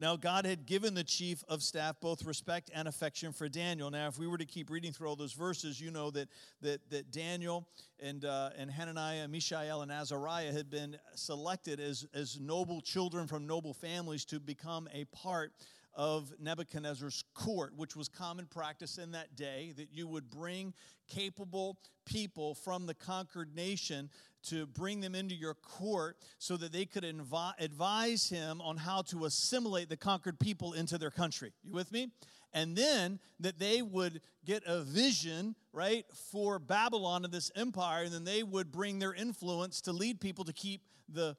Now, 0.00 0.16
God 0.16 0.46
had 0.46 0.64
given 0.64 0.94
the 0.94 1.04
chief 1.04 1.44
of 1.46 1.62
staff 1.62 2.00
both 2.00 2.24
respect 2.24 2.70
and 2.74 2.88
affection 2.88 3.32
for 3.32 3.50
Daniel. 3.50 3.90
Now, 3.90 4.08
if 4.08 4.18
we 4.18 4.26
were 4.26 4.38
to 4.38 4.46
keep 4.46 4.70
reading 4.70 4.92
through 4.92 5.08
all 5.08 5.16
those 5.16 5.34
verses, 5.34 5.78
you 5.78 5.90
know 5.90 6.10
that, 6.12 6.30
that, 6.62 6.88
that 6.88 7.10
Daniel 7.10 7.68
and, 8.02 8.24
uh, 8.24 8.48
and 8.56 8.70
Hananiah, 8.70 9.28
Mishael, 9.28 9.82
and 9.82 9.92
Azariah 9.92 10.52
had 10.52 10.70
been 10.70 10.96
selected 11.16 11.80
as, 11.80 12.06
as 12.14 12.40
noble 12.40 12.80
children 12.80 13.26
from 13.26 13.46
noble 13.46 13.74
families 13.74 14.24
to 14.26 14.40
become 14.40 14.88
a 14.94 15.04
part 15.04 15.52
of 15.92 16.32
Nebuchadnezzar's 16.40 17.22
court, 17.34 17.74
which 17.76 17.94
was 17.94 18.08
common 18.08 18.46
practice 18.46 18.96
in 18.96 19.12
that 19.12 19.36
day, 19.36 19.74
that 19.76 19.88
you 19.92 20.08
would 20.08 20.30
bring 20.30 20.72
capable 21.08 21.78
people 22.06 22.54
from 22.54 22.86
the 22.86 22.94
conquered 22.94 23.54
nation 23.54 24.08
to 24.44 24.66
bring 24.66 25.00
them 25.00 25.14
into 25.14 25.34
your 25.34 25.54
court 25.54 26.16
so 26.38 26.56
that 26.56 26.72
they 26.72 26.86
could 26.86 27.04
invi- 27.04 27.52
advise 27.58 28.28
him 28.28 28.60
on 28.60 28.76
how 28.76 29.02
to 29.02 29.24
assimilate 29.24 29.88
the 29.88 29.96
conquered 29.96 30.38
people 30.38 30.72
into 30.72 30.98
their 30.98 31.10
country. 31.10 31.52
You 31.62 31.72
with 31.72 31.92
me? 31.92 32.10
And 32.52 32.76
then 32.76 33.20
that 33.38 33.58
they 33.58 33.80
would 33.80 34.20
get 34.44 34.62
a 34.66 34.82
vision, 34.82 35.54
right, 35.72 36.04
for 36.32 36.58
Babylon 36.58 37.24
and 37.24 37.32
this 37.32 37.50
empire, 37.54 38.04
and 38.04 38.12
then 38.12 38.24
they 38.24 38.42
would 38.42 38.72
bring 38.72 38.98
their 38.98 39.14
influence 39.14 39.80
to 39.82 39.92
lead 39.92 40.20
people 40.20 40.44
to 40.44 40.52
keep 40.52 40.82
the 41.08 41.36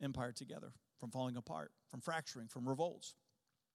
empire 0.00 0.32
together 0.32 0.72
from 0.98 1.10
falling 1.10 1.36
apart, 1.36 1.72
from 1.90 2.00
fracturing, 2.00 2.48
from 2.48 2.68
revolts. 2.68 3.14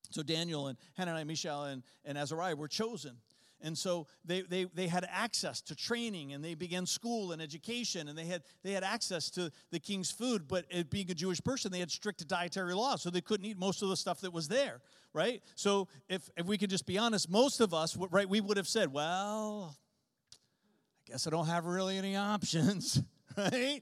So 0.09 0.23
Daniel 0.23 0.67
and 0.67 0.77
Hananiah, 0.95 1.25
Mishael, 1.25 1.65
and, 1.65 1.83
and 2.05 2.17
Azariah 2.17 2.55
were 2.55 2.67
chosen 2.67 3.17
and 3.63 3.77
so 3.77 4.07
they, 4.25 4.41
they, 4.41 4.65
they 4.65 4.87
had 4.87 5.07
access 5.09 5.61
to 5.61 5.75
training 5.75 6.33
and 6.33 6.43
they 6.43 6.53
began 6.53 6.85
school 6.85 7.31
and 7.31 7.41
education 7.41 8.09
and 8.09 8.17
they 8.17 8.25
had, 8.25 8.43
they 8.61 8.73
had 8.73 8.83
access 8.83 9.29
to 9.31 9.51
the 9.71 9.79
king's 9.79 10.11
food. 10.11 10.49
But 10.49 10.65
being 10.89 11.09
a 11.09 11.13
Jewish 11.13 11.41
person, 11.41 11.71
they 11.71 11.79
had 11.79 11.89
strict 11.89 12.27
dietary 12.27 12.73
laws, 12.73 13.01
so 13.01 13.09
they 13.09 13.21
couldn't 13.21 13.45
eat 13.45 13.57
most 13.57 13.81
of 13.81 13.87
the 13.87 13.95
stuff 13.95 14.19
that 14.21 14.33
was 14.33 14.49
there, 14.49 14.81
right? 15.13 15.41
So 15.55 15.87
if, 16.09 16.29
if 16.35 16.45
we 16.45 16.57
could 16.57 16.69
just 16.69 16.85
be 16.85 16.97
honest, 16.97 17.29
most 17.29 17.61
of 17.61 17.73
us, 17.73 17.97
right, 18.11 18.27
we 18.27 18.41
would 18.41 18.57
have 18.57 18.67
said, 18.67 18.91
well, 18.91 19.77
I 21.07 21.11
guess 21.11 21.25
I 21.25 21.29
don't 21.29 21.47
have 21.47 21.65
really 21.65 21.97
any 21.97 22.17
options, 22.17 23.01
right? 23.37 23.81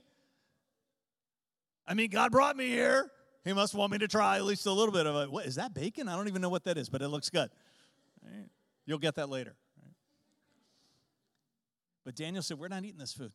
I 1.88 1.96
mean, 1.96 2.12
God 2.12 2.32
brought 2.32 2.56
me 2.56 2.68
here. 2.68 3.12
He 3.44 3.54
must 3.54 3.74
want 3.74 3.92
me 3.92 3.98
to 3.98 4.08
try 4.08 4.38
at 4.38 4.46
least 4.46 4.68
a 4.68 4.72
little 4.72 4.94
bit 4.94 5.08
of 5.08 5.16
it. 5.24 5.32
What 5.32 5.48
is 5.48 5.56
that 5.56 5.74
bacon? 5.74 6.08
I 6.08 6.16
don't 6.16 6.28
even 6.28 6.44
know 6.44 6.50
what 6.50 6.66
that 6.66 6.78
is, 6.78 6.90
but 6.90 7.02
it 7.02 7.08
looks 7.08 7.32
good. 7.32 7.50
Right? 8.24 8.46
You'll 8.86 9.00
get 9.00 9.16
that 9.16 9.30
later. 9.30 9.56
But 12.04 12.16
Daniel 12.16 12.44
said, 12.44 12.58
We're 12.58 12.68
not 12.68 12.84
eating 12.84 13.00
this 13.00 13.14
food. 13.14 13.32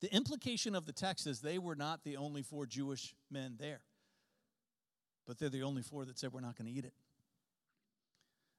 The 0.00 0.14
implication 0.14 0.74
of 0.74 0.86
the 0.86 0.92
text 0.92 1.26
is 1.26 1.40
they 1.40 1.58
were 1.58 1.76
not 1.76 2.04
the 2.04 2.16
only 2.16 2.42
four 2.42 2.66
Jewish 2.66 3.14
men 3.30 3.56
there, 3.58 3.82
but 5.26 5.38
they're 5.38 5.50
the 5.50 5.62
only 5.62 5.82
four 5.82 6.04
that 6.04 6.18
said, 6.18 6.32
We're 6.32 6.40
not 6.40 6.56
going 6.56 6.72
to 6.72 6.76
eat 6.76 6.84
it. 6.84 6.94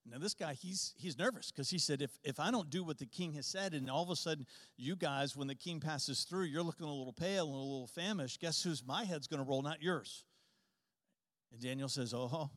Now, 0.09 0.18
this 0.18 0.34
guy, 0.34 0.53
he's, 0.53 0.93
he's 0.97 1.18
nervous 1.18 1.51
because 1.51 1.70
he 1.70 1.78
said, 1.78 2.01
if, 2.01 2.09
if 2.24 2.39
I 2.39 2.49
don't 2.49 2.72
do 2.72 2.84
what 2.84 2.97
the 2.97 3.05
king 3.05 3.34
has 3.34 3.45
said, 3.45 3.74
and 3.74 3.89
all 3.89 4.01
of 4.01 4.09
a 4.09 4.16
sudden, 4.16 4.47
you 4.76 4.95
guys, 4.95 5.38
when 5.38 5.47
the 5.47 5.55
king 5.55 5.80
passes 5.80 6.24
through, 6.24 6.45
you're 6.45 6.64
looking 6.64 6.88
a 6.88 6.91
little 6.91 7.14
pale 7.14 7.45
and 7.45 7.53
a 7.53 7.57
little 7.57 7.88
famished, 7.88 8.41
guess 8.41 8.64
who's 8.64 8.84
my 8.84 9.03
head's 9.03 9.28
going 9.28 9.43
to 9.43 9.47
roll, 9.47 9.62
not 9.62 9.82
yours? 9.82 10.24
And 11.51 11.62
Daniel 11.62 11.88
says, 11.88 12.14
Oh, 12.16 12.49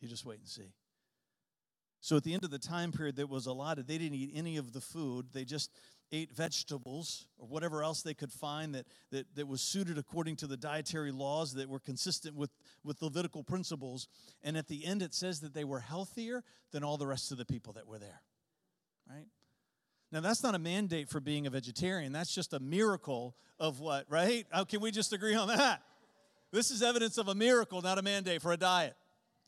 you 0.00 0.08
just 0.08 0.26
wait 0.26 0.40
and 0.40 0.48
see. 0.48 0.74
So 2.04 2.18
at 2.18 2.22
the 2.22 2.34
end 2.34 2.44
of 2.44 2.50
the 2.50 2.58
time 2.58 2.92
period 2.92 3.16
that 3.16 3.30
was 3.30 3.46
allotted, 3.46 3.86
they 3.86 3.96
didn't 3.96 4.18
eat 4.18 4.30
any 4.34 4.58
of 4.58 4.74
the 4.74 4.80
food. 4.82 5.28
They 5.32 5.46
just 5.46 5.70
ate 6.12 6.30
vegetables 6.36 7.28
or 7.38 7.48
whatever 7.48 7.82
else 7.82 8.02
they 8.02 8.12
could 8.12 8.30
find 8.30 8.74
that, 8.74 8.84
that, 9.10 9.24
that 9.36 9.48
was 9.48 9.62
suited 9.62 9.96
according 9.96 10.36
to 10.36 10.46
the 10.46 10.58
dietary 10.58 11.12
laws 11.12 11.54
that 11.54 11.66
were 11.66 11.78
consistent 11.78 12.36
with, 12.36 12.50
with 12.84 13.00
Levitical 13.00 13.42
principles. 13.42 14.06
And 14.42 14.54
at 14.54 14.68
the 14.68 14.84
end, 14.84 15.00
it 15.00 15.14
says 15.14 15.40
that 15.40 15.54
they 15.54 15.64
were 15.64 15.80
healthier 15.80 16.44
than 16.72 16.84
all 16.84 16.98
the 16.98 17.06
rest 17.06 17.32
of 17.32 17.38
the 17.38 17.46
people 17.46 17.72
that 17.72 17.86
were 17.86 17.98
there. 17.98 18.20
Right? 19.08 19.28
Now, 20.12 20.20
that's 20.20 20.42
not 20.42 20.54
a 20.54 20.58
mandate 20.58 21.08
for 21.08 21.20
being 21.20 21.46
a 21.46 21.50
vegetarian. 21.50 22.12
That's 22.12 22.34
just 22.34 22.52
a 22.52 22.60
miracle 22.60 23.34
of 23.58 23.80
what, 23.80 24.04
right? 24.10 24.46
How 24.50 24.64
can 24.64 24.82
we 24.82 24.90
just 24.90 25.14
agree 25.14 25.36
on 25.36 25.48
that? 25.48 25.80
This 26.52 26.70
is 26.70 26.82
evidence 26.82 27.16
of 27.16 27.28
a 27.28 27.34
miracle, 27.34 27.80
not 27.80 27.96
a 27.96 28.02
mandate 28.02 28.42
for 28.42 28.52
a 28.52 28.58
diet. 28.58 28.94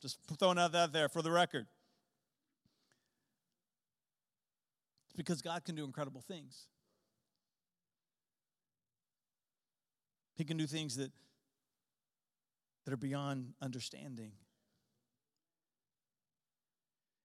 Just 0.01 0.17
throwing 0.39 0.57
out 0.57 0.71
that 0.71 0.91
there 0.91 1.07
for 1.07 1.21
the 1.21 1.29
record. 1.29 1.67
Because 5.17 5.41
God 5.41 5.65
can 5.65 5.75
do 5.75 5.83
incredible 5.83 6.21
things. 6.21 6.67
He 10.35 10.45
can 10.45 10.55
do 10.55 10.67
things 10.67 10.95
that, 10.97 11.11
that 12.85 12.93
are 12.93 12.97
beyond 12.97 13.53
understanding. 13.59 14.31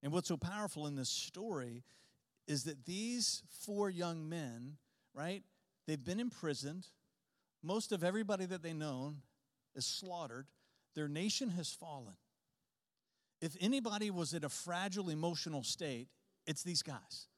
And 0.02 0.10
what's 0.10 0.26
so 0.26 0.38
powerful 0.38 0.86
in 0.86 0.96
this 0.96 1.10
story 1.10 1.84
is 2.48 2.64
that 2.64 2.86
these 2.86 3.42
four 3.60 3.90
young 3.90 4.28
men, 4.28 4.78
right, 5.14 5.42
they've 5.86 6.02
been 6.02 6.18
imprisoned. 6.18 6.88
Most 7.62 7.92
of 7.92 8.02
everybody 8.02 8.46
that 8.46 8.62
they 8.62 8.72
known 8.72 9.18
is 9.76 9.86
slaughtered. 9.86 10.46
Their 10.94 11.08
nation 11.08 11.50
has 11.50 11.70
fallen. 11.70 12.16
If 13.42 13.56
anybody 13.60 14.10
was 14.10 14.32
in 14.32 14.44
a 14.44 14.48
fragile 14.48 15.10
emotional 15.10 15.62
state, 15.62 16.08
it's 16.46 16.62
these 16.62 16.82
guys. 16.82 17.28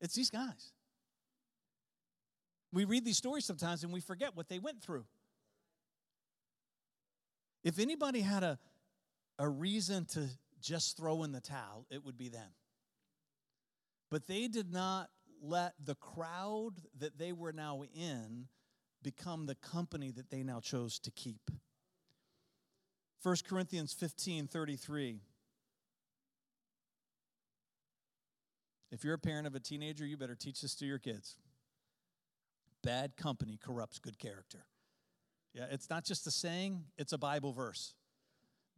It's 0.00 0.14
these 0.14 0.30
guys. 0.30 0.72
We 2.72 2.84
read 2.84 3.04
these 3.04 3.16
stories 3.16 3.44
sometimes 3.44 3.84
and 3.84 3.92
we 3.92 4.00
forget 4.00 4.36
what 4.36 4.48
they 4.48 4.58
went 4.58 4.82
through. 4.82 5.06
If 7.64 7.78
anybody 7.78 8.20
had 8.20 8.42
a, 8.42 8.58
a 9.38 9.48
reason 9.48 10.04
to 10.06 10.28
just 10.60 10.96
throw 10.96 11.22
in 11.22 11.32
the 11.32 11.40
towel, 11.40 11.86
it 11.90 12.04
would 12.04 12.18
be 12.18 12.28
them. 12.28 12.50
But 14.10 14.26
they 14.26 14.46
did 14.46 14.72
not 14.72 15.08
let 15.42 15.74
the 15.82 15.94
crowd 15.94 16.74
that 16.98 17.18
they 17.18 17.32
were 17.32 17.52
now 17.52 17.82
in 17.94 18.46
become 19.02 19.46
the 19.46 19.54
company 19.54 20.10
that 20.10 20.30
they 20.30 20.42
now 20.42 20.60
chose 20.60 20.98
to 21.00 21.10
keep. 21.10 21.50
1 23.22 23.36
Corinthians 23.48 23.92
15 23.92 24.46
33. 24.46 25.20
If 28.96 29.04
you're 29.04 29.12
a 29.12 29.18
parent 29.18 29.46
of 29.46 29.54
a 29.54 29.60
teenager, 29.60 30.06
you 30.06 30.16
better 30.16 30.34
teach 30.34 30.62
this 30.62 30.74
to 30.76 30.86
your 30.86 30.98
kids. 30.98 31.36
Bad 32.82 33.14
company 33.18 33.58
corrupts 33.62 33.98
good 33.98 34.18
character. 34.18 34.64
Yeah, 35.52 35.66
it's 35.70 35.90
not 35.90 36.06
just 36.06 36.26
a 36.26 36.30
saying, 36.30 36.84
it's 36.96 37.12
a 37.12 37.18
Bible 37.18 37.52
verse. 37.52 37.92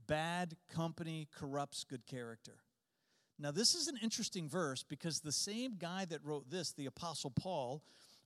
Bad 0.09 0.57
company 0.75 1.29
corrupts 1.39 1.85
good 1.85 2.05
character. 2.05 2.57
Now, 3.39 3.53
this 3.53 3.77
is 3.77 3.87
an 3.87 3.97
interesting 4.03 4.49
verse 4.49 4.83
because 4.83 5.21
the 5.21 5.31
same 5.31 5.77
guy 5.79 6.05
that 6.07 6.25
wrote 6.25 6.51
this, 6.51 6.73
the 6.73 6.87
Apostle 6.87 7.31
Paul, 7.31 7.85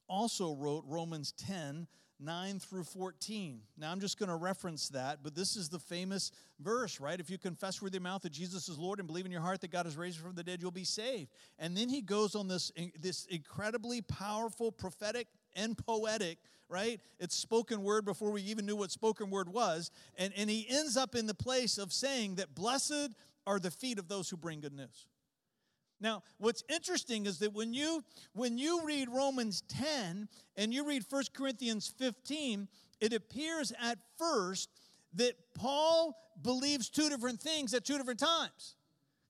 also 0.08 0.54
wrote 0.54 0.84
Romans 0.86 1.32
10 1.32 1.88
9 2.22 2.58
through 2.60 2.84
14. 2.84 3.60
Now, 3.76 3.90
I'm 3.90 4.00
just 4.00 4.18
going 4.18 4.28
to 4.28 4.36
reference 4.36 4.88
that, 4.90 5.18
but 5.22 5.34
this 5.34 5.56
is 5.56 5.68
the 5.68 5.78
famous 5.78 6.30
verse, 6.60 7.00
right? 7.00 7.18
If 7.18 7.30
you 7.30 7.38
confess 7.38 7.82
with 7.82 7.92
your 7.92 8.02
mouth 8.02 8.22
that 8.22 8.32
Jesus 8.32 8.68
is 8.68 8.78
Lord 8.78 8.98
and 8.98 9.06
believe 9.06 9.26
in 9.26 9.32
your 9.32 9.40
heart 9.40 9.60
that 9.62 9.70
God 9.70 9.86
has 9.86 9.96
raised 9.96 10.18
him 10.18 10.26
from 10.26 10.34
the 10.34 10.44
dead, 10.44 10.60
you'll 10.62 10.70
be 10.70 10.84
saved. 10.84 11.30
And 11.58 11.76
then 11.76 11.88
he 11.88 12.00
goes 12.00 12.34
on 12.34 12.48
this, 12.48 12.70
this 13.00 13.26
incredibly 13.26 14.00
powerful, 14.00 14.70
prophetic, 14.70 15.26
and 15.54 15.76
poetic, 15.76 16.38
right? 16.68 17.00
It's 17.18 17.34
spoken 17.34 17.82
word 17.82 18.04
before 18.04 18.30
we 18.30 18.42
even 18.42 18.66
knew 18.66 18.76
what 18.76 18.90
spoken 18.90 19.28
word 19.28 19.48
was. 19.48 19.90
And, 20.16 20.32
and 20.36 20.48
he 20.48 20.66
ends 20.68 20.96
up 20.96 21.14
in 21.14 21.26
the 21.26 21.34
place 21.34 21.78
of 21.78 21.92
saying 21.92 22.36
that 22.36 22.54
blessed 22.54 23.10
are 23.46 23.58
the 23.58 23.70
feet 23.70 23.98
of 23.98 24.08
those 24.08 24.30
who 24.30 24.36
bring 24.36 24.60
good 24.60 24.74
news. 24.74 25.06
Now, 26.02 26.24
what's 26.38 26.64
interesting 26.68 27.26
is 27.26 27.38
that 27.38 27.54
when 27.54 27.72
you 27.72 28.02
when 28.32 28.58
you 28.58 28.84
read 28.84 29.08
Romans 29.08 29.62
10 29.68 30.28
and 30.56 30.74
you 30.74 30.84
read 30.84 31.04
1 31.08 31.22
Corinthians 31.32 31.92
15, 31.96 32.66
it 33.00 33.12
appears 33.12 33.72
at 33.80 33.98
first 34.18 34.68
that 35.14 35.34
Paul 35.54 36.16
believes 36.42 36.88
two 36.88 37.08
different 37.08 37.40
things 37.40 37.72
at 37.72 37.84
two 37.84 37.98
different 37.98 38.18
times. 38.18 38.74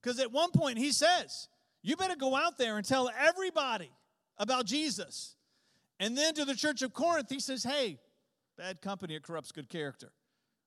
Because 0.01 0.19
at 0.19 0.31
one 0.31 0.51
point 0.51 0.79
he 0.79 0.91
says, 0.91 1.47
You 1.83 1.95
better 1.95 2.15
go 2.15 2.35
out 2.35 2.57
there 2.57 2.77
and 2.77 2.85
tell 2.85 3.09
everybody 3.19 3.91
about 4.39 4.65
Jesus. 4.65 5.35
And 5.99 6.17
then 6.17 6.33
to 6.33 6.43
the 6.43 6.55
church 6.55 6.81
of 6.81 6.91
Corinth, 6.91 7.29
he 7.29 7.39
says, 7.39 7.63
Hey, 7.63 7.99
bad 8.57 8.81
company, 8.81 9.15
it 9.15 9.21
corrupts 9.21 9.51
good 9.51 9.69
character. 9.69 10.11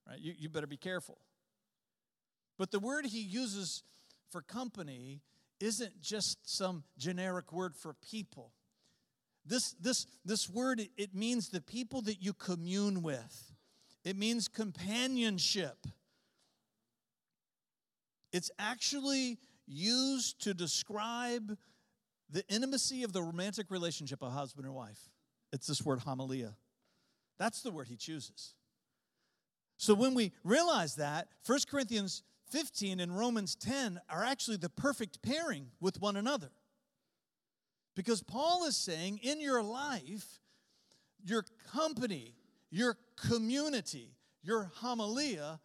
Right? 0.09 0.21
You, 0.21 0.35
you 0.39 0.49
better 0.49 0.69
be 0.69 0.77
careful. 0.77 1.19
But 2.59 2.71
the 2.71 2.79
word 2.79 3.07
he 3.07 3.21
uses 3.21 3.83
for 4.31 4.41
company 4.41 5.21
isn't 5.61 6.01
just 6.01 6.39
some 6.49 6.85
generic 6.99 7.53
word 7.53 7.75
for 7.77 7.95
people. 7.95 8.53
This, 9.45 9.73
this, 9.81 10.07
this 10.25 10.51
word, 10.51 10.81
it 10.97 11.15
means 11.15 11.49
the 11.49 11.61
people 11.61 12.03
that 12.03 12.23
you 12.23 12.33
commune 12.33 13.03
with, 13.03 13.53
it 14.05 14.17
means 14.17 14.49
companionship. 14.49 15.87
It's 18.33 18.51
actually 18.59 19.39
used 19.67 20.43
to 20.43 20.53
describe 20.53 21.57
the 22.29 22.45
intimacy 22.49 23.03
of 23.03 23.13
the 23.13 23.23
romantic 23.23 23.71
relationship 23.71 24.23
of 24.23 24.33
husband 24.33 24.67
and 24.67 24.75
wife. 24.75 24.99
It's 25.53 25.67
this 25.67 25.83
word 25.83 26.01
homilia. 26.01 26.55
That's 27.39 27.63
the 27.63 27.71
word 27.71 27.89
he 27.89 27.97
chooses. 27.97 28.55
So 29.77 29.95
when 29.95 30.15
we 30.15 30.33
realize 30.43 30.97
that, 30.97 31.29
1 31.47 31.61
Corinthians 31.71 32.23
15 32.51 33.01
and 33.01 33.17
Romans 33.17 33.55
10 33.57 34.01
are 34.09 34.25
actually 34.25 34.57
the 34.57 34.69
perfect 34.69 35.23
pairing 35.23 35.69
with 35.81 36.01
one 36.01 36.17
another. 36.17 36.51
Because 37.95 38.23
Paul 38.23 38.67
is 38.67 38.77
saying 38.77 39.21
in 39.23 39.41
your 39.41 39.63
life, 39.63 40.41
your 41.25 41.45
company, 41.73 42.35
your 42.71 42.97
community, 43.17 44.17
your 44.43 44.71
homilia 44.81 45.59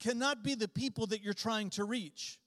cannot 0.00 0.42
be 0.42 0.54
the 0.54 0.68
people 0.68 1.06
that 1.08 1.22
you're 1.22 1.34
trying 1.34 1.70
to 1.70 1.84
reach. 1.84 2.38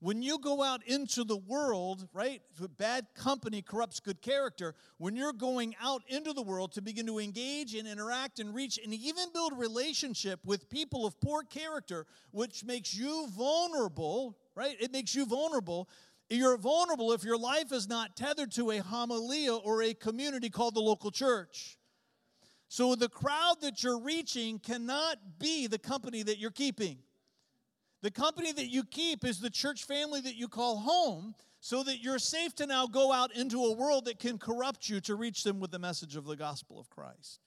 When 0.00 0.22
you 0.22 0.38
go 0.38 0.62
out 0.62 0.84
into 0.86 1.24
the 1.24 1.36
world, 1.36 2.06
right, 2.12 2.40
bad 2.78 3.06
company 3.14 3.62
corrupts 3.62 3.98
good 3.98 4.22
character. 4.22 4.76
When 4.98 5.16
you're 5.16 5.32
going 5.32 5.74
out 5.82 6.02
into 6.06 6.32
the 6.32 6.42
world 6.42 6.72
to 6.72 6.82
begin 6.82 7.06
to 7.06 7.18
engage 7.18 7.74
and 7.74 7.88
interact 7.88 8.38
and 8.38 8.54
reach 8.54 8.78
and 8.82 8.94
even 8.94 9.32
build 9.34 9.58
relationship 9.58 10.38
with 10.44 10.70
people 10.70 11.04
of 11.04 11.20
poor 11.20 11.42
character, 11.42 12.06
which 12.30 12.64
makes 12.64 12.94
you 12.94 13.26
vulnerable, 13.36 14.38
right? 14.54 14.76
It 14.78 14.92
makes 14.92 15.16
you 15.16 15.26
vulnerable. 15.26 15.88
You're 16.30 16.58
vulnerable 16.58 17.12
if 17.12 17.24
your 17.24 17.38
life 17.38 17.72
is 17.72 17.88
not 17.88 18.14
tethered 18.14 18.52
to 18.52 18.70
a 18.70 18.80
homilia 18.80 19.60
or 19.64 19.82
a 19.82 19.94
community 19.94 20.48
called 20.48 20.74
the 20.74 20.80
local 20.80 21.10
church. 21.10 21.76
So 22.68 22.94
the 22.94 23.08
crowd 23.08 23.56
that 23.62 23.82
you're 23.82 23.98
reaching 23.98 24.60
cannot 24.60 25.16
be 25.40 25.66
the 25.66 25.78
company 25.78 26.22
that 26.22 26.38
you're 26.38 26.50
keeping. 26.50 26.98
The 28.02 28.10
company 28.10 28.52
that 28.52 28.68
you 28.68 28.84
keep 28.84 29.24
is 29.24 29.40
the 29.40 29.50
church 29.50 29.84
family 29.84 30.20
that 30.20 30.36
you 30.36 30.48
call 30.48 30.76
home 30.76 31.34
so 31.60 31.82
that 31.82 31.98
you're 32.00 32.20
safe 32.20 32.54
to 32.56 32.66
now 32.66 32.86
go 32.86 33.12
out 33.12 33.34
into 33.34 33.64
a 33.64 33.72
world 33.72 34.04
that 34.04 34.20
can 34.20 34.38
corrupt 34.38 34.88
you 34.88 35.00
to 35.00 35.16
reach 35.16 35.42
them 35.42 35.58
with 35.58 35.72
the 35.72 35.78
message 35.78 36.14
of 36.14 36.24
the 36.24 36.36
gospel 36.36 36.78
of 36.78 36.88
Christ. 36.88 37.40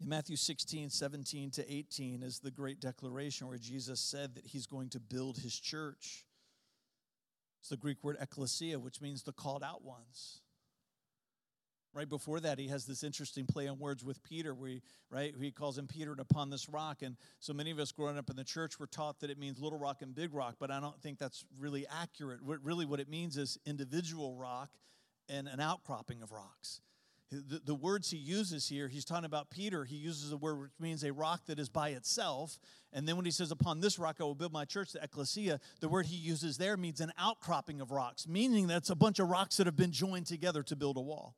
In 0.00 0.08
Matthew 0.08 0.36
16, 0.36 0.90
17 0.90 1.50
to 1.52 1.72
18 1.72 2.22
is 2.22 2.38
the 2.38 2.50
great 2.50 2.80
declaration 2.80 3.48
where 3.48 3.58
Jesus 3.58 4.00
said 4.00 4.34
that 4.36 4.46
he's 4.46 4.66
going 4.66 4.88
to 4.90 5.00
build 5.00 5.38
his 5.38 5.58
church. 5.58 6.24
It's 7.60 7.68
the 7.68 7.76
Greek 7.76 8.02
word 8.02 8.16
ekklesia, 8.18 8.78
which 8.78 9.00
means 9.00 9.24
the 9.24 9.32
called 9.32 9.64
out 9.64 9.82
ones. 9.82 10.40
Right 11.94 12.08
before 12.08 12.38
that, 12.40 12.58
he 12.58 12.68
has 12.68 12.84
this 12.84 13.02
interesting 13.02 13.46
play 13.46 13.66
on 13.66 13.78
words 13.78 14.04
with 14.04 14.22
Peter, 14.22 14.54
where 14.54 14.68
he, 14.68 14.82
right, 15.10 15.34
he 15.40 15.50
calls 15.50 15.78
him 15.78 15.86
Peter 15.86 16.12
and 16.12 16.20
upon 16.20 16.50
this 16.50 16.68
rock. 16.68 17.02
And 17.02 17.16
so 17.40 17.52
many 17.52 17.70
of 17.70 17.78
us 17.78 17.92
growing 17.92 18.18
up 18.18 18.28
in 18.28 18.36
the 18.36 18.44
church 18.44 18.78
were 18.78 18.86
taught 18.86 19.20
that 19.20 19.30
it 19.30 19.38
means 19.38 19.58
little 19.58 19.78
rock 19.78 20.02
and 20.02 20.14
big 20.14 20.34
rock, 20.34 20.56
but 20.60 20.70
I 20.70 20.80
don't 20.80 21.00
think 21.00 21.18
that's 21.18 21.44
really 21.58 21.86
accurate. 21.88 22.42
What, 22.42 22.62
really, 22.62 22.84
what 22.84 23.00
it 23.00 23.08
means 23.08 23.36
is 23.36 23.58
individual 23.64 24.36
rock 24.36 24.70
and 25.28 25.48
an 25.48 25.60
outcropping 25.60 26.22
of 26.22 26.30
rocks. 26.30 26.80
The, 27.30 27.60
the, 27.62 27.74
words 27.74 28.10
he 28.10 28.16
uses 28.16 28.66
here, 28.68 28.88
he's 28.88 29.04
talking 29.04 29.26
about 29.26 29.50
Peter. 29.50 29.84
He 29.84 29.96
uses 29.96 30.32
a 30.32 30.36
word 30.38 30.60
which 30.60 30.70
means 30.80 31.04
a 31.04 31.12
rock 31.12 31.44
that 31.46 31.58
is 31.58 31.68
by 31.68 31.90
itself. 31.90 32.58
And 32.90 33.06
then 33.06 33.16
when 33.16 33.26
he 33.26 33.30
says, 33.30 33.50
Upon 33.50 33.80
this 33.80 33.98
rock 33.98 34.16
I 34.18 34.24
will 34.24 34.34
build 34.34 34.52
my 34.52 34.64
church, 34.64 34.92
the 34.92 35.02
ecclesia, 35.02 35.60
the 35.80 35.88
word 35.90 36.06
he 36.06 36.16
uses 36.16 36.56
there 36.56 36.78
means 36.78 37.02
an 37.02 37.12
outcropping 37.18 37.82
of 37.82 37.90
rocks, 37.90 38.26
meaning 38.26 38.66
that's 38.66 38.88
a 38.88 38.94
bunch 38.94 39.18
of 39.18 39.28
rocks 39.28 39.58
that 39.58 39.66
have 39.66 39.76
been 39.76 39.92
joined 39.92 40.26
together 40.26 40.62
to 40.62 40.76
build 40.76 40.96
a 40.96 41.02
wall. 41.02 41.36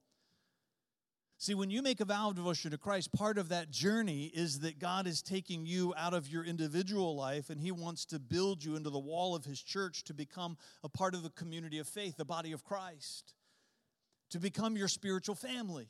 See, 1.41 1.55
when 1.55 1.71
you 1.71 1.81
make 1.81 2.01
a 2.01 2.05
vow 2.05 2.29
of 2.29 2.37
devotion 2.37 2.71
to 2.73 2.77
Christ, 2.77 3.15
part 3.15 3.39
of 3.39 3.49
that 3.49 3.71
journey 3.71 4.31
is 4.35 4.61
that 4.61 4.79
God 4.79 5.07
is 5.07 5.23
taking 5.23 5.65
you 5.65 5.95
out 5.97 6.13
of 6.13 6.29
your 6.29 6.45
individual 6.45 7.17
life 7.17 7.49
and 7.49 7.59
He 7.59 7.73
wants 7.73 8.05
to 8.07 8.19
build 8.19 8.63
you 8.63 8.77
into 8.77 8.91
the 8.91 8.99
wall 8.99 9.35
of 9.35 9.47
His 9.47 9.59
church 9.63 10.05
to 10.05 10.13
become 10.13 10.59
a 10.85 10.91
part 10.91 11.15
of 11.15 11.23
the 11.23 11.31
community 11.31 11.79
of 11.79 11.89
faith, 11.89 12.19
the 12.19 12.27
body 12.27 12.53
of 12.53 12.63
Christ, 12.63 13.33
to 14.33 14.39
become 14.39 14.77
your 14.77 14.87
spiritual 14.87 15.35
family. 15.35 15.89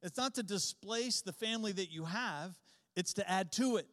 It's 0.00 0.16
not 0.16 0.36
to 0.36 0.44
displace 0.44 1.22
the 1.22 1.32
family 1.32 1.72
that 1.72 1.90
you 1.90 2.04
have, 2.04 2.56
it's 2.94 3.14
to 3.14 3.28
add 3.28 3.50
to 3.54 3.78
it. 3.78 3.88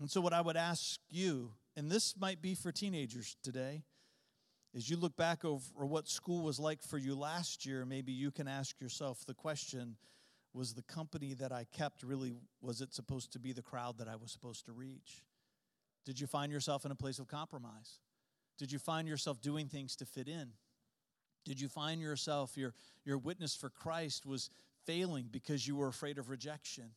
And 0.00 0.10
so, 0.10 0.22
what 0.22 0.32
I 0.32 0.40
would 0.40 0.56
ask 0.56 0.98
you, 1.10 1.50
and 1.76 1.90
this 1.90 2.14
might 2.18 2.40
be 2.40 2.54
for 2.54 2.72
teenagers 2.72 3.36
today, 3.42 3.82
as 4.74 4.90
you 4.90 4.96
look 4.96 5.16
back 5.16 5.44
over 5.44 5.86
what 5.86 6.08
school 6.08 6.42
was 6.42 6.58
like 6.58 6.82
for 6.82 6.98
you 6.98 7.14
last 7.14 7.64
year, 7.64 7.84
maybe 7.84 8.12
you 8.12 8.30
can 8.30 8.48
ask 8.48 8.80
yourself 8.80 9.24
the 9.24 9.34
question 9.34 9.96
was 10.52 10.74
the 10.74 10.82
company 10.82 11.34
that 11.34 11.52
I 11.52 11.66
kept 11.72 12.02
really, 12.02 12.32
was 12.60 12.80
it 12.80 12.92
supposed 12.92 13.32
to 13.32 13.38
be 13.38 13.52
the 13.52 13.62
crowd 13.62 13.98
that 13.98 14.08
I 14.08 14.16
was 14.16 14.32
supposed 14.32 14.66
to 14.66 14.72
reach? 14.72 15.24
Did 16.04 16.20
you 16.20 16.26
find 16.26 16.50
yourself 16.50 16.84
in 16.84 16.90
a 16.90 16.96
place 16.96 17.18
of 17.18 17.28
compromise? 17.28 17.98
Did 18.58 18.70
you 18.70 18.78
find 18.78 19.08
yourself 19.08 19.40
doing 19.40 19.68
things 19.68 19.96
to 19.96 20.04
fit 20.04 20.28
in? 20.28 20.50
Did 21.44 21.60
you 21.60 21.68
find 21.68 22.00
yourself, 22.00 22.56
your, 22.56 22.72
your 23.04 23.18
witness 23.18 23.54
for 23.54 23.68
Christ 23.68 24.26
was 24.26 24.50
failing 24.86 25.28
because 25.30 25.66
you 25.66 25.76
were 25.76 25.88
afraid 25.88 26.18
of 26.18 26.30
rejection? 26.30 26.90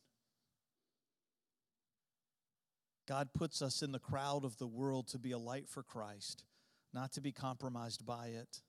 God 3.08 3.30
puts 3.34 3.62
us 3.62 3.82
in 3.82 3.92
the 3.92 3.98
crowd 3.98 4.44
of 4.44 4.58
the 4.58 4.66
world 4.66 5.08
to 5.08 5.18
be 5.18 5.32
a 5.32 5.38
light 5.38 5.68
for 5.68 5.82
Christ 5.82 6.44
not 6.92 7.12
to 7.12 7.20
be 7.20 7.32
compromised 7.32 8.04
by 8.06 8.28
it. 8.28 8.62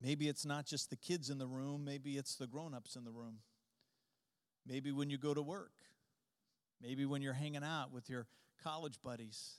Maybe 0.00 0.28
it's 0.28 0.46
not 0.46 0.64
just 0.64 0.88
the 0.90 0.96
kids 0.96 1.28
in 1.28 1.38
the 1.38 1.46
room, 1.46 1.84
maybe 1.84 2.16
it's 2.16 2.36
the 2.36 2.46
grown 2.46 2.74
ups 2.74 2.96
in 2.96 3.04
the 3.04 3.10
room. 3.10 3.38
Maybe 4.66 4.92
when 4.92 5.10
you 5.10 5.18
go 5.18 5.34
to 5.34 5.42
work, 5.42 5.72
maybe 6.80 7.04
when 7.04 7.22
you're 7.22 7.34
hanging 7.34 7.64
out 7.64 7.92
with 7.92 8.08
your 8.08 8.26
college 8.62 9.00
buddies, 9.02 9.56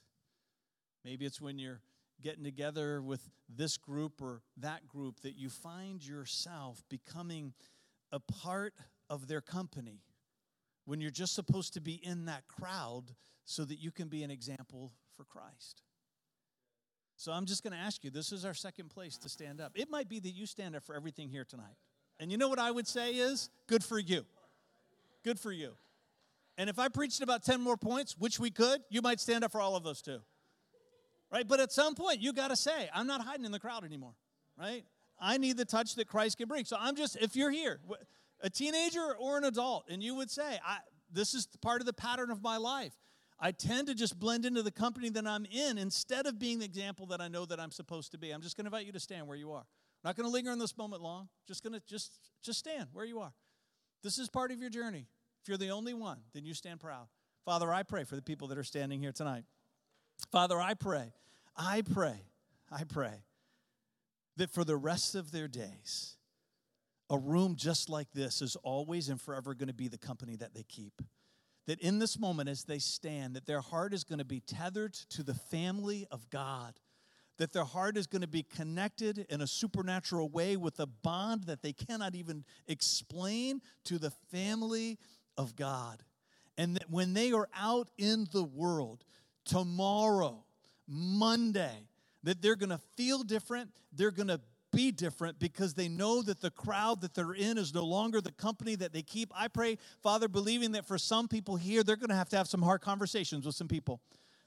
maybe 1.03 1.25
it's 1.25 1.41
when 1.41 1.59
you're 1.59 1.81
getting 2.21 2.43
together 2.43 3.01
with 3.01 3.29
this 3.49 3.77
group 3.77 4.21
or 4.21 4.41
that 4.57 4.87
group 4.87 5.21
that 5.21 5.35
you 5.35 5.49
find 5.49 6.05
yourself 6.05 6.83
becoming 6.89 7.53
a 8.11 8.19
part 8.19 8.73
of 9.09 9.27
their 9.27 9.41
company 9.41 10.01
when 10.85 11.01
you're 11.01 11.11
just 11.11 11.33
supposed 11.33 11.73
to 11.73 11.81
be 11.81 11.93
in 12.03 12.25
that 12.25 12.47
crowd 12.47 13.15
so 13.45 13.65
that 13.65 13.79
you 13.79 13.91
can 13.91 14.07
be 14.07 14.23
an 14.23 14.31
example 14.31 14.91
for 15.15 15.23
Christ. 15.23 15.83
So 17.21 17.31
I'm 17.31 17.45
just 17.45 17.61
going 17.61 17.73
to 17.73 17.77
ask 17.77 18.03
you 18.03 18.09
this 18.09 18.31
is 18.31 18.45
our 18.45 18.55
second 18.55 18.89
place 18.89 19.15
to 19.19 19.29
stand 19.29 19.61
up. 19.61 19.73
It 19.75 19.91
might 19.91 20.09
be 20.09 20.19
that 20.19 20.31
you 20.31 20.47
stand 20.47 20.75
up 20.75 20.83
for 20.83 20.95
everything 20.95 21.29
here 21.29 21.45
tonight. 21.45 21.75
And 22.19 22.31
you 22.31 22.37
know 22.39 22.49
what 22.49 22.57
I 22.57 22.71
would 22.71 22.87
say 22.87 23.11
is 23.11 23.51
good 23.67 23.83
for 23.83 23.99
you. 23.99 24.25
Good 25.23 25.39
for 25.39 25.51
you. 25.51 25.73
And 26.57 26.67
if 26.67 26.79
I 26.79 26.87
preached 26.87 27.21
about 27.21 27.43
10 27.43 27.61
more 27.61 27.77
points, 27.77 28.15
which 28.17 28.39
we 28.39 28.49
could, 28.49 28.81
you 28.89 29.03
might 29.03 29.19
stand 29.19 29.43
up 29.43 29.51
for 29.51 29.61
all 29.61 29.75
of 29.75 29.83
those 29.83 30.01
too. 30.01 30.17
Right? 31.31 31.47
But 31.47 31.59
at 31.59 31.71
some 31.71 31.93
point, 31.93 32.21
you 32.21 32.33
got 32.33 32.47
to 32.47 32.55
say, 32.55 32.89
I'm 32.91 33.05
not 33.05 33.21
hiding 33.21 33.45
in 33.45 33.51
the 33.51 33.59
crowd 33.59 33.83
anymore. 33.83 34.15
Right? 34.59 34.83
I 35.19 35.37
need 35.37 35.57
the 35.57 35.65
touch 35.65 35.93
that 35.97 36.07
Christ 36.07 36.39
can 36.39 36.47
bring. 36.47 36.65
So 36.65 36.75
I'm 36.79 36.95
just, 36.95 37.17
if 37.17 37.35
you're 37.35 37.51
here, 37.51 37.79
a 38.41 38.49
teenager 38.49 39.15
or 39.19 39.37
an 39.37 39.43
adult, 39.43 39.85
and 39.91 40.01
you 40.01 40.15
would 40.15 40.31
say, 40.31 40.57
this 41.13 41.35
is 41.35 41.47
part 41.61 41.81
of 41.81 41.85
the 41.85 41.93
pattern 41.93 42.31
of 42.31 42.41
my 42.41 42.57
life. 42.57 42.93
I 43.43 43.51
tend 43.51 43.87
to 43.87 43.95
just 43.95 44.19
blend 44.19 44.45
into 44.45 44.61
the 44.61 44.71
company 44.71 45.09
that 45.09 45.25
I'm 45.25 45.45
in 45.45 45.79
instead 45.79 46.27
of 46.27 46.37
being 46.37 46.59
the 46.59 46.65
example 46.65 47.07
that 47.07 47.19
I 47.19 47.27
know 47.27 47.45
that 47.45 47.59
I'm 47.59 47.71
supposed 47.71 48.11
to 48.11 48.19
be. 48.19 48.29
I'm 48.29 48.41
just 48.41 48.55
going 48.55 48.65
to 48.65 48.67
invite 48.67 48.85
you 48.85 48.91
to 48.91 48.99
stand 48.99 49.27
where 49.27 49.35
you 49.35 49.51
are. 49.51 49.61
I'm 50.03 50.09
not 50.09 50.15
going 50.15 50.27
to 50.27 50.31
linger 50.31 50.51
in 50.51 50.59
this 50.59 50.77
moment 50.77 51.01
long. 51.01 51.27
Just 51.47 51.63
going 51.63 51.73
to 51.73 51.81
just 51.87 52.19
just 52.43 52.59
stand 52.59 52.89
where 52.93 53.05
you 53.05 53.19
are. 53.19 53.33
This 54.03 54.19
is 54.19 54.29
part 54.29 54.51
of 54.51 54.59
your 54.59 54.69
journey. 54.69 55.07
If 55.41 55.49
you're 55.49 55.57
the 55.57 55.71
only 55.71 55.95
one, 55.95 56.19
then 56.33 56.45
you 56.45 56.53
stand 56.53 56.79
proud. 56.79 57.07
Father, 57.43 57.73
I 57.73 57.81
pray 57.81 58.03
for 58.03 58.15
the 58.15 58.21
people 58.21 58.47
that 58.49 58.59
are 58.59 58.63
standing 58.63 58.99
here 58.99 59.11
tonight. 59.11 59.43
Father, 60.31 60.59
I 60.61 60.75
pray, 60.75 61.13
I 61.57 61.81
pray, 61.81 62.21
I 62.71 62.83
pray 62.83 63.23
that 64.37 64.51
for 64.51 64.63
the 64.63 64.77
rest 64.77 65.15
of 65.15 65.31
their 65.31 65.47
days, 65.47 66.15
a 67.09 67.17
room 67.17 67.55
just 67.55 67.89
like 67.89 68.11
this 68.13 68.41
is 68.43 68.55
always 68.57 69.09
and 69.09 69.19
forever 69.19 69.55
going 69.55 69.67
to 69.67 69.73
be 69.73 69.87
the 69.87 69.97
company 69.97 70.35
that 70.35 70.53
they 70.53 70.63
keep 70.63 71.01
that 71.71 71.79
in 71.79 71.99
this 71.99 72.19
moment 72.19 72.49
as 72.49 72.65
they 72.65 72.79
stand 72.79 73.33
that 73.33 73.45
their 73.45 73.61
heart 73.61 73.93
is 73.93 74.03
going 74.03 74.19
to 74.19 74.25
be 74.25 74.41
tethered 74.41 74.93
to 74.93 75.23
the 75.23 75.33
family 75.33 76.05
of 76.11 76.29
god 76.29 76.73
that 77.37 77.53
their 77.53 77.63
heart 77.63 77.95
is 77.95 78.07
going 78.07 78.21
to 78.21 78.27
be 78.27 78.43
connected 78.43 79.25
in 79.29 79.39
a 79.39 79.47
supernatural 79.47 80.27
way 80.27 80.57
with 80.57 80.81
a 80.81 80.85
bond 80.85 81.45
that 81.45 81.61
they 81.61 81.71
cannot 81.71 82.13
even 82.13 82.43
explain 82.67 83.61
to 83.85 83.97
the 83.97 84.11
family 84.31 84.99
of 85.37 85.55
god. 85.55 86.03
And 86.57 86.75
that 86.75 86.89
when 86.89 87.13
they 87.13 87.31
are 87.31 87.47
out 87.57 87.89
in 87.97 88.27
the 88.33 88.43
world 88.43 89.05
tomorrow 89.45 90.43
monday 90.89 91.87
that 92.23 92.41
they're 92.41 92.57
going 92.57 92.69
to 92.69 92.81
feel 92.97 93.23
different 93.23 93.71
they're 93.93 94.11
going 94.11 94.27
to 94.27 94.41
be 94.71 94.91
different 94.91 95.39
because 95.39 95.73
they 95.73 95.87
know 95.87 96.21
that 96.21 96.41
the 96.41 96.51
crowd 96.51 97.01
that 97.01 97.13
they're 97.13 97.33
in 97.33 97.57
is 97.57 97.73
no 97.73 97.85
longer 97.85 98.21
the 98.21 98.31
company 98.31 98.75
that 98.75 98.93
they 98.93 99.01
keep. 99.01 99.31
I 99.35 99.47
pray, 99.47 99.77
Father, 100.01 100.27
believing 100.27 100.71
that 100.73 100.85
for 100.85 100.97
some 100.97 101.27
people 101.27 101.55
here, 101.55 101.83
they're 101.83 101.95
going 101.95 102.09
to 102.09 102.15
have 102.15 102.29
to 102.29 102.37
have 102.37 102.47
some 102.47 102.61
hard 102.61 102.81
conversations 102.81 103.45
with 103.45 103.55
some 103.55 103.67
people. 103.67 104.01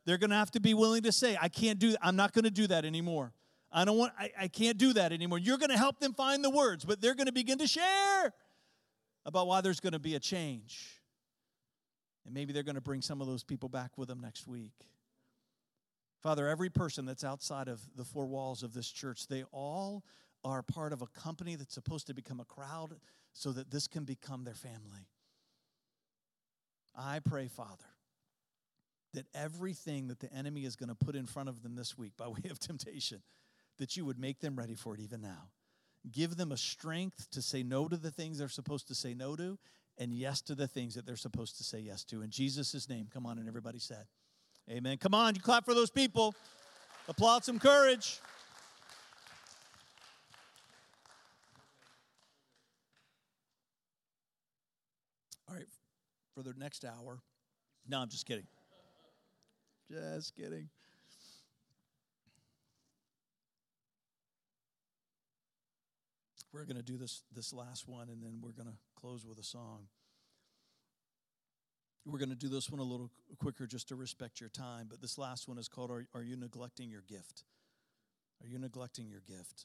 They're 0.05 0.19
going 0.19 0.31
to 0.31 0.37
have 0.37 0.51
to 0.53 0.61
be 0.61 0.75
willing 0.75 1.03
to 1.03 1.13
say, 1.13 1.37
I 1.41 1.49
can't 1.49 1.79
do, 1.79 1.95
I'm 2.03 2.17
not 2.17 2.33
going 2.33 2.45
to 2.45 2.51
do 2.51 2.67
that 2.67 2.85
anymore. 2.85 3.33
I 3.73 3.85
don't 3.85 3.99
want, 3.99 4.13
I, 4.19 4.31
I 4.43 4.49
can't 4.49 4.79
do 4.79 4.93
that 4.93 5.13
anymore. 5.13 5.39
You're 5.39 5.59
going 5.59 5.71
to 5.71 5.79
help 5.79 5.99
them 5.99 6.15
find 6.15 6.45
the 6.45 6.51
words, 6.51 6.85
but 6.85 7.01
they're 7.01 7.15
going 7.15 7.27
to 7.27 7.33
begin 7.33 7.59
to 7.59 7.67
share 7.67 8.33
about 9.27 9.47
why 9.47 9.61
there's 9.61 9.81
going 9.81 9.95
to 9.95 9.99
be 9.99 10.15
a 10.15 10.21
change. 10.21 11.01
And 12.25 12.35
maybe 12.35 12.53
they're 12.53 12.63
going 12.63 12.77
to 12.77 12.81
bring 12.81 13.03
some 13.03 13.21
of 13.21 13.27
those 13.27 13.43
people 13.43 13.69
back 13.69 13.99
with 13.99 14.09
them 14.09 14.21
next 14.21 14.47
week. 14.47 14.73
Father, 16.25 16.49
every 16.49 16.71
person 16.71 17.05
that's 17.05 17.23
outside 17.23 17.69
of 17.69 17.83
the 17.97 18.05
four 18.05 18.25
walls 18.25 18.63
of 18.63 18.73
this 18.73 18.91
church, 18.91 19.29
they 19.29 19.45
all 19.53 20.03
are 20.43 20.63
part 20.63 20.95
of 20.95 21.03
a 21.03 21.07
company 21.07 21.55
that's 21.55 21.75
supposed 21.75 22.07
to 22.07 22.15
become 22.15 22.41
a 22.41 22.47
crowd 22.47 22.95
so 23.35 23.53
that 23.53 23.71
this 23.71 23.87
can 23.87 24.05
become 24.05 24.43
their 24.43 24.55
family. 24.55 25.07
I 26.97 27.21
pray, 27.21 27.49
Father, 27.49 27.85
that 29.13 29.27
everything 29.35 30.09
that 30.09 30.19
the 30.19 30.33
enemy 30.33 30.65
is 30.65 30.77
going 30.77 30.89
to 30.89 30.95
put 30.95 31.15
in 31.15 31.27
front 31.27 31.51
of 31.51 31.63
them 31.63 31.77
this 31.77 31.99
week 31.99 32.13
by 32.17 32.27
way 32.29 32.49
of 32.51 32.59
temptation, 32.59 33.21
that 33.79 33.95
you 33.95 34.07
would 34.07 34.19
make 34.19 34.41
them 34.41 34.57
ready 34.57 34.75
for 34.75 34.95
it 34.95 35.01
even 35.01 35.21
now. 35.21 35.51
Give 36.11 36.39
them 36.39 36.53
a 36.53 36.57
strength 36.57 37.29
to 37.33 37.43
say 37.43 37.63
no 37.63 37.87
to 37.87 37.99
the 37.99 38.11
things 38.11 38.39
they're 38.39 38.49
supposed 38.49 38.89
to 38.89 38.95
say 38.95 39.13
no 39.13 39.37
to 39.37 39.59
and 39.99 40.11
yes 40.11 40.41
to 40.43 40.55
the 40.55 40.69
things 40.69 40.95
that 40.95 41.05
they're 41.05 41.17
supposed 41.17 41.59
to 41.59 41.65
say 41.65 41.81
yes 41.81 42.03
to. 42.05 42.23
In 42.23 42.31
Jesus' 42.31 42.89
name, 42.89 43.09
come 43.13 43.27
on, 43.27 43.39
and 43.39 43.47
everybody 43.47 43.79
said. 43.79 44.07
Amen. 44.71 44.97
Come 44.97 45.15
on, 45.15 45.35
you 45.35 45.43
clap 45.43 45.65
for 45.65 45.75
those 45.75 45.91
people. 45.91 46.35
Applaud 47.07 47.45
some 47.45 47.59
courage. 47.59 48.19
All 55.49 55.55
right, 55.55 55.67
for 56.35 56.43
the 56.43 56.55
next 56.57 56.85
hour. 56.85 57.21
No, 57.87 57.99
I'm 58.01 58.09
just 58.09 58.25
kidding. 58.25 58.47
Just 59.91 60.35
kidding. 60.35 60.71
We're 66.55 66.65
going 66.65 66.77
to 66.77 66.83
do 66.83 66.97
this 66.97 67.23
this 67.35 67.53
last 67.53 67.89
one 67.89 68.09
and 68.09 68.23
then 68.23 68.39
we're 68.41 68.53
going 68.53 68.69
to 68.69 68.79
close 68.95 69.27
with 69.27 69.39
a 69.39 69.43
song. 69.43 69.89
We're 72.07 72.19
going 72.19 72.31
to 72.31 72.37
do 72.37 72.49
this 72.49 72.71
one 72.71 72.81
a 72.81 72.85
little 72.85 73.11
quicker 73.39 73.67
just 73.67 73.89
to 73.89 73.97
respect 73.97 74.41
your 74.41 74.51
time, 74.51 74.87
but 74.91 75.01
this 75.01 75.17
last 75.17 75.49
one 75.49 75.59
is 75.59 75.69
called 75.69 75.91
Are, 75.91 76.07
Are 76.15 76.23
You 76.23 76.37
Neglecting 76.37 76.91
Your 76.91 77.03
Gift? 77.09 77.45
Are 78.43 78.47
you 78.47 78.59
neglecting 78.59 79.09
your 79.09 79.23
gift? 79.27 79.65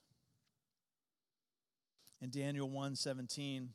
In 2.22 2.30
Daniel 2.30 2.70
1 2.70 2.96
17, 2.96 3.70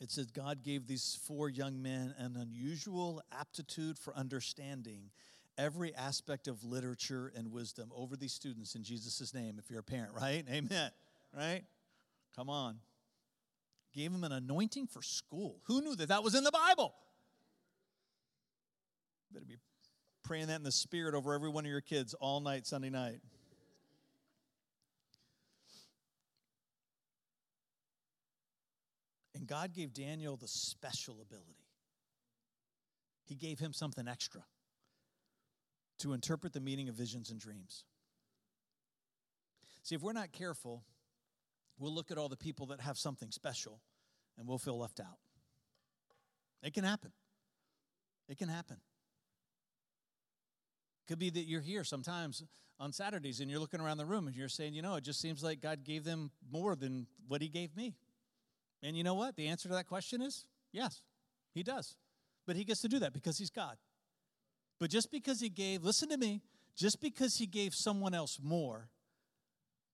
it 0.00 0.10
says, 0.10 0.30
God 0.30 0.62
gave 0.62 0.86
these 0.86 1.18
four 1.26 1.48
young 1.48 1.80
men 1.80 2.14
an 2.18 2.36
unusual 2.36 3.22
aptitude 3.32 3.98
for 3.98 4.14
understanding 4.14 5.10
every 5.56 5.94
aspect 5.94 6.48
of 6.48 6.62
literature 6.64 7.32
and 7.34 7.50
wisdom 7.50 7.90
over 7.94 8.16
these 8.16 8.32
students 8.32 8.74
in 8.74 8.82
Jesus' 8.82 9.32
name, 9.32 9.56
if 9.58 9.70
you're 9.70 9.80
a 9.80 9.84
parent, 9.84 10.12
right? 10.12 10.44
Amen. 10.52 10.90
Right? 11.34 11.62
Come 12.34 12.50
on. 12.50 12.78
Gave 13.94 14.12
them 14.12 14.24
an 14.24 14.32
anointing 14.32 14.88
for 14.88 15.00
school. 15.00 15.62
Who 15.64 15.80
knew 15.80 15.96
that 15.96 16.08
that 16.08 16.22
was 16.22 16.34
in 16.34 16.44
the 16.44 16.50
Bible? 16.50 16.94
Better 19.32 19.44
be 19.46 19.56
praying 20.24 20.48
that 20.48 20.56
in 20.56 20.62
the 20.62 20.72
spirit 20.72 21.14
over 21.14 21.34
every 21.34 21.48
one 21.48 21.64
of 21.64 21.70
your 21.70 21.80
kids 21.80 22.14
all 22.14 22.40
night, 22.40 22.66
Sunday 22.66 22.90
night. 22.90 23.20
And 29.34 29.46
God 29.46 29.72
gave 29.72 29.92
Daniel 29.92 30.36
the 30.36 30.48
special 30.48 31.20
ability. 31.20 31.58
He 33.26 33.34
gave 33.34 33.58
him 33.58 33.72
something 33.72 34.08
extra 34.08 34.42
to 35.98 36.12
interpret 36.12 36.52
the 36.52 36.60
meaning 36.60 36.88
of 36.88 36.94
visions 36.94 37.30
and 37.30 37.40
dreams. 37.40 37.84
See, 39.82 39.94
if 39.94 40.02
we're 40.02 40.12
not 40.12 40.32
careful, 40.32 40.84
we'll 41.78 41.94
look 41.94 42.10
at 42.10 42.18
all 42.18 42.28
the 42.28 42.36
people 42.36 42.66
that 42.66 42.80
have 42.80 42.98
something 42.98 43.30
special 43.30 43.80
and 44.38 44.48
we'll 44.48 44.58
feel 44.58 44.78
left 44.78 45.00
out. 45.00 45.18
It 46.62 46.74
can 46.74 46.84
happen. 46.84 47.12
It 48.28 48.38
can 48.38 48.48
happen. 48.48 48.78
Could 51.08 51.18
be 51.18 51.30
that 51.30 51.44
you're 51.44 51.60
here 51.60 51.84
sometimes 51.84 52.42
on 52.78 52.92
Saturdays 52.92 53.40
and 53.40 53.50
you're 53.50 53.60
looking 53.60 53.80
around 53.80 53.98
the 53.98 54.06
room 54.06 54.26
and 54.26 54.36
you're 54.36 54.48
saying, 54.48 54.74
you 54.74 54.82
know, 54.82 54.96
it 54.96 55.04
just 55.04 55.20
seems 55.20 55.42
like 55.42 55.60
God 55.60 55.84
gave 55.84 56.04
them 56.04 56.30
more 56.50 56.74
than 56.74 57.06
what 57.28 57.40
He 57.40 57.48
gave 57.48 57.76
me. 57.76 57.94
And 58.82 58.96
you 58.96 59.04
know 59.04 59.14
what? 59.14 59.36
The 59.36 59.48
answer 59.48 59.68
to 59.68 59.74
that 59.74 59.86
question 59.86 60.20
is 60.20 60.44
yes, 60.72 61.02
He 61.54 61.62
does. 61.62 61.96
But 62.46 62.56
He 62.56 62.64
gets 62.64 62.80
to 62.82 62.88
do 62.88 62.98
that 63.00 63.12
because 63.12 63.38
He's 63.38 63.50
God. 63.50 63.76
But 64.78 64.90
just 64.90 65.10
because 65.10 65.40
He 65.40 65.48
gave, 65.48 65.84
listen 65.84 66.08
to 66.10 66.16
me, 66.16 66.42
just 66.76 67.00
because 67.00 67.36
He 67.36 67.46
gave 67.46 67.74
someone 67.74 68.14
else 68.14 68.38
more 68.42 68.90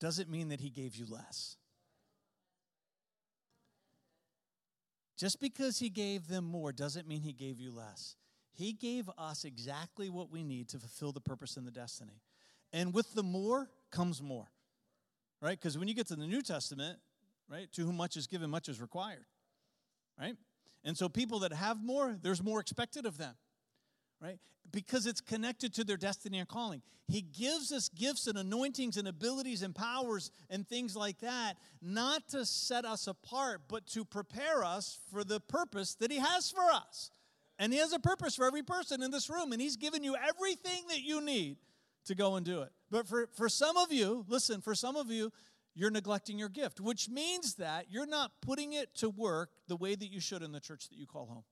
doesn't 0.00 0.28
mean 0.28 0.48
that 0.48 0.60
He 0.60 0.70
gave 0.70 0.96
you 0.96 1.06
less. 1.08 1.56
Just 5.16 5.40
because 5.40 5.78
He 5.78 5.88
gave 5.88 6.26
them 6.26 6.44
more 6.44 6.72
doesn't 6.72 7.06
mean 7.06 7.22
He 7.22 7.32
gave 7.32 7.60
you 7.60 7.70
less. 7.70 8.16
He 8.52 8.72
gave 8.72 9.08
us 9.18 9.44
exactly 9.44 10.10
what 10.10 10.30
we 10.30 10.42
need 10.42 10.68
to 10.70 10.78
fulfill 10.78 11.12
the 11.12 11.20
purpose 11.20 11.56
and 11.56 11.66
the 11.66 11.70
destiny. 11.70 12.20
And 12.72 12.94
with 12.94 13.14
the 13.14 13.22
more 13.22 13.68
comes 13.90 14.22
more, 14.22 14.46
right? 15.40 15.58
Because 15.58 15.78
when 15.78 15.88
you 15.88 15.94
get 15.94 16.06
to 16.08 16.16
the 16.16 16.26
New 16.26 16.42
Testament, 16.42 16.98
right, 17.48 17.70
to 17.72 17.82
whom 17.82 17.96
much 17.96 18.16
is 18.16 18.26
given, 18.26 18.50
much 18.50 18.68
is 18.68 18.80
required, 18.80 19.24
right? 20.18 20.36
And 20.84 20.96
so 20.96 21.08
people 21.08 21.40
that 21.40 21.52
have 21.52 21.82
more, 21.82 22.16
there's 22.20 22.42
more 22.42 22.60
expected 22.60 23.06
of 23.06 23.18
them, 23.18 23.34
right? 24.20 24.38
Because 24.70 25.06
it's 25.06 25.20
connected 25.20 25.74
to 25.74 25.84
their 25.84 25.96
destiny 25.96 26.38
and 26.38 26.48
calling. 26.48 26.82
He 27.08 27.20
gives 27.20 27.72
us 27.72 27.88
gifts 27.88 28.26
and 28.26 28.38
anointings 28.38 28.96
and 28.96 29.06
abilities 29.06 29.62
and 29.62 29.74
powers 29.74 30.30
and 30.48 30.66
things 30.66 30.96
like 30.96 31.18
that, 31.18 31.54
not 31.80 32.28
to 32.30 32.46
set 32.46 32.84
us 32.84 33.06
apart, 33.06 33.62
but 33.68 33.86
to 33.88 34.04
prepare 34.04 34.64
us 34.64 34.98
for 35.10 35.24
the 35.24 35.40
purpose 35.40 35.94
that 35.96 36.10
He 36.10 36.18
has 36.18 36.50
for 36.50 36.70
us. 36.72 37.10
And 37.62 37.72
He 37.72 37.78
has 37.78 37.92
a 37.92 38.00
purpose 38.00 38.34
for 38.34 38.44
every 38.44 38.64
person 38.64 39.04
in 39.04 39.12
this 39.12 39.30
room, 39.30 39.52
and 39.52 39.62
He's 39.62 39.76
given 39.76 40.02
you 40.02 40.16
everything 40.16 40.82
that 40.88 41.00
you 41.00 41.20
need 41.20 41.58
to 42.06 42.16
go 42.16 42.34
and 42.34 42.44
do 42.44 42.62
it. 42.62 42.70
But 42.90 43.06
for, 43.06 43.28
for 43.36 43.48
some 43.48 43.76
of 43.76 43.92
you, 43.92 44.24
listen, 44.26 44.60
for 44.60 44.74
some 44.74 44.96
of 44.96 45.12
you, 45.12 45.30
you're 45.76 45.92
neglecting 45.92 46.40
your 46.40 46.48
gift, 46.48 46.80
which 46.80 47.08
means 47.08 47.54
that 47.54 47.86
you're 47.88 48.04
not 48.04 48.32
putting 48.40 48.72
it 48.72 48.92
to 48.96 49.08
work 49.08 49.50
the 49.68 49.76
way 49.76 49.94
that 49.94 50.10
you 50.10 50.18
should 50.18 50.42
in 50.42 50.50
the 50.50 50.58
church 50.58 50.88
that 50.88 50.98
you 50.98 51.06
call 51.06 51.26
home. 51.26 51.44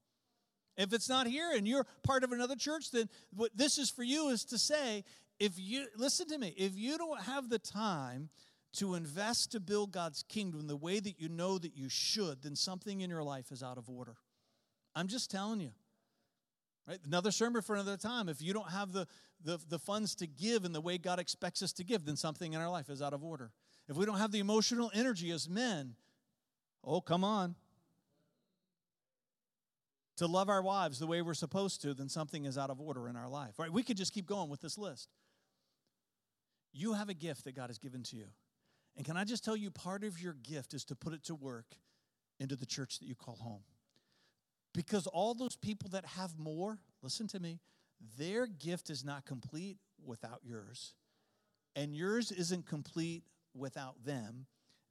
If 0.76 0.92
it's 0.92 1.08
not 1.08 1.28
here 1.28 1.52
and 1.54 1.68
you're 1.68 1.86
part 2.02 2.24
of 2.24 2.32
another 2.32 2.56
church, 2.56 2.90
then 2.90 3.08
what 3.32 3.56
this 3.56 3.78
is 3.78 3.88
for 3.88 4.02
you 4.02 4.30
is 4.30 4.44
to 4.46 4.58
say, 4.58 5.04
if 5.38 5.52
you, 5.58 5.86
listen 5.96 6.26
to 6.30 6.38
me, 6.38 6.52
if 6.56 6.76
you 6.76 6.98
don't 6.98 7.22
have 7.22 7.50
the 7.50 7.61
time 7.61 8.30
to 8.78 8.96
invest 8.96 9.52
to 9.52 9.61
build 9.61 9.92
God's 9.92 10.24
kingdom 10.24 10.66
the 10.66 10.76
way 10.76 10.98
that 10.98 11.20
you 11.20 11.28
know 11.28 11.56
that 11.58 11.76
you 11.76 11.88
should, 11.88 12.42
then 12.42 12.56
something 12.56 13.00
in 13.00 13.11
your 13.11 13.22
life 13.22 13.52
is 13.52 13.62
out 13.62 13.78
of 13.78 13.88
order. 13.88 14.16
I'm 14.96 15.06
just 15.06 15.30
telling 15.30 15.61
you. 15.61 15.70
Right? 16.87 16.99
Another 17.07 17.31
sermon 17.31 17.62
for 17.62 17.74
another 17.74 17.97
time. 17.97 18.28
If 18.28 18.43
you 18.43 18.53
don't 18.53 18.70
have 18.70 18.93
the, 18.93 19.07
the, 19.45 19.59
the 19.68 19.78
funds 19.78 20.14
to 20.16 20.26
give 20.26 20.64
in 20.64 20.72
the 20.72 20.81
way 20.81 20.99
God 20.99 21.18
expects 21.18 21.62
us 21.62 21.72
to 21.74 21.85
give, 21.85 22.05
then 22.05 22.16
something 22.16 22.53
in 22.53 22.61
our 22.61 22.70
life 22.70 22.91
is 22.91 23.01
out 23.01 23.12
of 23.12 23.22
order. 23.22 23.53
If 23.89 23.97
we 23.97 24.07
don't 24.07 24.18
have 24.18 24.33
the 24.33 24.39
emotional 24.39 24.91
energy 24.95 25.31
as 25.31 25.49
men, 25.49 25.95
oh, 26.85 27.01
come 27.01 27.24
on, 27.24 27.55
to 30.16 30.26
love 30.26 30.49
our 30.49 30.62
wives 30.62 30.99
the 30.99 31.07
way 31.07 31.22
we're 31.22 31.35
supposed 31.35 31.81
to, 31.83 31.95
then 31.95 32.09
something 32.09 32.45
is 32.45 32.59
out 32.59 32.70
of 32.70 32.81
order 32.81 33.09
in 33.09 33.16
our 33.16 33.28
life. 33.28 33.59
Right? 33.59 33.72
We 33.72 33.83
could 33.83 33.97
just 33.97 34.12
keep 34.12 34.26
going 34.26 34.51
with 34.51 34.61
this 34.61 34.76
list. 34.76 35.09
You 36.72 36.93
have 36.93 37.09
a 37.09 37.14
gift 37.14 37.45
that 37.45 37.57
God 37.57 37.70
has 37.70 37.78
given 37.78 38.03
to 38.05 38.16
you. 38.16 38.26
And 38.97 39.07
can 39.07 39.16
I 39.16 39.24
just 39.24 39.45
tell 39.45 39.57
you, 39.57 39.70
part 39.70 40.05
of 40.05 40.20
your 40.20 40.35
gift 40.35 40.74
is 40.74 40.85
to 40.87 40.95
put 40.95 41.14
it 41.14 41.24
to 41.24 41.35
work 41.35 41.74
into 42.39 42.55
the 42.55 42.66
church 42.66 42.99
that 42.99 43.07
you 43.07 43.14
call 43.14 43.37
home. 43.37 43.62
Because 44.75 45.07
all 45.07 45.35
those 45.35 45.57
people 45.57 45.91
that 45.91 46.05
have 46.05 46.39
more, 46.39 46.79
listen 47.03 47.27
to 47.29 47.41
me, 47.41 47.59
their 48.18 48.47
gift 48.47 48.91
is 48.91 49.05
not 49.05 49.27
complete 49.27 49.79
without 50.05 50.41
yours. 50.45 50.95
And 51.77 51.95
yours 51.95 52.31
isn't 52.31 52.66
complete 52.66 53.25
without 53.55 54.05
them. 54.05 54.47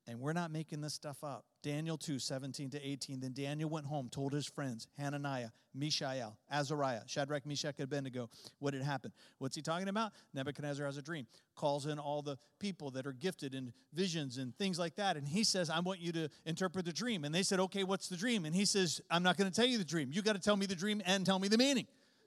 And 0.09 0.19
we're 0.19 0.33
not 0.33 0.49
making 0.49 0.81
this 0.81 0.95
stuff 0.95 1.23
up. 1.23 1.45
Daniel 1.61 1.95
2, 1.95 2.17
17 2.17 2.71
to 2.71 2.83
18. 2.83 3.19
Then 3.19 3.31
Daniel 3.31 3.69
went 3.69 3.85
home, 3.85 4.09
told 4.09 4.33
his 4.33 4.47
friends, 4.47 4.87
Hananiah, 4.97 5.49
Mishael, 5.75 6.35
Azariah, 6.51 7.01
Shadrach, 7.05 7.45
Meshach, 7.45 7.79
Abednego, 7.79 8.27
what 8.57 8.73
had 8.73 8.81
happened. 8.81 9.13
What's 9.37 9.55
he 9.55 9.61
talking 9.61 9.87
about? 9.87 10.13
Nebuchadnezzar 10.33 10.83
has 10.83 10.97
a 10.97 11.03
dream, 11.03 11.27
calls 11.55 11.85
in 11.85 11.99
all 11.99 12.23
the 12.23 12.39
people 12.59 12.89
that 12.91 13.05
are 13.05 13.13
gifted 13.13 13.53
in 13.53 13.71
visions 13.93 14.39
and 14.39 14.55
things 14.57 14.79
like 14.79 14.95
that. 14.95 15.15
And 15.15 15.27
he 15.27 15.43
says, 15.43 15.69
I 15.69 15.79
want 15.79 15.99
you 15.99 16.11
to 16.13 16.29
interpret 16.43 16.85
the 16.85 16.93
dream. 16.93 17.23
And 17.23 17.33
they 17.33 17.43
said, 17.43 17.59
Okay, 17.59 17.83
what's 17.83 18.07
the 18.07 18.17
dream? 18.17 18.45
And 18.45 18.55
he 18.55 18.65
says, 18.65 19.01
I'm 19.11 19.21
not 19.21 19.37
going 19.37 19.51
to 19.51 19.55
tell 19.55 19.69
you 19.69 19.77
the 19.77 19.85
dream. 19.85 20.09
You 20.11 20.23
got 20.23 20.33
to 20.33 20.41
tell 20.41 20.57
me 20.57 20.65
the 20.65 20.75
dream 20.75 21.03
and 21.05 21.23
tell 21.23 21.37
me 21.37 21.49
the 21.49 21.57
meaning. 21.57 21.85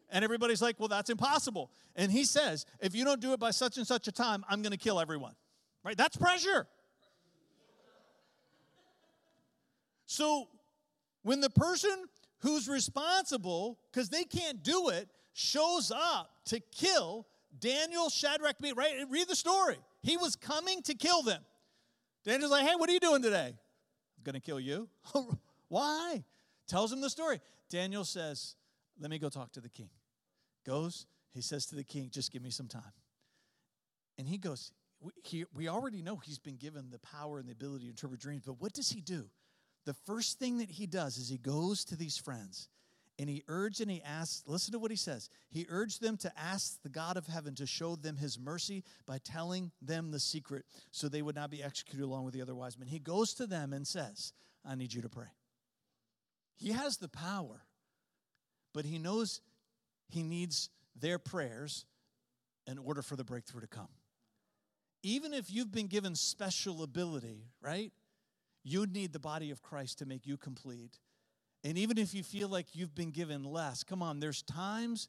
And 0.08 0.24
everybody's 0.24 0.62
like, 0.62 0.78
Well, 0.78 0.88
that's 0.88 1.10
impossible. 1.10 1.72
And 1.96 2.12
he 2.12 2.24
says, 2.24 2.64
If 2.78 2.94
you 2.94 3.04
don't 3.04 3.20
do 3.20 3.32
it 3.32 3.40
by 3.40 3.50
such 3.50 3.76
and 3.76 3.84
such 3.84 4.06
a 4.06 4.12
time, 4.12 4.44
I'm 4.48 4.62
going 4.62 4.70
to 4.70 4.78
kill 4.78 5.00
everyone. 5.00 5.34
Right? 5.84 5.96
That's 5.96 6.16
pressure. 6.16 6.68
So 10.12 10.48
when 11.22 11.40
the 11.40 11.48
person 11.48 12.04
who's 12.40 12.68
responsible, 12.68 13.78
because 13.90 14.10
they 14.10 14.24
can't 14.24 14.62
do 14.62 14.90
it, 14.90 15.08
shows 15.32 15.90
up 15.90 16.30
to 16.46 16.60
kill 16.60 17.26
Daniel, 17.58 18.10
Shadrach, 18.10 18.56
right? 18.76 19.06
Read 19.08 19.26
the 19.26 19.34
story. 19.34 19.78
He 20.02 20.18
was 20.18 20.36
coming 20.36 20.82
to 20.82 20.94
kill 20.94 21.22
them. 21.22 21.40
Daniel's 22.24 22.52
like, 22.52 22.66
hey, 22.66 22.74
what 22.76 22.90
are 22.90 22.92
you 22.92 23.00
doing 23.00 23.22
today? 23.22 23.54
I'm 23.54 24.22
going 24.22 24.34
to 24.34 24.40
kill 24.40 24.60
you. 24.60 24.86
Why? 25.68 26.22
Tells 26.68 26.92
him 26.92 27.00
the 27.00 27.10
story. 27.10 27.40
Daniel 27.70 28.04
says, 28.04 28.56
let 29.00 29.10
me 29.10 29.18
go 29.18 29.30
talk 29.30 29.52
to 29.52 29.62
the 29.62 29.70
king. 29.70 29.88
Goes, 30.66 31.06
he 31.32 31.40
says 31.40 31.64
to 31.66 31.74
the 31.74 31.84
king, 31.84 32.10
just 32.12 32.30
give 32.30 32.42
me 32.42 32.50
some 32.50 32.68
time. 32.68 32.82
And 34.18 34.28
he 34.28 34.36
goes, 34.36 34.72
we, 35.00 35.12
he, 35.22 35.44
we 35.54 35.68
already 35.68 36.02
know 36.02 36.16
he's 36.16 36.38
been 36.38 36.56
given 36.56 36.90
the 36.90 36.98
power 36.98 37.38
and 37.38 37.48
the 37.48 37.52
ability 37.52 37.84
to 37.84 37.90
interpret 37.90 38.20
dreams, 38.20 38.42
but 38.44 38.60
what 38.60 38.74
does 38.74 38.90
he 38.90 39.00
do? 39.00 39.24
The 39.84 39.94
first 39.94 40.38
thing 40.38 40.58
that 40.58 40.70
he 40.70 40.86
does 40.86 41.16
is 41.18 41.28
he 41.28 41.38
goes 41.38 41.84
to 41.86 41.96
these 41.96 42.16
friends 42.16 42.68
and 43.18 43.28
he 43.28 43.42
urged 43.48 43.80
and 43.80 43.90
he 43.90 44.02
asked, 44.02 44.48
listen 44.48 44.72
to 44.72 44.78
what 44.78 44.90
he 44.90 44.96
says. 44.96 45.28
He 45.50 45.66
urged 45.68 46.00
them 46.00 46.16
to 46.18 46.32
ask 46.38 46.82
the 46.82 46.88
God 46.88 47.16
of 47.16 47.26
heaven 47.26 47.54
to 47.56 47.66
show 47.66 47.96
them 47.96 48.16
his 48.16 48.38
mercy 48.38 48.84
by 49.06 49.18
telling 49.18 49.70
them 49.82 50.10
the 50.10 50.20
secret 50.20 50.64
so 50.90 51.08
they 51.08 51.22
would 51.22 51.36
not 51.36 51.50
be 51.50 51.62
executed 51.62 52.04
along 52.04 52.24
with 52.24 52.34
the 52.34 52.42
other 52.42 52.54
wise 52.54 52.78
men. 52.78 52.88
He 52.88 52.98
goes 52.98 53.34
to 53.34 53.46
them 53.46 53.72
and 53.72 53.86
says, 53.86 54.32
I 54.64 54.74
need 54.74 54.92
you 54.92 55.02
to 55.02 55.08
pray. 55.08 55.28
He 56.56 56.72
has 56.72 56.96
the 56.98 57.08
power, 57.08 57.62
but 58.72 58.84
he 58.84 58.98
knows 58.98 59.40
he 60.08 60.22
needs 60.22 60.70
their 60.94 61.18
prayers 61.18 61.84
in 62.66 62.78
order 62.78 63.02
for 63.02 63.16
the 63.16 63.24
breakthrough 63.24 63.62
to 63.62 63.66
come. 63.66 63.88
Even 65.02 65.34
if 65.34 65.50
you've 65.50 65.72
been 65.72 65.88
given 65.88 66.14
special 66.14 66.82
ability, 66.82 67.46
right? 67.60 67.92
You 68.64 68.86
need 68.86 69.12
the 69.12 69.18
body 69.18 69.50
of 69.50 69.62
Christ 69.62 69.98
to 69.98 70.06
make 70.06 70.26
you 70.26 70.36
complete. 70.36 70.98
And 71.64 71.78
even 71.78 71.98
if 71.98 72.14
you 72.14 72.22
feel 72.22 72.48
like 72.48 72.74
you've 72.74 72.94
been 72.94 73.10
given 73.10 73.44
less, 73.44 73.82
come 73.84 74.02
on, 74.02 74.20
there's 74.20 74.42
times 74.42 75.08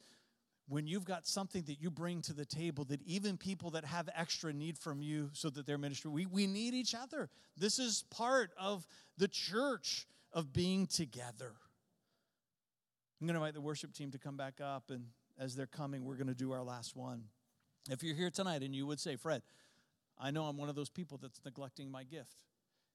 when 0.68 0.88
you've 0.88 1.06
got 1.06 1.28
something 1.28 1.64
that 1.64 1.82
you 1.82 1.92
bring 1.92 2.22
to 2.22 2.34
the 2.34 2.46
table 2.46 2.86
that 2.86 3.02
even 3.04 3.38
people 3.38 3.72
that 3.72 3.86
have 3.86 4.08
extra 4.16 4.54
need 4.54 4.78
from 4.78 5.02
you 5.02 5.30
so 5.34 5.50
that 5.50 5.66
their 5.66 5.78
ministry, 5.78 6.10
we, 6.10 6.26
we 6.26 6.48
need 6.48 6.74
each 6.74 6.96
other. 6.96 7.30
This 7.58 7.80
is 7.80 8.06
part 8.10 8.52
of 8.58 8.88
the 9.18 9.28
church 9.28 10.08
of 10.32 10.54
being 10.54 10.88
together. 10.88 11.54
I'm 13.20 13.28
going 13.28 13.36
to 13.36 13.40
invite 13.40 13.54
the 13.54 13.62
worship 13.62 13.94
team 13.94 14.12
to 14.12 14.18
come 14.18 14.38
back 14.38 14.60
up, 14.62 14.90
and 14.90 15.06
as 15.40 15.56
they're 15.56 15.66
coming, 15.66 16.06
we're 16.06 16.16
going 16.16 16.28
to 16.28 16.34
do 16.34 16.52
our 16.52 16.64
last 16.64 16.96
one. 16.96 17.24
If 17.90 18.04
you're 18.04 18.16
here 18.16 18.30
tonight 18.30 18.64
and 18.64 18.74
you 18.74 18.86
would 18.88 19.00
say, 19.00 19.16
Fred, 19.16 19.42
I 20.20 20.32
know 20.32 20.46
I'm 20.46 20.58
one 20.58 20.70
of 20.70 20.76
those 20.76 20.90
people 20.90 21.20
that's 21.22 21.40
neglecting 21.44 21.92
my 21.92 22.04
gift. 22.04 22.44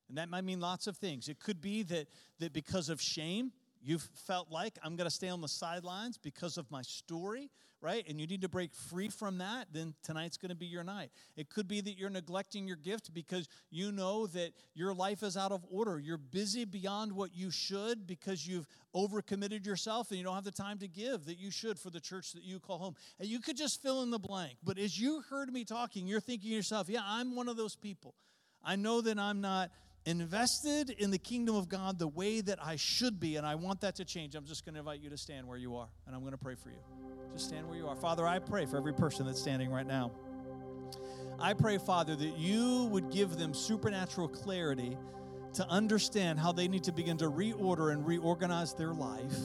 And 0.09 0.19
that 0.19 0.29
might 0.29 0.45
mean 0.45 0.61
lots 0.61 0.87
of 0.87 0.97
things. 0.97 1.29
It 1.29 1.39
could 1.39 1.61
be 1.61 1.83
that, 1.85 2.09
that 2.39 2.53
because 2.53 2.89
of 2.89 3.01
shame, 3.01 3.53
You've 3.83 4.09
felt 4.27 4.51
like 4.51 4.79
I'm 4.83 4.97
going 4.97 5.09
to 5.09 5.15
stay 5.15 5.29
on 5.29 5.41
the 5.41 5.49
sidelines 5.49 6.19
because 6.19 6.59
of 6.59 6.71
my 6.71 6.83
story, 6.83 7.51
right? 7.81 8.05
And 8.09 8.21
you 8.21 8.27
need 8.27 8.43
to 8.43 8.49
break 8.49 8.75
free 8.75 9.09
from 9.09 9.39
that, 9.39 9.69
then 9.73 9.95
tonight's 10.03 10.37
going 10.37 10.49
to 10.49 10.57
be 10.57 10.67
your 10.67 10.83
night. 10.83 11.11
It 11.37 11.49
could 11.49 11.69
be 11.69 11.81
that 11.83 11.97
you're 11.97 12.11
neglecting 12.11 12.67
your 12.67 12.77
gift 12.77 13.15
because 13.15 13.49
you 13.71 13.93
know 13.93 14.27
that 14.29 14.51
your 14.75 14.93
life 14.93 15.23
is 15.23 15.37
out 15.37 15.53
of 15.53 15.65
order. 15.71 15.99
You're 15.99 16.19
busy 16.19 16.65
beyond 16.65 17.13
what 17.13 17.35
you 17.35 17.51
should 17.51 18.07
because 18.07 18.47
you've 18.47 18.67
overcommitted 18.97 19.65
yourself 19.65 20.11
and 20.11 20.19
you 20.19 20.25
don't 20.25 20.35
have 20.35 20.45
the 20.45 20.51
time 20.51 20.79
to 20.79 20.89
give 20.89 21.27
that 21.27 21.39
you 21.39 21.51
should 21.51 21.79
for 21.79 21.91
the 21.91 22.01
church 22.01 22.33
that 22.33 22.43
you 22.43 22.59
call 22.59 22.79
home. 22.79 22.97
And 23.21 23.29
you 23.29 23.39
could 23.39 23.57
just 23.57 23.81
fill 23.81 24.03
in 24.03 24.11
the 24.11 24.19
blank. 24.19 24.57
But 24.65 24.79
as 24.79 24.99
you 24.99 25.23
heard 25.31 25.53
me 25.53 25.65
talking, 25.65 26.07
you're 26.07 26.21
thinking 26.21 26.51
to 26.51 26.57
yourself, 26.57 26.89
yeah, 26.89 27.03
I'm 27.05 27.37
one 27.37 27.49
of 27.49 27.57
those 27.57 27.77
people. 27.77 28.15
I 28.65 28.75
know 28.75 29.01
that 29.03 29.19
I'm 29.19 29.41
not 29.41 29.71
invested 30.09 30.89
in 30.91 31.11
the 31.11 31.19
kingdom 31.19 31.55
of 31.55 31.69
God 31.69 31.99
the 31.99 32.09
way 32.09 32.41
that 32.41 32.59
I 32.65 32.77
should 32.77 33.21
be, 33.21 33.37
and 33.37 33.47
I 33.47 33.57
want 33.57 33.83
that 33.83 33.97
to 33.97 34.05
change. 34.05 34.35
I'm 34.35 34.47
just 34.47 34.65
going 34.65 34.73
to 34.75 34.81
invite 34.81 35.01
you 35.01 35.11
to 35.11 35.19
stand 35.19 35.47
where 35.47 35.59
you 35.59 35.77
are, 35.77 35.89
and 36.07 36.17
I'm 36.17 36.23
going 36.23 36.33
to 36.33 36.39
pray 36.39 36.55
for 36.55 36.71
you. 36.71 36.79
Just 37.33 37.49
stand 37.49 37.69
where 37.69 37.77
you 37.77 37.87
are. 37.87 37.95
Father, 37.95 38.27
I 38.27 38.39
pray 38.39 38.65
for 38.65 38.79
every 38.79 38.95
person 38.95 39.27
that's 39.27 39.41
standing 39.41 39.71
right 39.71 39.87
now. 39.87 40.11
I 41.39 41.53
pray, 41.53 41.77
Father, 41.77 42.17
that 42.17 42.39
you 42.39 42.85
would 42.87 43.11
give 43.11 43.37
them 43.37 43.53
supernatural 43.53 44.29
clarity 44.29 44.97
to 45.55 45.69
understand 45.69 46.39
how 46.39 46.53
they 46.53 46.69
need 46.69 46.85
to 46.85 46.93
begin 46.93 47.19
to 47.19 47.31
reorder 47.31 47.93
and 47.93 48.07
reorganize 48.07 48.75
their 48.75 48.95
life 48.95 49.37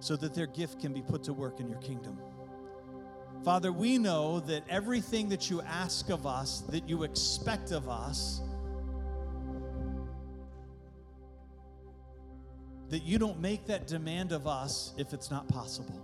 so 0.00 0.16
that 0.16 0.34
their 0.34 0.46
gift 0.46 0.78
can 0.78 0.92
be 0.92 1.00
put 1.00 1.22
to 1.24 1.32
work 1.32 1.58
in 1.58 1.68
your 1.68 1.78
kingdom. 1.78 2.18
Father, 3.44 3.72
we 3.72 3.98
know 3.98 4.38
that 4.40 4.62
everything 4.68 5.28
that 5.30 5.50
you 5.50 5.62
ask 5.62 6.10
of 6.10 6.26
us, 6.26 6.60
that 6.68 6.88
you 6.88 7.02
expect 7.02 7.72
of 7.72 7.88
us, 7.88 8.40
that 12.88 13.02
you 13.02 13.18
don't 13.18 13.40
make 13.40 13.66
that 13.66 13.88
demand 13.88 14.30
of 14.30 14.46
us 14.46 14.94
if 14.96 15.12
it's 15.12 15.30
not 15.30 15.48
possible. 15.48 16.00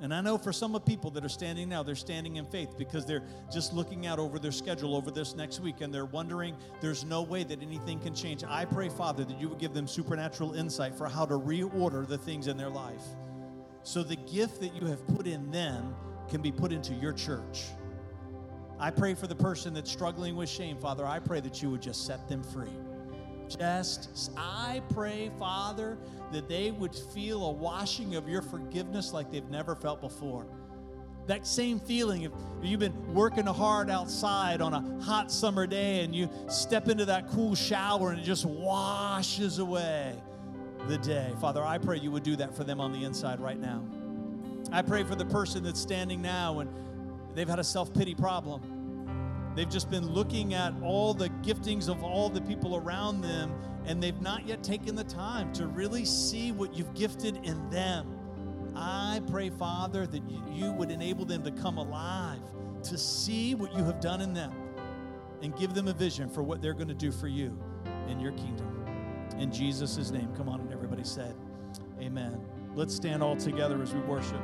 And 0.00 0.12
I 0.12 0.20
know 0.20 0.36
for 0.38 0.52
some 0.52 0.74
of 0.74 0.84
people 0.84 1.10
that 1.12 1.24
are 1.24 1.30
standing 1.30 1.68
now, 1.68 1.82
they're 1.82 1.94
standing 1.94 2.36
in 2.36 2.44
faith 2.44 2.76
because 2.76 3.06
they're 3.06 3.22
just 3.50 3.72
looking 3.72 4.06
out 4.06 4.18
over 4.18 4.38
their 4.38 4.52
schedule 4.52 4.94
over 4.94 5.10
this 5.10 5.34
next 5.34 5.60
week 5.60 5.80
and 5.80 5.92
they're 5.92 6.04
wondering 6.04 6.56
there's 6.80 7.04
no 7.04 7.22
way 7.22 7.42
that 7.42 7.62
anything 7.62 7.98
can 7.98 8.14
change. 8.14 8.44
I 8.44 8.64
pray, 8.64 8.90
Father, 8.90 9.24
that 9.24 9.40
you 9.40 9.48
would 9.48 9.58
give 9.58 9.72
them 9.72 9.88
supernatural 9.88 10.54
insight 10.54 10.94
for 10.94 11.08
how 11.08 11.24
to 11.26 11.34
reorder 11.34 12.06
the 12.06 12.18
things 12.18 12.48
in 12.48 12.56
their 12.56 12.68
life. 12.68 13.02
So 13.82 14.02
the 14.02 14.16
gift 14.16 14.60
that 14.60 14.74
you 14.74 14.86
have 14.86 15.04
put 15.08 15.26
in 15.26 15.50
them 15.50 15.94
can 16.28 16.40
be 16.40 16.52
put 16.52 16.72
into 16.72 16.94
your 16.94 17.12
church. 17.12 17.64
I 18.78 18.90
pray 18.90 19.14
for 19.14 19.26
the 19.26 19.36
person 19.36 19.72
that's 19.74 19.90
struggling 19.90 20.36
with 20.36 20.48
shame, 20.48 20.78
Father. 20.78 21.06
I 21.06 21.18
pray 21.18 21.40
that 21.40 21.62
you 21.62 21.70
would 21.70 21.82
just 21.82 22.06
set 22.06 22.28
them 22.28 22.42
free. 22.42 22.72
Just, 23.48 24.32
I 24.36 24.82
pray, 24.92 25.30
Father, 25.38 25.98
that 26.32 26.48
they 26.48 26.70
would 26.70 26.94
feel 26.94 27.44
a 27.46 27.52
washing 27.52 28.16
of 28.16 28.28
your 28.28 28.42
forgiveness 28.42 29.12
like 29.12 29.30
they've 29.30 29.48
never 29.48 29.76
felt 29.76 30.00
before. 30.00 30.46
That 31.26 31.46
same 31.46 31.80
feeling 31.80 32.22
if 32.22 32.32
you've 32.62 32.80
been 32.80 33.14
working 33.14 33.46
hard 33.46 33.90
outside 33.90 34.60
on 34.60 34.74
a 34.74 35.02
hot 35.02 35.30
summer 35.30 35.66
day 35.66 36.00
and 36.04 36.14
you 36.14 36.28
step 36.48 36.88
into 36.88 37.06
that 37.06 37.28
cool 37.30 37.54
shower 37.54 38.10
and 38.10 38.20
it 38.20 38.24
just 38.24 38.44
washes 38.44 39.58
away 39.58 40.14
the 40.88 40.98
day. 40.98 41.32
Father, 41.40 41.62
I 41.62 41.78
pray 41.78 41.98
you 41.98 42.10
would 42.10 42.24
do 42.24 42.36
that 42.36 42.54
for 42.54 42.64
them 42.64 42.80
on 42.80 42.92
the 42.92 43.04
inside 43.04 43.40
right 43.40 43.58
now. 43.58 43.82
I 44.74 44.82
pray 44.82 45.04
for 45.04 45.14
the 45.14 45.24
person 45.26 45.62
that's 45.62 45.78
standing 45.78 46.20
now 46.20 46.58
and 46.58 46.68
they've 47.36 47.48
had 47.48 47.60
a 47.60 47.64
self 47.64 47.94
pity 47.94 48.12
problem. 48.12 49.52
They've 49.54 49.70
just 49.70 49.88
been 49.88 50.12
looking 50.12 50.52
at 50.52 50.74
all 50.82 51.14
the 51.14 51.28
giftings 51.44 51.88
of 51.88 52.02
all 52.02 52.28
the 52.28 52.40
people 52.40 52.76
around 52.76 53.20
them, 53.20 53.54
and 53.86 54.02
they've 54.02 54.20
not 54.20 54.48
yet 54.48 54.64
taken 54.64 54.96
the 54.96 55.04
time 55.04 55.52
to 55.52 55.68
really 55.68 56.04
see 56.04 56.50
what 56.50 56.74
you've 56.74 56.92
gifted 56.92 57.36
in 57.44 57.70
them. 57.70 58.18
I 58.74 59.22
pray, 59.30 59.48
Father, 59.50 60.08
that 60.08 60.22
you 60.50 60.72
would 60.72 60.90
enable 60.90 61.24
them 61.24 61.44
to 61.44 61.52
come 61.52 61.78
alive, 61.78 62.40
to 62.82 62.98
see 62.98 63.54
what 63.54 63.72
you 63.76 63.84
have 63.84 64.00
done 64.00 64.20
in 64.20 64.34
them, 64.34 64.52
and 65.40 65.56
give 65.56 65.72
them 65.74 65.86
a 65.86 65.92
vision 65.92 66.28
for 66.28 66.42
what 66.42 66.60
they're 66.60 66.74
going 66.74 66.88
to 66.88 66.94
do 66.94 67.12
for 67.12 67.28
you 67.28 67.56
in 68.08 68.18
your 68.18 68.32
kingdom. 68.32 68.66
In 69.38 69.52
Jesus' 69.52 70.10
name, 70.10 70.34
come 70.36 70.48
on, 70.48 70.60
and 70.62 70.72
everybody 70.72 71.04
said, 71.04 71.36
Amen. 72.00 72.40
Let's 72.74 72.92
stand 72.92 73.22
all 73.22 73.36
together 73.36 73.80
as 73.80 73.94
we 73.94 74.00
worship. 74.00 74.42